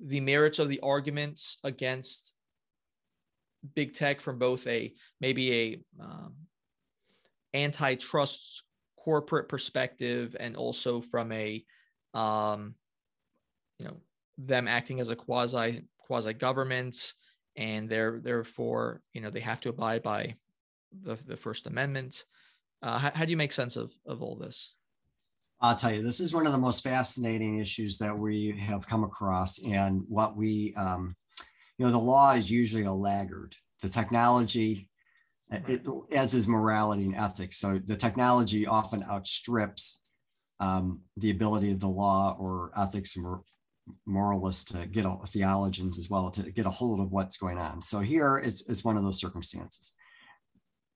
the 0.00 0.20
merits 0.20 0.58
of 0.58 0.68
the 0.68 0.80
arguments 0.80 1.58
against 1.64 2.34
big 3.74 3.94
tech 3.94 4.20
from 4.20 4.38
both 4.38 4.66
a 4.66 4.92
maybe 5.20 5.52
a 5.52 6.02
um, 6.02 6.34
antitrust 7.54 8.62
corporate 8.96 9.48
perspective 9.48 10.36
and 10.38 10.56
also 10.56 11.00
from 11.00 11.32
a 11.32 11.64
um, 12.14 12.74
you 13.78 13.86
know 13.86 13.96
them 14.38 14.68
acting 14.68 15.00
as 15.00 15.10
a 15.10 15.16
quasi 15.16 15.82
quasi 15.98 16.32
government 16.32 17.12
and 17.56 17.88
they're 17.88 18.20
therefore 18.22 19.02
you 19.12 19.20
know 19.20 19.30
they 19.30 19.40
have 19.40 19.60
to 19.60 19.68
abide 19.68 20.02
by 20.02 20.34
the, 21.02 21.16
the 21.26 21.36
first 21.36 21.66
amendment 21.66 22.24
uh, 22.82 22.98
how, 22.98 23.10
how 23.14 23.24
do 23.24 23.30
you 23.30 23.36
make 23.36 23.52
sense 23.52 23.76
of 23.76 23.92
of 24.06 24.22
all 24.22 24.36
this 24.36 24.74
I'll 25.62 25.76
tell 25.76 25.92
you, 25.92 26.02
this 26.02 26.20
is 26.20 26.32
one 26.32 26.46
of 26.46 26.52
the 26.52 26.58
most 26.58 26.82
fascinating 26.82 27.58
issues 27.58 27.98
that 27.98 28.18
we 28.18 28.58
have 28.66 28.88
come 28.88 29.04
across. 29.04 29.62
And 29.62 30.02
what 30.08 30.34
we, 30.34 30.74
um, 30.74 31.14
you 31.80 31.86
know, 31.86 31.92
the 31.92 31.98
law 31.98 32.32
is 32.32 32.50
usually 32.50 32.84
a 32.84 32.92
laggard. 32.92 33.56
The 33.80 33.88
technology, 33.88 34.90
it, 35.50 35.82
as 36.12 36.34
is 36.34 36.46
morality 36.46 37.06
and 37.06 37.16
ethics. 37.16 37.56
So 37.56 37.80
the 37.82 37.96
technology 37.96 38.66
often 38.66 39.02
outstrips 39.02 40.02
um, 40.60 41.00
the 41.16 41.30
ability 41.30 41.72
of 41.72 41.80
the 41.80 41.88
law 41.88 42.36
or 42.38 42.70
ethics 42.76 43.16
and 43.16 43.24
moralists 44.04 44.64
to 44.72 44.86
get 44.88 45.06
a, 45.06 45.16
theologians 45.26 45.98
as 45.98 46.10
well 46.10 46.30
to 46.32 46.50
get 46.50 46.66
a 46.66 46.70
hold 46.70 47.00
of 47.00 47.12
what's 47.12 47.38
going 47.38 47.56
on. 47.56 47.80
So 47.80 48.00
here 48.00 48.38
is, 48.38 48.60
is 48.68 48.84
one 48.84 48.98
of 48.98 49.02
those 49.02 49.18
circumstances. 49.18 49.94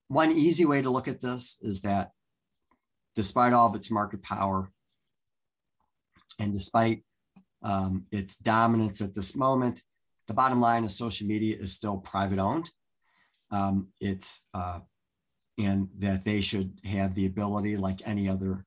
One 0.08 0.32
easy 0.32 0.66
way 0.66 0.82
to 0.82 0.90
look 0.90 1.08
at 1.08 1.22
this 1.22 1.56
is 1.62 1.80
that 1.80 2.10
despite 3.16 3.54
all 3.54 3.68
of 3.70 3.74
its 3.74 3.90
market 3.90 4.22
power 4.22 4.70
and 6.38 6.52
despite 6.52 7.04
um, 7.62 8.04
its 8.12 8.36
dominance 8.36 9.00
at 9.00 9.14
this 9.14 9.34
moment, 9.34 9.80
the 10.26 10.34
bottom 10.34 10.60
line 10.60 10.84
is 10.84 10.96
social 10.96 11.26
media 11.26 11.56
is 11.56 11.74
still 11.74 11.98
private 11.98 12.38
owned. 12.38 12.70
Um, 13.50 13.88
it's 14.00 14.42
uh, 14.54 14.80
and 15.58 15.88
that 15.98 16.24
they 16.24 16.40
should 16.40 16.80
have 16.84 17.14
the 17.14 17.26
ability, 17.26 17.76
like 17.76 18.00
any 18.06 18.28
other 18.28 18.64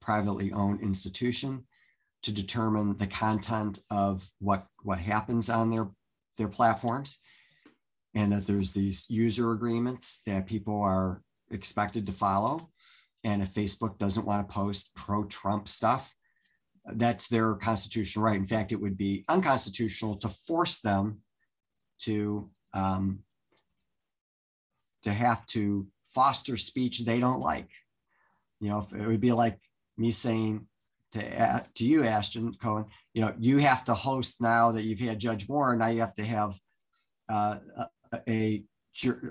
privately 0.00 0.52
owned 0.52 0.80
institution, 0.80 1.66
to 2.22 2.32
determine 2.32 2.96
the 2.98 3.06
content 3.06 3.80
of 3.90 4.28
what 4.38 4.66
what 4.82 4.98
happens 4.98 5.50
on 5.50 5.70
their 5.70 5.88
their 6.36 6.48
platforms, 6.48 7.20
and 8.14 8.32
that 8.32 8.46
there's 8.46 8.72
these 8.72 9.04
user 9.08 9.52
agreements 9.52 10.22
that 10.26 10.46
people 10.46 10.80
are 10.80 11.22
expected 11.50 12.06
to 12.06 12.12
follow 12.12 12.70
and 13.24 13.42
if 13.42 13.52
Facebook 13.52 13.98
doesn't 13.98 14.26
want 14.26 14.46
to 14.46 14.52
post 14.52 14.94
pro 14.94 15.24
Trump 15.24 15.68
stuff, 15.68 16.14
that's 16.94 17.28
their 17.28 17.54
constitutional 17.54 18.24
right. 18.24 18.36
In 18.36 18.46
fact, 18.46 18.72
it 18.72 18.80
would 18.80 18.96
be 18.96 19.24
unconstitutional 19.28 20.16
to 20.16 20.28
force 20.28 20.80
them 20.80 21.22
to 22.00 22.50
um, 22.74 23.20
to 25.02 25.12
have 25.12 25.46
to 25.46 25.86
foster 26.14 26.56
speech 26.56 27.04
they 27.04 27.20
don't 27.20 27.40
like. 27.40 27.68
You 28.60 28.70
know, 28.70 28.86
it 28.92 29.06
would 29.06 29.20
be 29.20 29.32
like 29.32 29.58
me 29.96 30.12
saying 30.12 30.66
to 31.12 31.64
to 31.74 31.84
you, 31.84 32.04
Ashton 32.04 32.54
Cohen, 32.54 32.86
you 33.14 33.22
know, 33.22 33.34
you 33.38 33.58
have 33.58 33.84
to 33.86 33.94
host 33.94 34.40
now 34.40 34.72
that 34.72 34.82
you've 34.82 35.00
had 35.00 35.18
Judge 35.18 35.48
Moore. 35.48 35.76
Now 35.76 35.88
you 35.88 36.00
have 36.00 36.14
to 36.14 36.24
have 36.24 36.58
uh, 37.28 37.58
a, 37.76 38.20
a, 38.28 38.64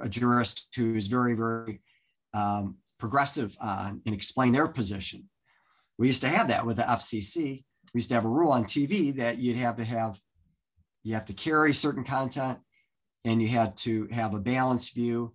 a 0.01 0.09
jurist 0.09 0.67
who's 0.75 1.07
very, 1.07 1.33
very 1.33 1.81
um, 2.33 2.77
progressive 2.99 3.55
on 3.59 4.01
and 4.05 4.15
explain 4.15 4.51
their 4.51 4.67
position. 4.67 5.29
We 5.97 6.07
used 6.07 6.21
to 6.21 6.29
have 6.29 6.49
that 6.49 6.65
with 6.65 6.77
the 6.77 6.83
FCC. 6.83 7.63
We 7.93 7.99
used 7.99 8.09
to 8.09 8.15
have 8.15 8.25
a 8.25 8.29
rule 8.29 8.51
on 8.51 8.65
TV 8.65 9.15
that 9.17 9.37
you'd 9.37 9.57
have 9.57 9.77
to 9.77 9.85
have, 9.85 10.19
you 11.03 11.13
have 11.15 11.25
to 11.25 11.33
carry 11.33 11.73
certain 11.73 12.03
content 12.03 12.59
and 13.25 13.41
you 13.41 13.47
had 13.47 13.77
to 13.77 14.07
have 14.11 14.33
a 14.33 14.39
balanced 14.39 14.93
view 14.93 15.33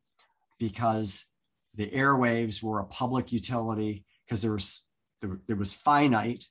because 0.58 1.26
the 1.74 1.88
airwaves 1.90 2.62
were 2.62 2.80
a 2.80 2.86
public 2.86 3.32
utility 3.32 4.04
because 4.24 4.42
there 4.42 4.52
was 4.52 4.88
there, 5.20 5.40
there, 5.46 5.56
was 5.56 5.72
finite. 5.72 6.44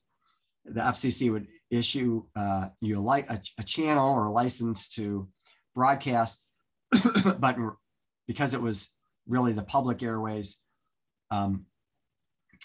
The 0.65 0.81
FCC 0.81 1.31
would 1.31 1.47
issue 1.69 2.23
uh, 2.35 2.69
you 2.79 2.99
a, 2.99 3.01
li- 3.01 3.25
a, 3.29 3.39
a 3.59 3.63
channel 3.63 4.09
or 4.09 4.25
a 4.25 4.31
license 4.31 4.89
to 4.89 5.27
broadcast, 5.73 6.43
but 7.39 7.57
because 8.27 8.53
it 8.53 8.61
was 8.61 8.89
really 9.27 9.53
the 9.53 9.63
public 9.63 10.03
airways, 10.03 10.57
um, 11.31 11.65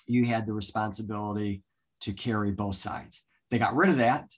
you 0.06 0.24
had 0.24 0.46
the 0.46 0.54
responsibility 0.54 1.62
to 2.02 2.12
carry 2.12 2.52
both 2.52 2.76
sides. 2.76 3.26
They 3.50 3.58
got 3.58 3.74
rid 3.74 3.90
of 3.90 3.98
that 3.98 4.28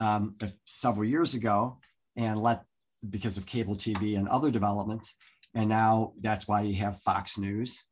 um, 0.00 0.36
several 0.64 1.08
years 1.08 1.34
ago 1.34 1.78
and 2.16 2.40
let 2.40 2.62
because 3.08 3.36
of 3.36 3.46
cable 3.46 3.76
TV 3.76 4.16
and 4.16 4.28
other 4.28 4.50
developments. 4.50 5.16
And 5.54 5.68
now 5.68 6.14
that's 6.20 6.48
why 6.48 6.62
you 6.62 6.74
have 6.76 7.02
Fox 7.02 7.38
News 7.38 7.84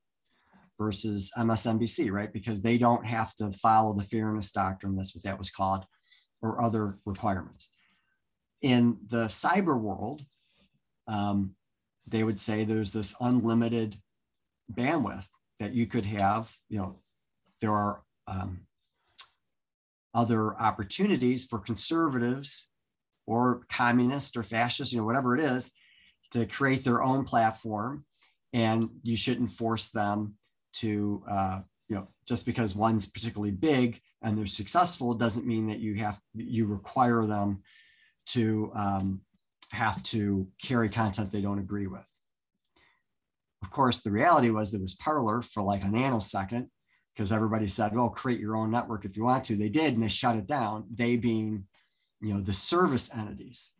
versus 0.78 1.30
MSNBC, 1.36 2.10
right? 2.10 2.32
Because 2.32 2.62
they 2.62 2.78
don't 2.78 3.06
have 3.06 3.34
to 3.36 3.52
follow 3.52 3.92
the 3.94 4.04
fairness 4.04 4.52
doctrine, 4.52 4.96
that's 4.96 5.14
what 5.14 5.24
that 5.24 5.38
was 5.38 5.50
called, 5.50 5.84
or 6.40 6.62
other 6.62 6.98
requirements. 7.04 7.70
In 8.62 8.98
the 9.08 9.26
cyber 9.26 9.78
world, 9.78 10.22
um, 11.08 11.54
they 12.06 12.24
would 12.24 12.40
say 12.40 12.64
there's 12.64 12.92
this 12.92 13.14
unlimited 13.20 13.96
bandwidth 14.72 15.26
that 15.62 15.74
you 15.74 15.86
could 15.86 16.06
have, 16.06 16.54
you 16.68 16.78
know, 16.78 16.98
there 17.60 17.72
are 17.72 18.02
um, 18.26 18.66
other 20.14 20.55
opportunities 20.60 21.47
for 21.47 21.59
conservatives 21.59 22.68
or 23.26 23.62
communists 23.70 24.36
or 24.36 24.43
fascists, 24.43 24.93
you 24.93 25.01
know, 25.01 25.06
whatever 25.06 25.36
it 25.36 25.43
is, 25.43 25.72
to 26.32 26.47
create 26.47 26.84
their 26.84 27.02
own 27.02 27.24
platform. 27.24 28.05
And 28.52 28.90
you 29.02 29.16
shouldn't 29.16 29.52
force 29.52 29.90
them 29.90 30.34
to, 30.74 31.22
uh, 31.28 31.60
you 31.89 31.97
know, 31.97 32.09
just 32.26 32.44
because 32.44 32.74
one's 32.74 33.09
particularly 33.09 33.52
big 33.52 34.01
and 34.22 34.36
they're 34.36 34.47
successful 34.47 35.14
doesn't 35.14 35.47
mean 35.47 35.68
that 35.68 35.80
you 35.80 35.94
have, 35.97 36.20
you 36.34 36.66
require 36.66 37.24
them 37.24 37.62
to 38.26 38.70
um, 38.74 39.20
have 39.70 40.02
to 40.02 40.47
carry 40.62 40.89
content 40.89 41.32
they 41.32 41.40
don't 41.40 41.59
agree 41.59 41.86
with. 41.86 42.06
Of 43.62 43.70
course, 43.70 44.01
the 44.01 44.10
reality 44.10 44.51
was 44.51 44.72
there 44.72 44.80
was 44.80 44.97
Parler 44.97 45.43
for 45.43 45.62
like 45.62 45.82
a 45.82 45.86
nanosecond 45.86 46.68
because 47.14 47.32
everybody 47.32 47.68
said, 47.68 47.94
"Oh, 47.94 48.09
create 48.09 48.40
your 48.40 48.56
own 48.56 48.70
network 48.70 49.05
if 49.05 49.16
you 49.16 49.24
want 49.24 49.44
to." 49.47 49.56
They 49.56 49.68
did, 49.68 49.94
and 49.94 50.02
they 50.02 50.09
shut 50.09 50.36
it 50.36 50.47
down. 50.47 50.86
They 50.93 51.16
being, 51.16 51.66
you 52.20 52.34
know, 52.34 52.40
the 52.40 52.52
service 52.52 53.14
entities. 53.14 53.72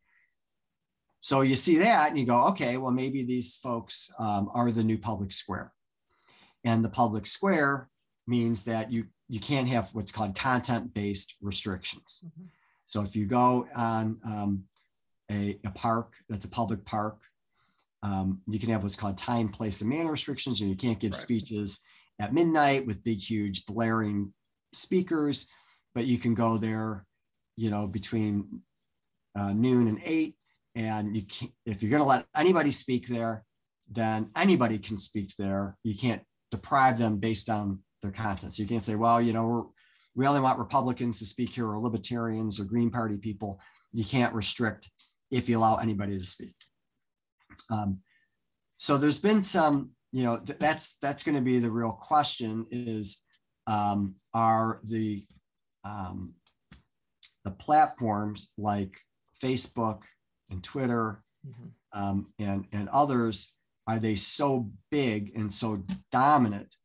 So 1.21 1.41
you 1.43 1.57
see 1.57 1.79
that, 1.79 2.11
and 2.11 2.19
you 2.19 2.27
go, 2.27 2.49
"Okay, 2.49 2.77
well, 2.77 2.93
maybe 2.93 3.25
these 3.25 3.57
folks 3.57 4.13
um, 4.19 4.51
are 4.55 4.71
the 4.71 4.85
new 4.85 4.99
public 4.99 5.33
square." 5.33 5.73
And 6.65 6.85
the 6.85 6.91
public 6.91 7.27
square 7.27 7.89
means 8.27 8.63
that 8.65 8.93
you 8.93 9.07
you 9.29 9.41
can't 9.41 9.69
have 9.69 9.89
what's 9.95 10.13
called 10.13 10.37
content-based 10.37 11.37
restrictions. 11.41 12.21
Mm-hmm. 12.25 12.47
So 12.85 13.03
if 13.03 13.17
you 13.17 13.27
go 13.27 13.67
on 13.75 14.19
um, 14.25 14.65
a, 15.31 15.59
a 15.65 15.71
park 15.71 16.13
that's 16.29 16.45
a 16.45 16.51
public 16.51 16.85
park 16.85 17.19
um, 18.03 18.41
you 18.49 18.59
can 18.59 18.71
have 18.71 18.83
what's 18.83 18.97
called 18.97 19.17
time, 19.17 19.49
place, 19.49 19.81
and 19.81 19.91
manner 19.91 20.11
restrictions, 20.11 20.61
and 20.61 20.71
you 20.71 20.77
can't 20.77 20.99
give 20.99 21.13
right. 21.13 21.21
speeches 21.21 21.81
at 22.21 22.35
midnight 22.35 22.87
with 22.87 23.05
big, 23.05 23.21
huge, 23.21 23.65
blaring 23.67 24.33
speakers, 24.73 25.47
but 25.95 26.05
you 26.05 26.19
can 26.19 26.35
go 26.35 26.59
there, 26.59 27.07
you 27.57 27.71
know, 27.71 27.87
between 27.87 28.63
uh, 29.39 29.53
noon 29.53 29.89
and 29.89 30.01
eight. 30.05 30.37
And 30.75 31.15
you 31.15 31.23
can't, 31.23 31.53
if 31.67 31.83
you're 31.83 31.91
going 31.91 32.03
to 32.03 32.09
let 32.09 32.27
anybody 32.35 32.73
speak 32.73 33.07
there, 33.07 33.45
then 33.91 34.31
anybody 34.37 34.79
can 34.79 34.97
speak 34.97 35.33
there. 35.37 35.77
You 35.83 35.97
can't 35.97 36.23
deprive 36.51 36.99
them 36.99 37.19
based 37.19 37.51
on 37.51 37.81
their 38.01 38.11
content. 38.11 38.55
So 38.55 38.63
you 38.63 38.69
can't 38.69 38.83
say, 38.83 38.95
well, 38.95 39.21
you 39.21 39.33
know, 39.33 39.47
we're, 39.47 39.63
we 40.15 40.27
only 40.27 40.41
want 40.41 40.59
Republicans 40.59 41.19
to 41.19 41.27
speak 41.27 41.51
here 41.51 41.67
or 41.67 41.79
libertarians 41.79 42.59
or 42.59 42.65
Green 42.65 42.91
Party 42.91 43.17
people. 43.17 43.61
You 43.93 44.05
can't 44.05 44.35
restrict 44.35 44.91
if 45.31 45.49
you 45.49 45.59
allow 45.59 45.77
anybody 45.77 46.19
to 46.19 46.25
speak. 46.25 46.55
Um, 47.71 48.01
so 48.77 48.97
there's 48.97 49.21
been 49.21 49.43
some, 49.43 49.91
you 50.13 50.25
know, 50.25 50.39
th- 50.39 50.59
that's 50.59 50.97
that's 51.01 51.23
going 51.23 51.37
to 51.37 51.41
be 51.43 51.59
the 51.59 51.71
real 51.71 51.93
question 51.93 52.67
is 52.71 53.19
um, 53.67 54.15
are 54.35 54.81
the 54.85 55.25
um, 55.85 56.35
the 57.45 57.51
platforms 57.51 58.51
like 58.59 58.93
Facebook 59.43 60.03
and 60.51 60.63
Twitter 60.63 61.23
Mhm. 61.47 61.71
um, 61.93 62.33
and 62.39 62.67
and 62.73 62.89
others 62.91 63.53
are 63.89 63.99
they 63.99 64.15
so 64.15 64.71
big 64.93 65.33
and 65.37 65.53
so 65.53 65.83
dominant 66.13 66.77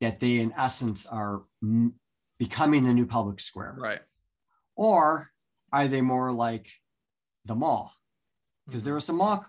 that 0.00 0.18
they 0.18 0.38
in 0.40 0.52
essence 0.56 1.06
are 1.06 1.44
m- 1.62 1.94
becoming 2.40 2.82
the 2.84 2.92
new 2.92 3.06
public 3.06 3.38
square 3.38 3.76
Right. 3.78 4.00
or 4.74 5.30
are 5.72 5.86
they 5.86 6.00
more 6.00 6.32
like 6.32 6.68
the 7.44 7.54
mall 7.54 7.92
because 8.66 8.82
Mhm. 8.82 8.84
there 8.86 8.94
was 8.94 9.04
some 9.04 9.18
mall 9.18 9.46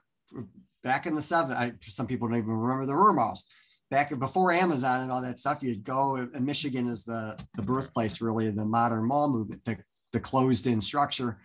back 0.84 1.06
in 1.06 1.16
the 1.16 1.22
seven 1.22 1.56
I, 1.56 1.74
some 1.88 2.08
people 2.08 2.28
don't 2.28 2.38
even 2.38 2.50
remember 2.50 2.86
the 2.86 2.94
were 2.94 3.14
malls 3.14 3.46
back 3.90 4.18
before 4.18 4.52
amazon 4.52 5.02
and 5.02 5.12
all 5.12 5.22
that 5.22 5.38
stuff 5.38 5.62
you'd 5.62 5.84
go 5.84 6.16
and 6.16 6.46
michigan 6.46 6.88
is 6.88 7.04
the 7.04 7.38
the 7.56 7.62
birthplace 7.62 8.22
really 8.22 8.48
of 8.48 8.56
the 8.56 8.66
modern 8.66 9.06
mall 9.06 9.30
movement 9.30 9.64
the, 9.66 9.78
the 10.14 10.20
closed 10.20 10.68
in 10.68 10.82
structure 10.82 11.40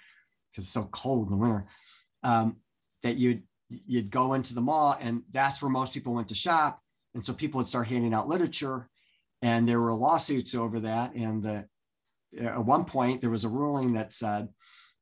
because 0.50 0.64
it's 0.64 0.72
so 0.72 0.88
cold 0.92 1.26
in 1.26 1.32
the 1.32 1.36
winter 1.36 1.66
um, 2.22 2.56
that 3.02 3.16
you'd 3.16 3.42
you'd 3.68 4.10
go 4.10 4.34
into 4.34 4.54
the 4.54 4.60
mall 4.60 4.96
and 5.00 5.22
that's 5.32 5.60
where 5.60 5.70
most 5.70 5.92
people 5.92 6.14
went 6.14 6.28
to 6.28 6.34
shop. 6.34 6.80
And 7.14 7.24
so 7.24 7.32
people 7.32 7.58
would 7.58 7.66
start 7.66 7.88
handing 7.88 8.14
out 8.14 8.28
literature 8.28 8.88
and 9.42 9.68
there 9.68 9.80
were 9.80 9.94
lawsuits 9.94 10.54
over 10.54 10.80
that. 10.80 11.14
And 11.14 11.42
the 11.42 11.68
at 12.40 12.64
one 12.64 12.84
point 12.84 13.20
there 13.20 13.30
was 13.30 13.44
a 13.44 13.48
ruling 13.48 13.94
that 13.94 14.12
said 14.12 14.48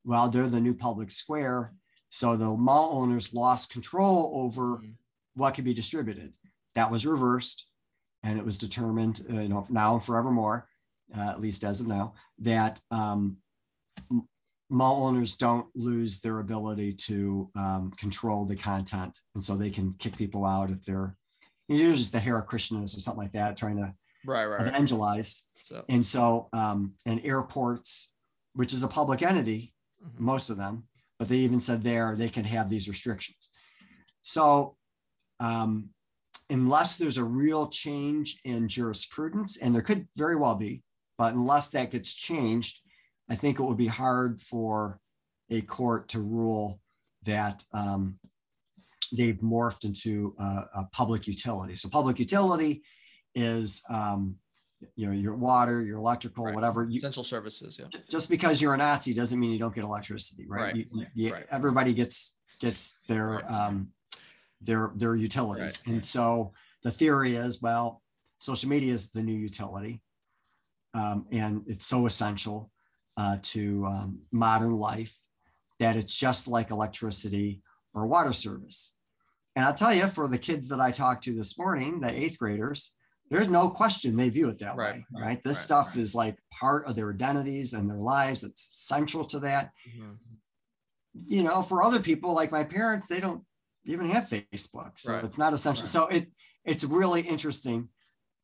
well 0.04 0.28
they're 0.28 0.46
the 0.46 0.60
new 0.60 0.74
public 0.74 1.10
square 1.10 1.72
so 2.14 2.36
the 2.36 2.46
mall 2.56 2.90
owners 2.92 3.34
lost 3.34 3.72
control 3.72 4.30
over 4.34 4.78
Mhm. 4.78 4.94
what 5.34 5.54
could 5.54 5.64
be 5.64 5.74
distributed 5.74 6.32
that 6.76 6.90
was 6.90 7.04
reversed 7.04 7.66
and 8.22 8.38
it 8.38 8.44
was 8.44 8.56
determined 8.56 9.26
uh, 9.30 9.40
you 9.40 9.48
know 9.48 9.66
now 9.68 9.94
and 9.94 10.04
forevermore 10.04 10.68
uh, 11.16 11.28
at 11.30 11.40
least 11.40 11.64
as 11.64 11.80
of 11.80 11.88
now 11.88 12.14
that 12.38 12.80
um, 12.92 13.38
mall 14.70 15.04
owners 15.06 15.36
don't 15.36 15.66
lose 15.74 16.20
their 16.20 16.38
ability 16.38 16.92
to 16.94 17.50
um, 17.56 17.90
control 17.92 18.44
the 18.44 18.56
content 18.56 19.18
and 19.34 19.42
so 19.42 19.56
they 19.56 19.70
can 19.70 19.92
kick 19.98 20.16
people 20.16 20.44
out 20.44 20.70
if 20.70 20.82
they're 20.84 21.16
usually 21.68 21.96
just 21.98 22.12
the 22.12 22.20
Hare 22.20 22.42
Krishnas 22.42 22.96
or 22.96 23.00
something 23.00 23.22
like 23.24 23.32
that 23.32 23.56
trying 23.56 23.76
to 23.78 23.92
Right. 24.26 24.46
Right. 24.46 24.60
right. 24.60 24.68
evangelize 24.68 25.42
So, 25.68 25.84
and 25.88 26.04
so, 26.06 26.48
um, 26.52 26.94
and 27.06 27.20
airports, 27.24 28.10
which 28.54 28.72
is 28.72 28.82
a 28.84 28.88
public 28.88 29.20
entity, 29.22 29.74
mhm. 30.02 30.18
most 30.18 30.48
of 30.50 30.56
them, 30.56 30.88
but 31.24 31.30
they 31.30 31.38
even 31.38 31.58
said 31.58 31.82
there 31.82 32.14
they 32.14 32.28
can 32.28 32.44
have 32.44 32.68
these 32.68 32.86
restrictions. 32.86 33.48
So, 34.20 34.76
um, 35.40 35.88
unless 36.50 36.98
there's 36.98 37.16
a 37.16 37.24
real 37.24 37.68
change 37.68 38.40
in 38.44 38.68
jurisprudence, 38.68 39.56
and 39.56 39.74
there 39.74 39.80
could 39.80 40.06
very 40.18 40.36
well 40.36 40.54
be, 40.54 40.82
but 41.16 41.32
unless 41.32 41.70
that 41.70 41.92
gets 41.92 42.12
changed, 42.12 42.82
I 43.30 43.36
think 43.36 43.58
it 43.58 43.62
would 43.62 43.78
be 43.78 43.86
hard 43.86 44.42
for 44.42 45.00
a 45.48 45.62
court 45.62 46.10
to 46.10 46.20
rule 46.20 46.78
that 47.22 47.64
um, 47.72 48.18
they've 49.16 49.40
morphed 49.40 49.86
into 49.86 50.36
a, 50.38 50.44
a 50.74 50.88
public 50.92 51.26
utility. 51.26 51.74
So, 51.74 51.88
public 51.88 52.18
utility 52.18 52.82
is 53.34 53.82
um, 53.88 54.36
you 54.96 55.06
know 55.06 55.12
your 55.12 55.34
water, 55.36 55.82
your 55.82 55.96
electrical, 55.98 56.44
Right. 56.44 56.54
whatever. 56.54 56.84
You, 56.84 56.98
essential 56.98 57.24
services. 57.24 57.78
Yeah. 57.78 57.86
just 58.10 58.28
because 58.30 58.60
you're 58.62 58.74
a 58.74 58.76
Nazi 58.76 59.14
doesn't 59.14 59.38
mean 59.38 59.50
you 59.52 59.58
don't 59.58 59.74
get 59.74 59.84
electricity, 59.84 60.46
right? 60.46 60.60
Right. 60.74 60.76
You- 60.92 61.06
you- 61.14 61.32
Right. 61.32 61.46
Everybody 61.50 61.92
gets 61.94 62.36
gets 62.60 62.94
their 63.08 63.50
um, 63.52 63.88
their 64.60 64.92
their 64.96 65.14
utilities, 65.16 65.82
and 65.86 66.04
so 66.04 66.52
the 66.82 66.90
theory 66.90 67.36
is, 67.36 67.60
well, 67.60 68.02
social 68.38 68.68
media 68.68 68.94
is 68.94 69.10
the 69.10 69.22
new 69.22 69.36
utility, 69.36 70.02
um, 70.94 71.26
and 71.32 71.62
it's 71.66 71.86
so 71.86 72.06
essential 72.06 72.70
uh, 73.16 73.38
to 73.42 73.86
um, 73.86 74.18
modern 74.32 74.72
life 74.72 75.16
that 75.80 75.96
it's 75.96 76.14
just 76.14 76.46
like 76.48 76.70
electricity 76.70 77.62
or 77.94 78.06
water 78.06 78.32
service. 78.32 78.94
And 79.56 79.64
I'll 79.64 79.74
tell 79.74 79.94
you, 79.94 80.06
for 80.08 80.26
the 80.28 80.38
kids 80.38 80.68
that 80.68 80.80
I 80.80 80.90
talked 80.90 81.24
to 81.24 81.32
this 81.34 81.56
morning, 81.58 82.00
the 82.00 82.12
eighth 82.12 82.38
graders, 82.38 82.94
there's 83.30 83.48
no 83.48 83.70
question 83.70 84.16
they 84.16 84.28
view 84.28 84.48
it 84.48 84.58
that 84.58 84.76
Right, 84.76 84.94
way, 84.96 85.06
right, 85.14 85.22
right? 85.22 85.44
This 85.44 85.58
right, 85.58 85.64
stuff 85.64 85.96
is 85.96 86.14
like 86.14 86.38
part 86.52 86.86
of 86.86 86.94
their 86.96 87.10
identities 87.10 87.72
and 87.72 87.90
their 87.90 87.98
lives. 87.98 88.44
It's 88.44 88.66
central 88.70 89.24
to 89.26 89.40
that. 89.40 89.72
Mhm. 89.96 90.16
You 91.26 91.42
know, 91.42 91.62
for 91.62 91.82
other 91.82 92.00
people 92.00 92.34
like 92.34 92.52
my 92.52 92.64
parents, 92.64 93.06
they 93.06 93.20
don't 93.20 93.42
even 93.84 94.06
have 94.06 94.28
Facebook, 94.28 94.92
so 94.98 95.16
it's 95.18 95.38
not 95.38 95.52
essential. 95.52 95.86
So 95.86 96.06
it 96.08 96.30
it's 96.64 96.84
a 96.84 96.88
really 96.88 97.20
interesting 97.22 97.88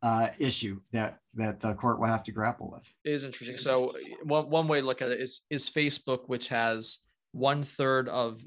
uh, 0.02 0.28
issue 0.39 0.81
that 0.93 1.19
that 1.35 1.61
the 1.61 1.74
court 1.74 2.01
will 2.01 2.07
have 2.07 2.23
to 2.24 2.32
grapple 2.32 2.70
with. 2.70 2.86
It 3.05 3.12
is 3.12 3.24
interesting. 3.24 3.57
So 3.59 3.93
one 4.24 4.48
one 4.48 4.69
way 4.69 4.81
to 4.81 4.86
look 4.86 5.02
at 5.02 5.11
it 5.11 5.20
is 5.20 5.43
is 5.51 5.69
Facebook, 5.69 6.28
which 6.28 6.48
has 6.48 6.98
one 7.32 7.62
third 7.62 8.09
of 8.09 8.40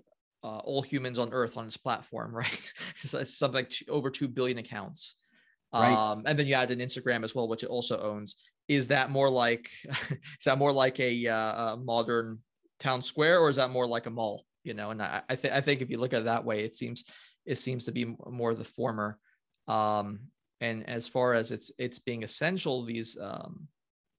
uh, 0.44 0.60
all 0.60 0.82
humans 0.82 1.20
on 1.20 1.32
Earth 1.32 1.56
on 1.58 1.66
its 1.66 1.78
platform, 1.78 2.34
right? 2.36 2.74
so 3.04 3.20
it's 3.20 3.38
something 3.38 3.56
like 3.56 3.70
two, 3.70 3.86
over 3.90 4.10
two 4.10 4.28
billion 4.28 4.58
accounts. 4.58 5.16
Right. 5.74 5.94
Um, 5.94 6.24
and 6.26 6.38
then 6.38 6.46
you 6.46 6.54
add 6.54 6.72
an 6.72 6.80
Instagram 6.80 7.24
as 7.24 7.34
well, 7.34 7.48
which 7.48 7.64
it 7.64 7.70
also 7.70 8.00
owns. 8.00 8.36
Is 8.68 8.88
that 8.90 9.10
more 9.10 9.30
like 9.30 9.70
is 10.10 10.46
that 10.46 10.58
more 10.58 10.72
like 10.72 11.00
a, 11.00 11.28
uh, 11.28 11.74
a 11.74 11.78
modern 11.78 12.38
town 12.80 13.02
square, 13.02 13.40
or 13.40 13.50
is 13.50 13.56
that 13.58 13.72
more 13.72 13.88
like 13.88 14.06
a 14.06 14.12
mall? 14.12 14.46
You 14.64 14.74
know, 14.74 14.92
and 14.92 15.02
I 15.02 15.22
I, 15.30 15.36
th- 15.36 15.54
I 15.54 15.62
think 15.62 15.82
if 15.82 15.90
you 15.90 15.98
look 15.98 16.14
at 16.14 16.22
it 16.22 16.26
that 16.26 16.46
way, 16.46 16.64
it 16.64 16.76
seems 16.76 17.04
it 17.46 17.58
seems 17.58 17.86
to 17.86 17.92
be 17.92 18.16
more 18.28 18.54
the 18.54 18.64
former. 18.64 19.18
Um, 19.68 20.20
and 20.62 20.88
as 20.90 21.08
far 21.08 21.34
as 21.34 21.52
it's 21.52 21.72
it's 21.78 22.00
being 22.00 22.24
essential, 22.24 22.86
these 22.86 23.18
um, 23.20 23.68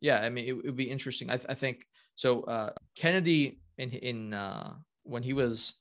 yeah, 0.01 0.21
I 0.21 0.29
mean, 0.29 0.47
it 0.47 0.53
would 0.53 0.77
be 0.77 0.91
interesting. 0.91 1.31
I, 1.31 1.37
th- 1.37 1.49
I 1.49 1.55
think 1.55 1.87
so. 2.17 2.43
Uh, 2.43 2.71
Kennedy 2.97 3.61
in 3.79 3.91
in 3.93 4.35
uh, 4.35 4.75
when 5.05 5.23
he 5.23 5.33
was 5.33 5.73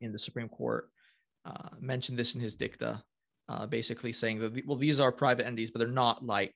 in 0.00 0.12
the 0.12 0.18
Supreme 0.18 0.48
Court 0.48 0.90
uh, 1.44 1.70
mentioned 1.80 2.18
this 2.18 2.34
in 2.34 2.40
his 2.40 2.54
dicta, 2.54 3.02
uh, 3.48 3.66
basically 3.66 4.12
saying 4.12 4.38
that 4.40 4.66
well, 4.66 4.76
these 4.76 5.00
are 5.00 5.12
private 5.12 5.46
entities, 5.46 5.70
but 5.70 5.78
they're 5.78 5.88
not 5.88 6.24
like 6.24 6.54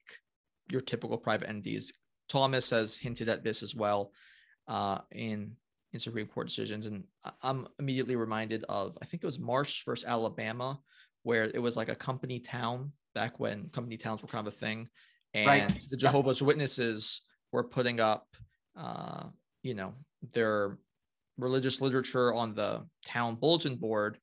your 0.69 0.81
typical 0.81 1.17
private 1.17 1.49
entities. 1.49 1.91
Thomas 2.29 2.69
has 2.69 2.97
hinted 2.97 3.29
at 3.29 3.43
this 3.43 3.63
as 3.63 3.75
well 3.75 4.11
uh, 4.67 4.99
in 5.11 5.55
in 5.91 5.99
Supreme 5.99 6.27
Court 6.27 6.47
decisions, 6.47 6.87
and 6.87 7.03
I'm 7.41 7.67
immediately 7.79 8.15
reminded 8.15 8.63
of 8.69 8.97
I 9.01 9.05
think 9.05 9.23
it 9.23 9.27
was 9.27 9.39
Marsh 9.39 9.83
versus 9.85 10.05
Alabama, 10.05 10.79
where 11.23 11.45
it 11.45 11.61
was 11.61 11.77
like 11.77 11.89
a 11.89 11.95
company 11.95 12.39
town 12.39 12.91
back 13.13 13.39
when 13.39 13.69
company 13.69 13.97
towns 13.97 14.21
were 14.21 14.27
kind 14.27 14.47
of 14.47 14.53
a 14.53 14.57
thing, 14.57 14.87
and 15.33 15.47
Right. 15.47 15.87
the 15.89 15.97
Jehovah's 15.97 16.41
Witnesses 16.41 17.21
were 17.51 17.63
putting 17.63 17.99
up, 17.99 18.27
uh, 18.75 19.25
you 19.61 19.73
know, 19.75 19.93
their 20.31 20.79
religious 21.37 21.81
literature 21.81 22.33
on 22.33 22.53
the 22.55 22.85
town 23.05 23.35
bulletin 23.35 23.75
board, 23.75 24.17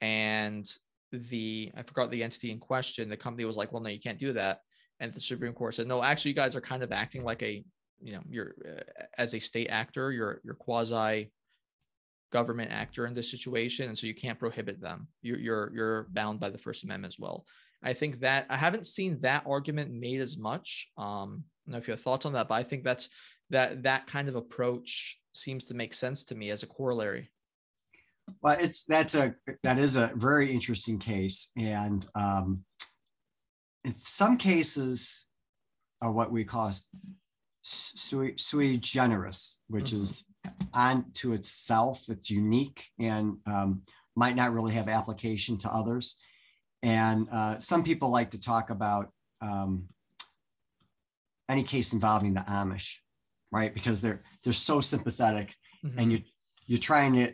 and 0.00 0.70
the 1.12 1.72
I 1.76 1.82
forgot 1.82 2.10
the 2.10 2.22
entity 2.22 2.50
in 2.50 2.58
question. 2.58 3.08
The 3.08 3.16
company 3.16 3.44
was 3.44 3.56
like, 3.56 3.72
"Well, 3.72 3.82
no, 3.82 3.90
you 3.90 4.00
can't 4.00 4.18
do 4.18 4.32
that." 4.32 4.60
And 5.00 5.12
the 5.12 5.20
Supreme 5.20 5.52
Court 5.52 5.74
said, 5.74 5.86
"No, 5.86 6.02
actually, 6.02 6.32
you 6.32 6.36
guys 6.36 6.56
are 6.56 6.60
kind 6.60 6.82
of 6.82 6.92
acting 6.92 7.22
like 7.22 7.42
a, 7.42 7.64
you 8.00 8.12
know, 8.12 8.22
you're 8.28 8.54
uh, 8.66 9.04
as 9.16 9.34
a 9.34 9.38
state 9.38 9.68
actor, 9.68 10.12
you're 10.12 10.40
you're 10.44 10.54
quasi 10.54 11.30
government 12.30 12.70
actor 12.70 13.06
in 13.06 13.14
this 13.14 13.30
situation, 13.30 13.88
and 13.88 13.96
so 13.96 14.06
you 14.06 14.14
can't 14.14 14.38
prohibit 14.38 14.80
them. 14.80 15.08
You're 15.22 15.38
you're 15.38 15.72
you're 15.74 16.06
bound 16.10 16.40
by 16.40 16.50
the 16.50 16.58
First 16.58 16.84
Amendment 16.84 17.14
as 17.14 17.18
well." 17.18 17.46
I 17.82 17.92
think 17.92 18.20
that 18.20 18.46
I 18.50 18.56
haven't 18.56 18.86
seen 18.86 19.20
that 19.20 19.44
argument 19.46 19.92
made 19.92 20.20
as 20.20 20.36
much. 20.36 20.88
Um, 20.96 21.44
I 21.66 21.70
don't 21.70 21.72
know 21.72 21.78
if 21.78 21.86
you 21.86 21.92
have 21.92 22.02
thoughts 22.02 22.26
on 22.26 22.32
that, 22.32 22.48
but 22.48 22.56
I 22.56 22.64
think 22.64 22.82
that's 22.82 23.08
that 23.50 23.82
that 23.84 24.06
kind 24.06 24.28
of 24.28 24.36
approach 24.36 25.18
seems 25.32 25.66
to 25.66 25.74
make 25.74 25.94
sense 25.94 26.24
to 26.24 26.34
me 26.34 26.50
as 26.50 26.62
a 26.62 26.66
corollary. 26.66 27.30
Well, 28.42 28.56
it's 28.58 28.84
that's 28.84 29.14
a 29.14 29.34
that 29.62 29.78
is 29.78 29.96
a 29.96 30.12
very 30.14 30.50
interesting 30.52 30.98
case, 30.98 31.50
and 31.56 32.06
um, 32.14 32.64
in 33.84 33.94
some 34.04 34.36
cases 34.36 35.24
are 36.00 36.12
what 36.12 36.30
we 36.30 36.44
call 36.44 36.72
sui, 37.62 38.34
sui 38.36 38.78
generis, 38.78 39.60
which 39.68 39.92
Mhm. 39.92 40.00
is 40.00 40.24
itself. 41.32 42.08
It's 42.08 42.30
unique 42.30 42.86
and 42.98 43.38
um, 43.46 43.82
might 44.14 44.36
not 44.36 44.52
really 44.52 44.74
have 44.74 44.88
application 44.88 45.58
to 45.58 45.72
others. 45.72 46.16
And 46.82 47.28
uh, 47.30 47.58
some 47.58 47.82
people 47.82 48.10
like 48.10 48.30
to 48.32 48.40
talk 48.40 48.70
about 48.70 49.12
um, 49.40 49.88
any 51.48 51.64
case 51.64 51.92
involving 51.92 52.34
the 52.34 52.40
Amish, 52.40 52.96
right? 53.50 53.72
Because 53.74 54.00
they're 54.00 54.22
they're 54.42 54.52
so 54.52 54.80
sympathetic 54.80 55.54
Mhm. 55.84 55.98
and 55.98 56.12
you 56.12 56.22
you're 56.68 56.78
trying 56.78 57.14
to 57.14 57.32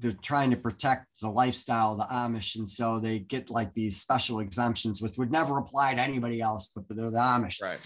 they're 0.00 0.12
trying 0.22 0.50
to 0.50 0.56
protect 0.56 1.06
the 1.22 1.28
lifestyle 1.28 1.92
of 1.92 1.98
the 1.98 2.12
Amish, 2.12 2.56
and 2.56 2.68
so 2.68 2.98
they 2.98 3.20
get 3.20 3.48
like 3.48 3.72
these 3.74 4.00
special 4.00 4.40
exemptions, 4.40 5.00
which 5.00 5.16
would 5.16 5.30
never 5.30 5.58
apply 5.58 5.94
to 5.94 6.00
anybody 6.00 6.40
else, 6.40 6.68
but 6.74 6.84
they're 6.90 7.12
the 7.12 7.16
Amish. 7.16 7.62
right. 7.62 7.78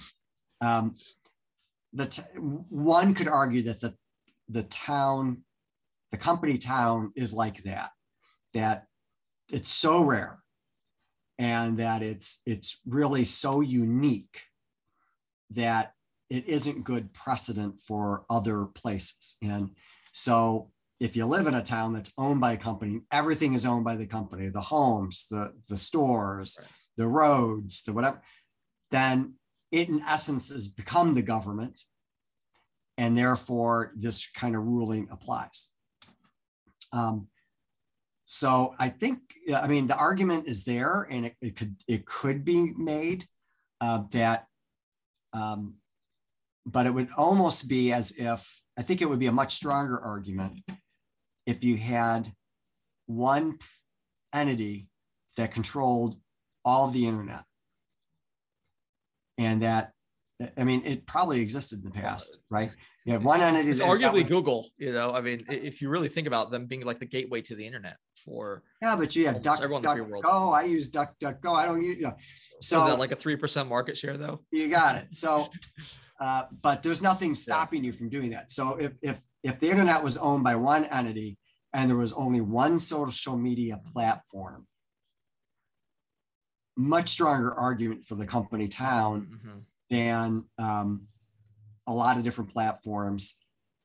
Um, 0.62 0.96
the 1.92 2.06
t- 2.06 2.22
one 2.40 3.14
could 3.14 3.28
argue 3.28 3.62
that 3.64 3.80
the 3.82 3.94
the 4.48 4.62
town, 4.62 5.42
the 6.12 6.16
company 6.16 6.56
town, 6.56 7.12
is 7.14 7.34
like 7.34 7.62
that. 7.64 7.90
That 8.54 8.86
it's 9.50 9.70
so 9.70 10.02
rare, 10.02 10.38
and 11.38 11.76
that 11.76 12.02
it's 12.02 12.40
it's 12.46 12.80
really 12.86 13.26
so 13.26 13.60
unique 13.60 14.40
that 15.50 15.92
it 16.30 16.48
isn't 16.48 16.84
good 16.84 17.12
precedent 17.12 17.82
for 17.86 18.24
other 18.30 18.64
places. 18.64 19.36
And 19.42 19.72
so 20.12 20.70
if 20.98 21.16
you 21.16 21.26
live 21.26 21.46
in 21.46 21.54
a 21.54 21.62
town 21.62 21.92
that's 21.92 22.12
owned 22.16 22.40
by 22.40 22.52
a 22.52 22.56
company, 22.56 23.00
everything 23.12 23.54
is 23.54 23.66
owned 23.66 23.84
by 23.84 23.96
the 23.96 24.06
company, 24.06 24.48
the 24.48 24.60
homes, 24.60 25.26
the, 25.30 25.52
the 25.68 25.76
stores, 25.76 26.58
right. 26.60 26.68
the 26.96 27.06
roads, 27.06 27.82
the 27.82 27.92
whatever, 27.92 28.22
then 28.90 29.34
it 29.70 29.88
in 29.88 30.00
essence 30.02 30.48
has 30.50 30.68
become 30.68 31.14
the 31.14 31.22
government. 31.22 31.80
And 32.98 33.16
therefore, 33.16 33.92
this 33.94 34.26
kind 34.30 34.56
of 34.56 34.62
ruling 34.62 35.08
applies. 35.10 35.68
Um, 36.94 37.28
so 38.24 38.74
I 38.78 38.88
think, 38.88 39.18
I 39.54 39.66
mean, 39.66 39.86
the 39.86 39.96
argument 39.96 40.48
is 40.48 40.64
there, 40.64 41.06
and 41.10 41.26
it, 41.26 41.36
it 41.42 41.56
could 41.56 41.76
it 41.86 42.06
could 42.06 42.42
be 42.42 42.72
made 42.74 43.26
uh, 43.82 44.04
that, 44.12 44.46
um, 45.34 45.74
but 46.64 46.86
it 46.86 46.94
would 46.94 47.10
almost 47.18 47.68
be 47.68 47.92
as 47.92 48.12
if 48.12 48.48
I 48.78 48.82
think 48.82 49.02
it 49.02 49.08
would 49.08 49.18
be 49.18 49.26
a 49.26 49.32
much 49.32 49.54
stronger 49.54 50.00
argument 50.00 50.60
if 51.46 51.64
you 51.64 51.76
had 51.76 52.32
one 53.06 53.58
entity 54.32 54.88
that 55.36 55.52
controlled 55.52 56.16
all 56.64 56.86
of 56.88 56.92
the 56.92 57.06
internet. 57.06 57.44
And 59.38 59.62
that 59.62 59.92
i 60.58 60.64
mean 60.64 60.82
it 60.84 61.06
probably 61.06 61.40
existed 61.40 61.78
in 61.78 61.84
the 61.86 61.90
past 61.90 62.42
right? 62.50 62.70
You 63.06 63.14
have 63.14 63.24
one 63.24 63.40
entity 63.40 63.70
it's 63.70 63.80
arguably 63.80 64.22
was, 64.22 64.30
google 64.30 64.68
you 64.76 64.92
know 64.92 65.12
i 65.12 65.22
mean 65.22 65.46
if 65.48 65.80
you 65.80 65.88
really 65.88 66.08
think 66.08 66.26
about 66.26 66.50
them 66.50 66.66
being 66.66 66.84
like 66.84 66.98
the 66.98 67.06
gateway 67.06 67.40
to 67.42 67.54
the 67.54 67.64
internet 67.64 67.96
for 68.22 68.62
yeah 68.82 68.96
but 68.96 69.16
you 69.16 69.26
have 69.28 69.40
duck, 69.40 69.60
everyone 69.62 69.80
duck, 69.80 69.96
in 69.96 70.10
the 70.10 70.20
go 70.20 70.52
i 70.52 70.62
use 70.64 70.90
duck 70.90 71.14
duck 71.20 71.40
go 71.40 71.54
i 71.54 71.64
don't 71.64 71.82
use 71.82 71.96
you 71.96 72.02
know 72.02 72.16
so 72.60 72.82
is 72.82 72.88
that 72.88 72.98
like 72.98 73.12
a 73.12 73.16
3% 73.16 73.68
market 73.68 73.96
share 73.96 74.16
though? 74.16 74.40
You 74.50 74.68
got 74.68 74.96
it. 74.96 75.14
So 75.14 75.48
uh, 76.20 76.44
but 76.62 76.82
there's 76.82 77.02
nothing 77.02 77.34
stopping 77.34 77.84
you 77.84 77.92
from 77.92 78.08
doing 78.08 78.30
that. 78.30 78.50
So 78.50 78.76
if 78.76 78.92
if 79.02 79.22
if 79.42 79.60
the 79.60 79.70
internet 79.70 80.02
was 80.02 80.16
owned 80.16 80.44
by 80.44 80.56
one 80.56 80.84
entity 80.84 81.38
and 81.72 81.90
there 81.90 81.96
was 81.96 82.12
only 82.12 82.40
one 82.40 82.78
social 82.78 83.36
media 83.36 83.80
platform, 83.92 84.66
much 86.76 87.10
stronger 87.10 87.52
argument 87.54 88.04
for 88.06 88.14
the 88.14 88.26
company 88.26 88.68
town 88.68 89.28
mm-hmm. 89.30 89.58
than 89.90 90.44
um, 90.58 91.08
a 91.86 91.92
lot 91.92 92.16
of 92.16 92.24
different 92.24 92.50
platforms 92.52 93.36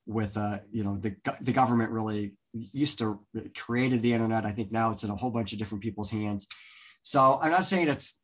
with 0.06 0.38
uh, 0.38 0.60
you 0.72 0.84
know 0.84 0.96
the, 0.96 1.16
the 1.42 1.54
government 1.54 1.92
really 1.92 2.34
used 2.54 3.00
to 3.00 3.20
created 3.56 4.02
the 4.02 4.14
internet. 4.14 4.46
I 4.46 4.52
think 4.52 4.72
now 4.72 4.92
it's 4.92 5.04
in 5.04 5.10
a 5.10 5.16
whole 5.16 5.32
bunch 5.32 5.54
of 5.54 5.60
different 5.60 5.84
people's 5.84 6.12
hands. 6.12 6.48
So 7.04 7.40
i'm 7.42 7.52
not 7.52 7.66
saying 7.66 7.88
it's 7.88 8.22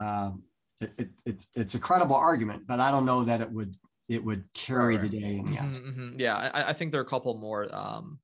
um, 0.00 0.42
it, 0.80 0.92
it, 0.98 1.10
it's 1.24 1.48
it's 1.54 1.74
a 1.74 1.78
credible 1.78 2.16
argument 2.16 2.66
but 2.66 2.80
i 2.80 2.90
don't 2.90 3.04
know 3.04 3.24
that 3.24 3.40
it 3.40 3.50
would 3.50 3.74
it 4.08 4.22
would 4.22 4.44
carry 4.52 4.96
the 4.96 5.08
day 5.08 5.38
in 5.38 5.46
the 5.46 5.58
end. 5.58 5.76
Mm-hmm, 5.76 5.88
mm-hmm. 5.88 6.20
Yeah, 6.20 6.36
I, 6.36 6.70
I, 6.70 6.72
think 6.72 6.92
there 6.92 7.00
are 7.00 7.04
a 7.04 7.08
couple 7.08 7.36
more. 7.38 7.66
Um, 7.74 8.18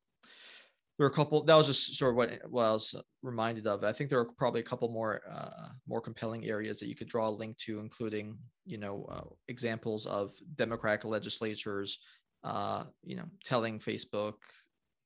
there 0.99 1.07
are 1.07 1.11
a 1.11 1.15
couple. 1.15 1.43
That 1.45 1.55
was 1.55 1.67
just 1.67 1.97
sort 1.97 2.11
of 2.11 2.17
what, 2.17 2.39
what 2.51 2.65
I 2.65 2.73
was 2.73 2.95
reminded 3.23 3.67
of. 3.67 3.83
I 3.83 3.93
think 3.93 4.11
there 4.11 4.19
are 4.19 4.29
probably 4.37 4.61
a 4.61 4.65
couple 4.65 4.91
more 4.91 5.23
uh, 5.31 5.69
more 5.89 6.03
compelling 6.03 6.45
areas 6.45 6.79
that 6.81 6.89
you 6.89 6.95
could 6.95 7.09
draw 7.09 7.29
a 7.29 7.31
link 7.31 7.57
to, 7.61 7.81
including 7.81 8.37
you 8.67 8.77
know 8.77 9.07
uh, 9.11 9.35
examples 9.49 10.05
of 10.05 10.33
Democratic 10.57 11.07
legislatures, 11.07 11.99
uh, 12.45 12.85
you 13.03 13.17
know, 13.17 13.27
telling 13.45 13.81
Facebook 13.81 14.35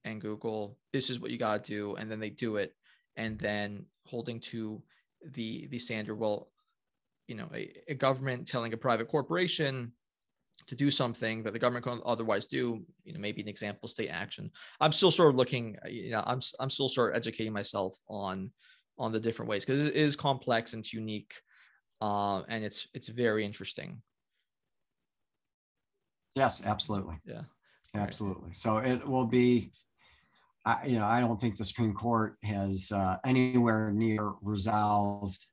and 0.04 0.20
Google 0.20 0.76
this 0.92 1.08
is 1.08 1.20
what 1.20 1.30
you 1.30 1.38
got 1.38 1.64
to 1.64 1.70
do, 1.70 1.94
and 1.94 2.10
then 2.10 2.18
they 2.18 2.30
do 2.30 2.56
it, 2.56 2.74
and 3.16 3.38
then 3.38 3.86
holding 4.06 4.40
to 4.40 4.82
the 5.34 5.68
the 5.68 5.78
standard. 5.78 6.16
Well, 6.16 6.50
you 7.26 7.34
know, 7.34 7.48
a, 7.54 7.72
a 7.88 7.94
government 7.94 8.46
telling 8.46 8.72
a 8.72 8.76
private 8.76 9.08
corporation 9.08 9.92
to 10.66 10.74
do 10.74 10.90
something 10.90 11.42
that 11.42 11.52
the 11.52 11.58
government 11.58 11.84
can 11.84 12.00
otherwise 12.06 12.46
do 12.46 12.84
you 13.04 13.12
know 13.12 13.20
maybe 13.20 13.42
an 13.42 13.48
example 13.48 13.88
state 13.88 14.08
action. 14.08 14.50
I'm 14.80 14.92
still 14.92 15.10
sort 15.10 15.30
of 15.30 15.36
looking 15.36 15.76
uh, 15.84 15.88
you 15.88 16.10
know 16.10 16.22
i'm, 16.26 16.40
I'm 16.60 16.70
still 16.70 16.88
sort 16.88 17.10
of 17.10 17.16
educating 17.16 17.52
myself 17.52 17.96
on 18.08 18.50
on 18.98 19.12
the 19.12 19.20
different 19.20 19.50
ways 19.50 19.64
because 19.64 19.86
it 19.86 19.94
is 19.94 20.16
complex 20.16 20.72
and 20.72 20.80
it's 20.80 20.92
unique 20.92 21.34
uh, 22.00 22.42
and 22.48 22.64
it's 22.64 22.88
it's 22.94 23.08
very 23.08 23.44
interesting. 23.44 24.00
Yes 26.34 26.64
absolutely. 26.64 27.16
Yeah. 27.24 27.42
Absolutely 27.94 28.46
right. 28.46 28.56
so 28.56 28.78
it 28.78 29.06
will 29.06 29.26
be 29.26 29.70
I, 30.64 30.86
you 30.86 30.98
know 30.98 31.04
i 31.04 31.20
don't 31.20 31.40
think 31.40 31.56
the 31.56 31.64
supreme 31.64 31.94
court 31.94 32.36
has 32.42 32.90
uh, 32.90 33.18
anywhere 33.24 33.92
near 33.92 34.32
resolved 34.42 35.46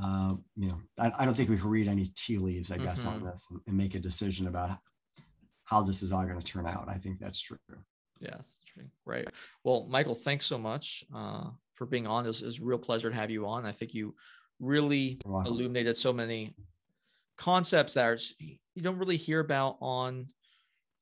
uh, 0.00 0.34
you 0.56 0.68
know, 0.68 0.80
I, 0.98 1.12
I, 1.18 1.24
don't 1.24 1.34
think 1.34 1.50
we 1.50 1.58
can 1.58 1.68
read 1.68 1.86
any 1.86 2.10
tea 2.16 2.38
leaves, 2.38 2.72
I 2.72 2.78
guess, 2.78 3.04
mm-hmm. 3.04 3.16
on 3.16 3.24
this 3.24 3.46
and, 3.50 3.60
and, 3.66 3.76
make 3.76 3.94
a 3.94 3.98
decision 3.98 4.46
about 4.46 4.78
how 5.64 5.82
this 5.82 6.02
is 6.02 6.12
all 6.12 6.24
going 6.24 6.38
to 6.38 6.44
turn 6.44 6.66
out. 6.66 6.86
I 6.88 6.94
think 6.94 7.18
that's 7.18 7.40
true. 7.40 7.58
Yeah, 8.20 8.30
that's 8.36 8.60
true. 8.66 8.84
Right. 9.04 9.28
Well, 9.64 9.86
Michael, 9.90 10.14
thanks 10.14 10.46
so 10.46 10.56
much 10.56 11.04
uh, 11.14 11.50
for 11.74 11.86
being 11.86 12.06
on. 12.06 12.24
This 12.24 12.40
is 12.40 12.58
a 12.58 12.64
real 12.64 12.78
pleasure 12.78 13.10
to 13.10 13.16
have 13.16 13.30
you 13.30 13.46
on. 13.46 13.66
I 13.66 13.72
think 13.72 13.92
you 13.92 14.14
really 14.60 15.18
illuminated 15.26 15.96
so 15.96 16.12
many 16.12 16.54
concepts 17.36 17.94
that 17.94 18.06
are, 18.06 18.18
you 18.40 18.82
don't 18.82 18.98
really 18.98 19.16
hear 19.16 19.40
about 19.40 19.76
on 19.80 20.28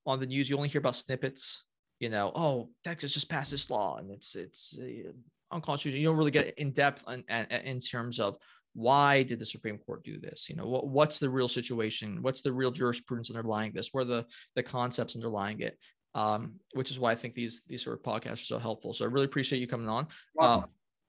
on 0.06 0.18
the 0.18 0.26
news. 0.26 0.48
You 0.48 0.56
only 0.56 0.68
hear 0.68 0.80
about 0.80 0.96
snippets. 0.96 1.64
You 2.00 2.08
know, 2.08 2.32
oh, 2.34 2.70
Texas 2.82 3.12
just 3.12 3.28
passed 3.28 3.50
this 3.50 3.70
law 3.70 3.98
and 3.98 4.10
it's 4.10 4.34
it's 4.34 4.78
uh, 4.80 5.12
unconstitutional. 5.52 6.00
You 6.00 6.08
don't 6.08 6.16
really 6.16 6.30
get 6.30 6.54
in 6.58 6.72
depth 6.72 7.04
in, 7.08 7.24
in, 7.28 7.46
in 7.46 7.80
terms 7.80 8.18
of 8.18 8.36
why 8.74 9.22
did 9.22 9.38
the 9.38 9.46
Supreme 9.46 9.78
Court 9.78 10.04
do 10.04 10.18
this? 10.18 10.48
You 10.48 10.56
know, 10.56 10.66
what, 10.66 10.86
what's 10.86 11.18
the 11.18 11.28
real 11.28 11.48
situation? 11.48 12.22
What's 12.22 12.42
the 12.42 12.52
real 12.52 12.70
jurisprudence 12.70 13.30
underlying 13.30 13.72
this? 13.72 13.88
What 13.92 14.02
are 14.02 14.04
the 14.04 14.26
the 14.54 14.62
concepts 14.62 15.16
underlying 15.16 15.60
it? 15.60 15.78
Um, 16.14 16.54
which 16.72 16.90
is 16.90 16.98
why 16.98 17.12
I 17.12 17.14
think 17.14 17.34
these 17.34 17.62
these 17.66 17.82
sort 17.82 17.98
of 17.98 18.02
podcasts 18.04 18.42
are 18.42 18.44
so 18.44 18.58
helpful. 18.58 18.92
So 18.94 19.04
I 19.04 19.08
really 19.08 19.26
appreciate 19.26 19.58
you 19.58 19.66
coming 19.66 19.88
on. 19.88 20.08
Uh, 20.38 20.62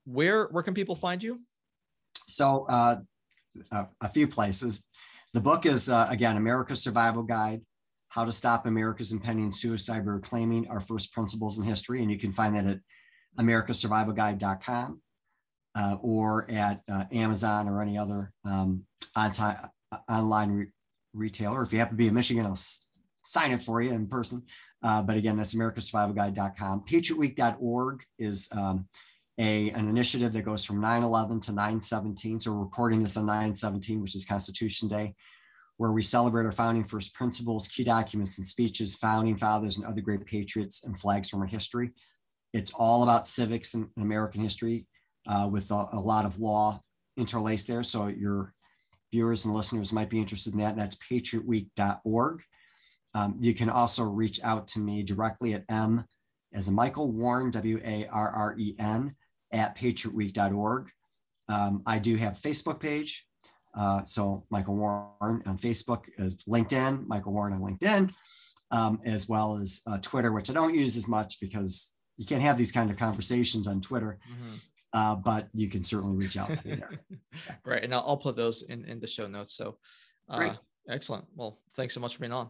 where 0.05 0.47
where 0.47 0.63
can 0.63 0.73
people 0.73 0.95
find 0.95 1.21
you? 1.21 1.41
So 2.27 2.65
uh, 2.69 2.97
a, 3.71 3.87
a 4.01 4.09
few 4.09 4.27
places. 4.27 4.85
The 5.33 5.41
book 5.41 5.65
is 5.65 5.89
uh, 5.89 6.07
again 6.09 6.37
America's 6.37 6.83
Survival 6.83 7.23
Guide: 7.23 7.61
How 8.09 8.25
to 8.25 8.33
Stop 8.33 8.65
America's 8.65 9.11
Impending 9.11 9.51
Suicide 9.51 10.05
by 10.05 10.11
Reclaiming 10.11 10.67
Our 10.67 10.79
First 10.79 11.13
Principles 11.13 11.59
in 11.59 11.65
History, 11.65 12.01
and 12.01 12.11
you 12.11 12.19
can 12.19 12.33
find 12.33 12.55
that 12.55 12.65
at 12.65 12.79
americasurvivalguide.com 13.39 15.01
uh, 15.75 15.97
or 16.01 16.49
at 16.49 16.81
uh, 16.91 17.05
Amazon 17.11 17.67
or 17.67 17.81
any 17.81 17.97
other 17.97 18.33
um, 18.45 18.83
on 19.15 19.31
time, 19.31 19.57
uh, 19.91 19.97
online 20.09 20.51
re- 20.51 20.67
retailer. 21.13 21.63
If 21.63 21.73
you 21.73 21.79
happen 21.79 21.95
to 21.95 22.01
be 22.01 22.07
in 22.07 22.13
Michigan, 22.13 22.45
I'll 22.45 22.53
s- 22.53 22.87
sign 23.23 23.51
it 23.51 23.63
for 23.63 23.81
you 23.81 23.91
in 23.91 24.07
person. 24.07 24.43
Uh, 24.83 25.03
but 25.03 25.17
again, 25.17 25.37
that's 25.37 25.53
americasurvivalguide.com. 25.53 26.85
Patriotweek.org 26.89 28.03
is 28.17 28.49
um, 28.51 28.87
a, 29.37 29.69
an 29.71 29.87
initiative 29.87 30.33
that 30.33 30.43
goes 30.43 30.65
from 30.65 30.81
9-11 30.81 31.41
to 31.43 31.51
9-17. 31.51 32.41
So 32.41 32.51
we're 32.51 32.63
recording 32.63 33.01
this 33.01 33.17
on 33.17 33.27
9-17, 33.27 34.01
which 34.01 34.15
is 34.15 34.25
Constitution 34.25 34.87
Day, 34.87 35.15
where 35.77 35.91
we 35.91 36.01
celebrate 36.01 36.45
our 36.45 36.51
founding 36.51 36.83
first 36.83 37.13
principles, 37.13 37.67
key 37.67 37.83
documents 37.83 38.39
and 38.39 38.47
speeches, 38.47 38.95
founding 38.95 39.35
fathers 39.35 39.77
and 39.77 39.85
other 39.85 40.01
great 40.01 40.25
patriots 40.25 40.83
and 40.83 40.99
flags 40.99 41.29
from 41.29 41.41
our 41.41 41.47
history. 41.47 41.91
It's 42.53 42.73
all 42.73 43.03
about 43.03 43.27
civics 43.27 43.75
and 43.75 43.87
American 43.97 44.41
history 44.41 44.87
uh, 45.27 45.47
with 45.51 45.69
a, 45.71 45.87
a, 45.93 45.99
lot 45.99 46.25
of 46.25 46.39
law 46.39 46.81
interlaced 47.17 47.67
there. 47.67 47.83
So 47.83 48.07
your 48.07 48.53
viewers 49.11 49.45
and 49.45 49.53
listeners 49.53 49.93
might 49.93 50.09
be 50.09 50.19
interested 50.19 50.53
in 50.53 50.59
that. 50.59 50.75
That's 50.75 50.97
patriotweek.org. 50.97 52.43
Um, 53.13 53.35
you 53.39 53.53
can 53.53 53.69
also 53.69 54.03
reach 54.03 54.39
out 54.43 54.67
to 54.69 54.79
me 54.79 55.03
directly 55.03 55.53
at 55.53 55.65
M 55.69 56.05
as 56.53 56.69
Michael 56.69 57.11
Warren, 57.11 57.51
W 57.51 57.81
A 57.83 58.07
R 58.07 58.29
R 58.29 58.55
E 58.57 58.75
N, 58.79 59.15
at 59.51 59.77
patriotweek.org. 59.77 60.89
Um, 61.49 61.83
I 61.85 61.99
do 61.99 62.15
have 62.15 62.39
Facebook 62.39 62.79
page. 62.79 63.27
Uh, 63.77 64.03
so 64.03 64.45
Michael 64.49 64.75
Warren 64.75 65.41
on 65.45 65.57
Facebook 65.57 66.03
is 66.17 66.37
LinkedIn, 66.47 67.07
Michael 67.07 67.33
Warren 67.33 67.53
on 67.53 67.61
LinkedIn, 67.61 68.13
um, 68.71 68.99
as 69.05 69.29
well 69.29 69.57
as 69.57 69.81
uh, 69.87 69.97
Twitter, 70.01 70.31
which 70.31 70.49
I 70.49 70.53
don't 70.53 70.75
use 70.75 70.97
as 70.97 71.07
much 71.07 71.39
because 71.39 71.93
you 72.17 72.25
can't 72.25 72.41
have 72.41 72.57
these 72.57 72.71
kind 72.71 72.89
of 72.89 72.97
conversations 72.97 73.67
on 73.67 73.81
Twitter. 73.81 74.19
Mm-hmm 74.29 74.55
uh, 74.93 75.15
but 75.15 75.47
you 75.53 75.69
can 75.69 75.83
certainly 75.83 76.15
reach 76.15 76.37
out 76.37 76.51
there. 76.63 76.89
Great. 77.63 77.83
And 77.83 77.93
I'll, 77.93 78.03
I'll, 78.07 78.17
put 78.17 78.35
those 78.35 78.63
in, 78.63 78.85
in 78.85 78.99
the 78.99 79.07
show 79.07 79.27
notes. 79.27 79.53
So 79.53 79.77
uh, 80.29 80.53
excellent. 80.89 81.25
Well, 81.35 81.59
thanks 81.75 81.93
so 81.93 81.99
much 81.99 82.15
for 82.15 82.19
being 82.21 82.33
on. 82.33 82.49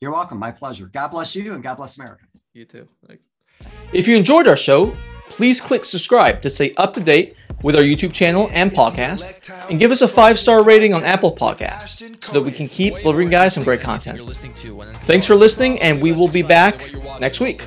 You're 0.00 0.12
welcome. 0.12 0.38
My 0.38 0.52
pleasure. 0.52 0.86
God 0.86 1.08
bless 1.08 1.34
you 1.34 1.54
and 1.54 1.62
God 1.62 1.76
bless 1.76 1.98
America. 1.98 2.24
You 2.52 2.64
too. 2.64 2.88
Thanks. 3.06 3.24
If 3.92 4.06
you 4.06 4.16
enjoyed 4.16 4.46
our 4.46 4.56
show, 4.56 4.92
please 5.28 5.60
click 5.60 5.84
subscribe 5.84 6.42
to 6.42 6.50
stay 6.50 6.74
up 6.76 6.94
to 6.94 7.00
date 7.00 7.34
with 7.62 7.74
our 7.74 7.82
YouTube 7.82 8.12
channel 8.12 8.48
and 8.52 8.70
podcast, 8.70 9.50
and 9.68 9.80
give 9.80 9.90
us 9.90 10.00
a 10.00 10.08
five 10.08 10.38
star 10.38 10.62
rating 10.62 10.94
on 10.94 11.02
Apple 11.04 11.34
Podcasts 11.34 12.24
so 12.24 12.32
that 12.32 12.42
we 12.42 12.52
can 12.52 12.68
keep 12.68 12.94
delivering 12.98 13.30
guys 13.30 13.54
some 13.54 13.64
great 13.64 13.80
content. 13.80 14.20
Thanks 15.06 15.26
for 15.26 15.34
listening, 15.34 15.80
and 15.80 16.00
we 16.00 16.12
will 16.12 16.28
be 16.28 16.42
back 16.42 16.88
next 17.20 17.40
week. 17.40 17.66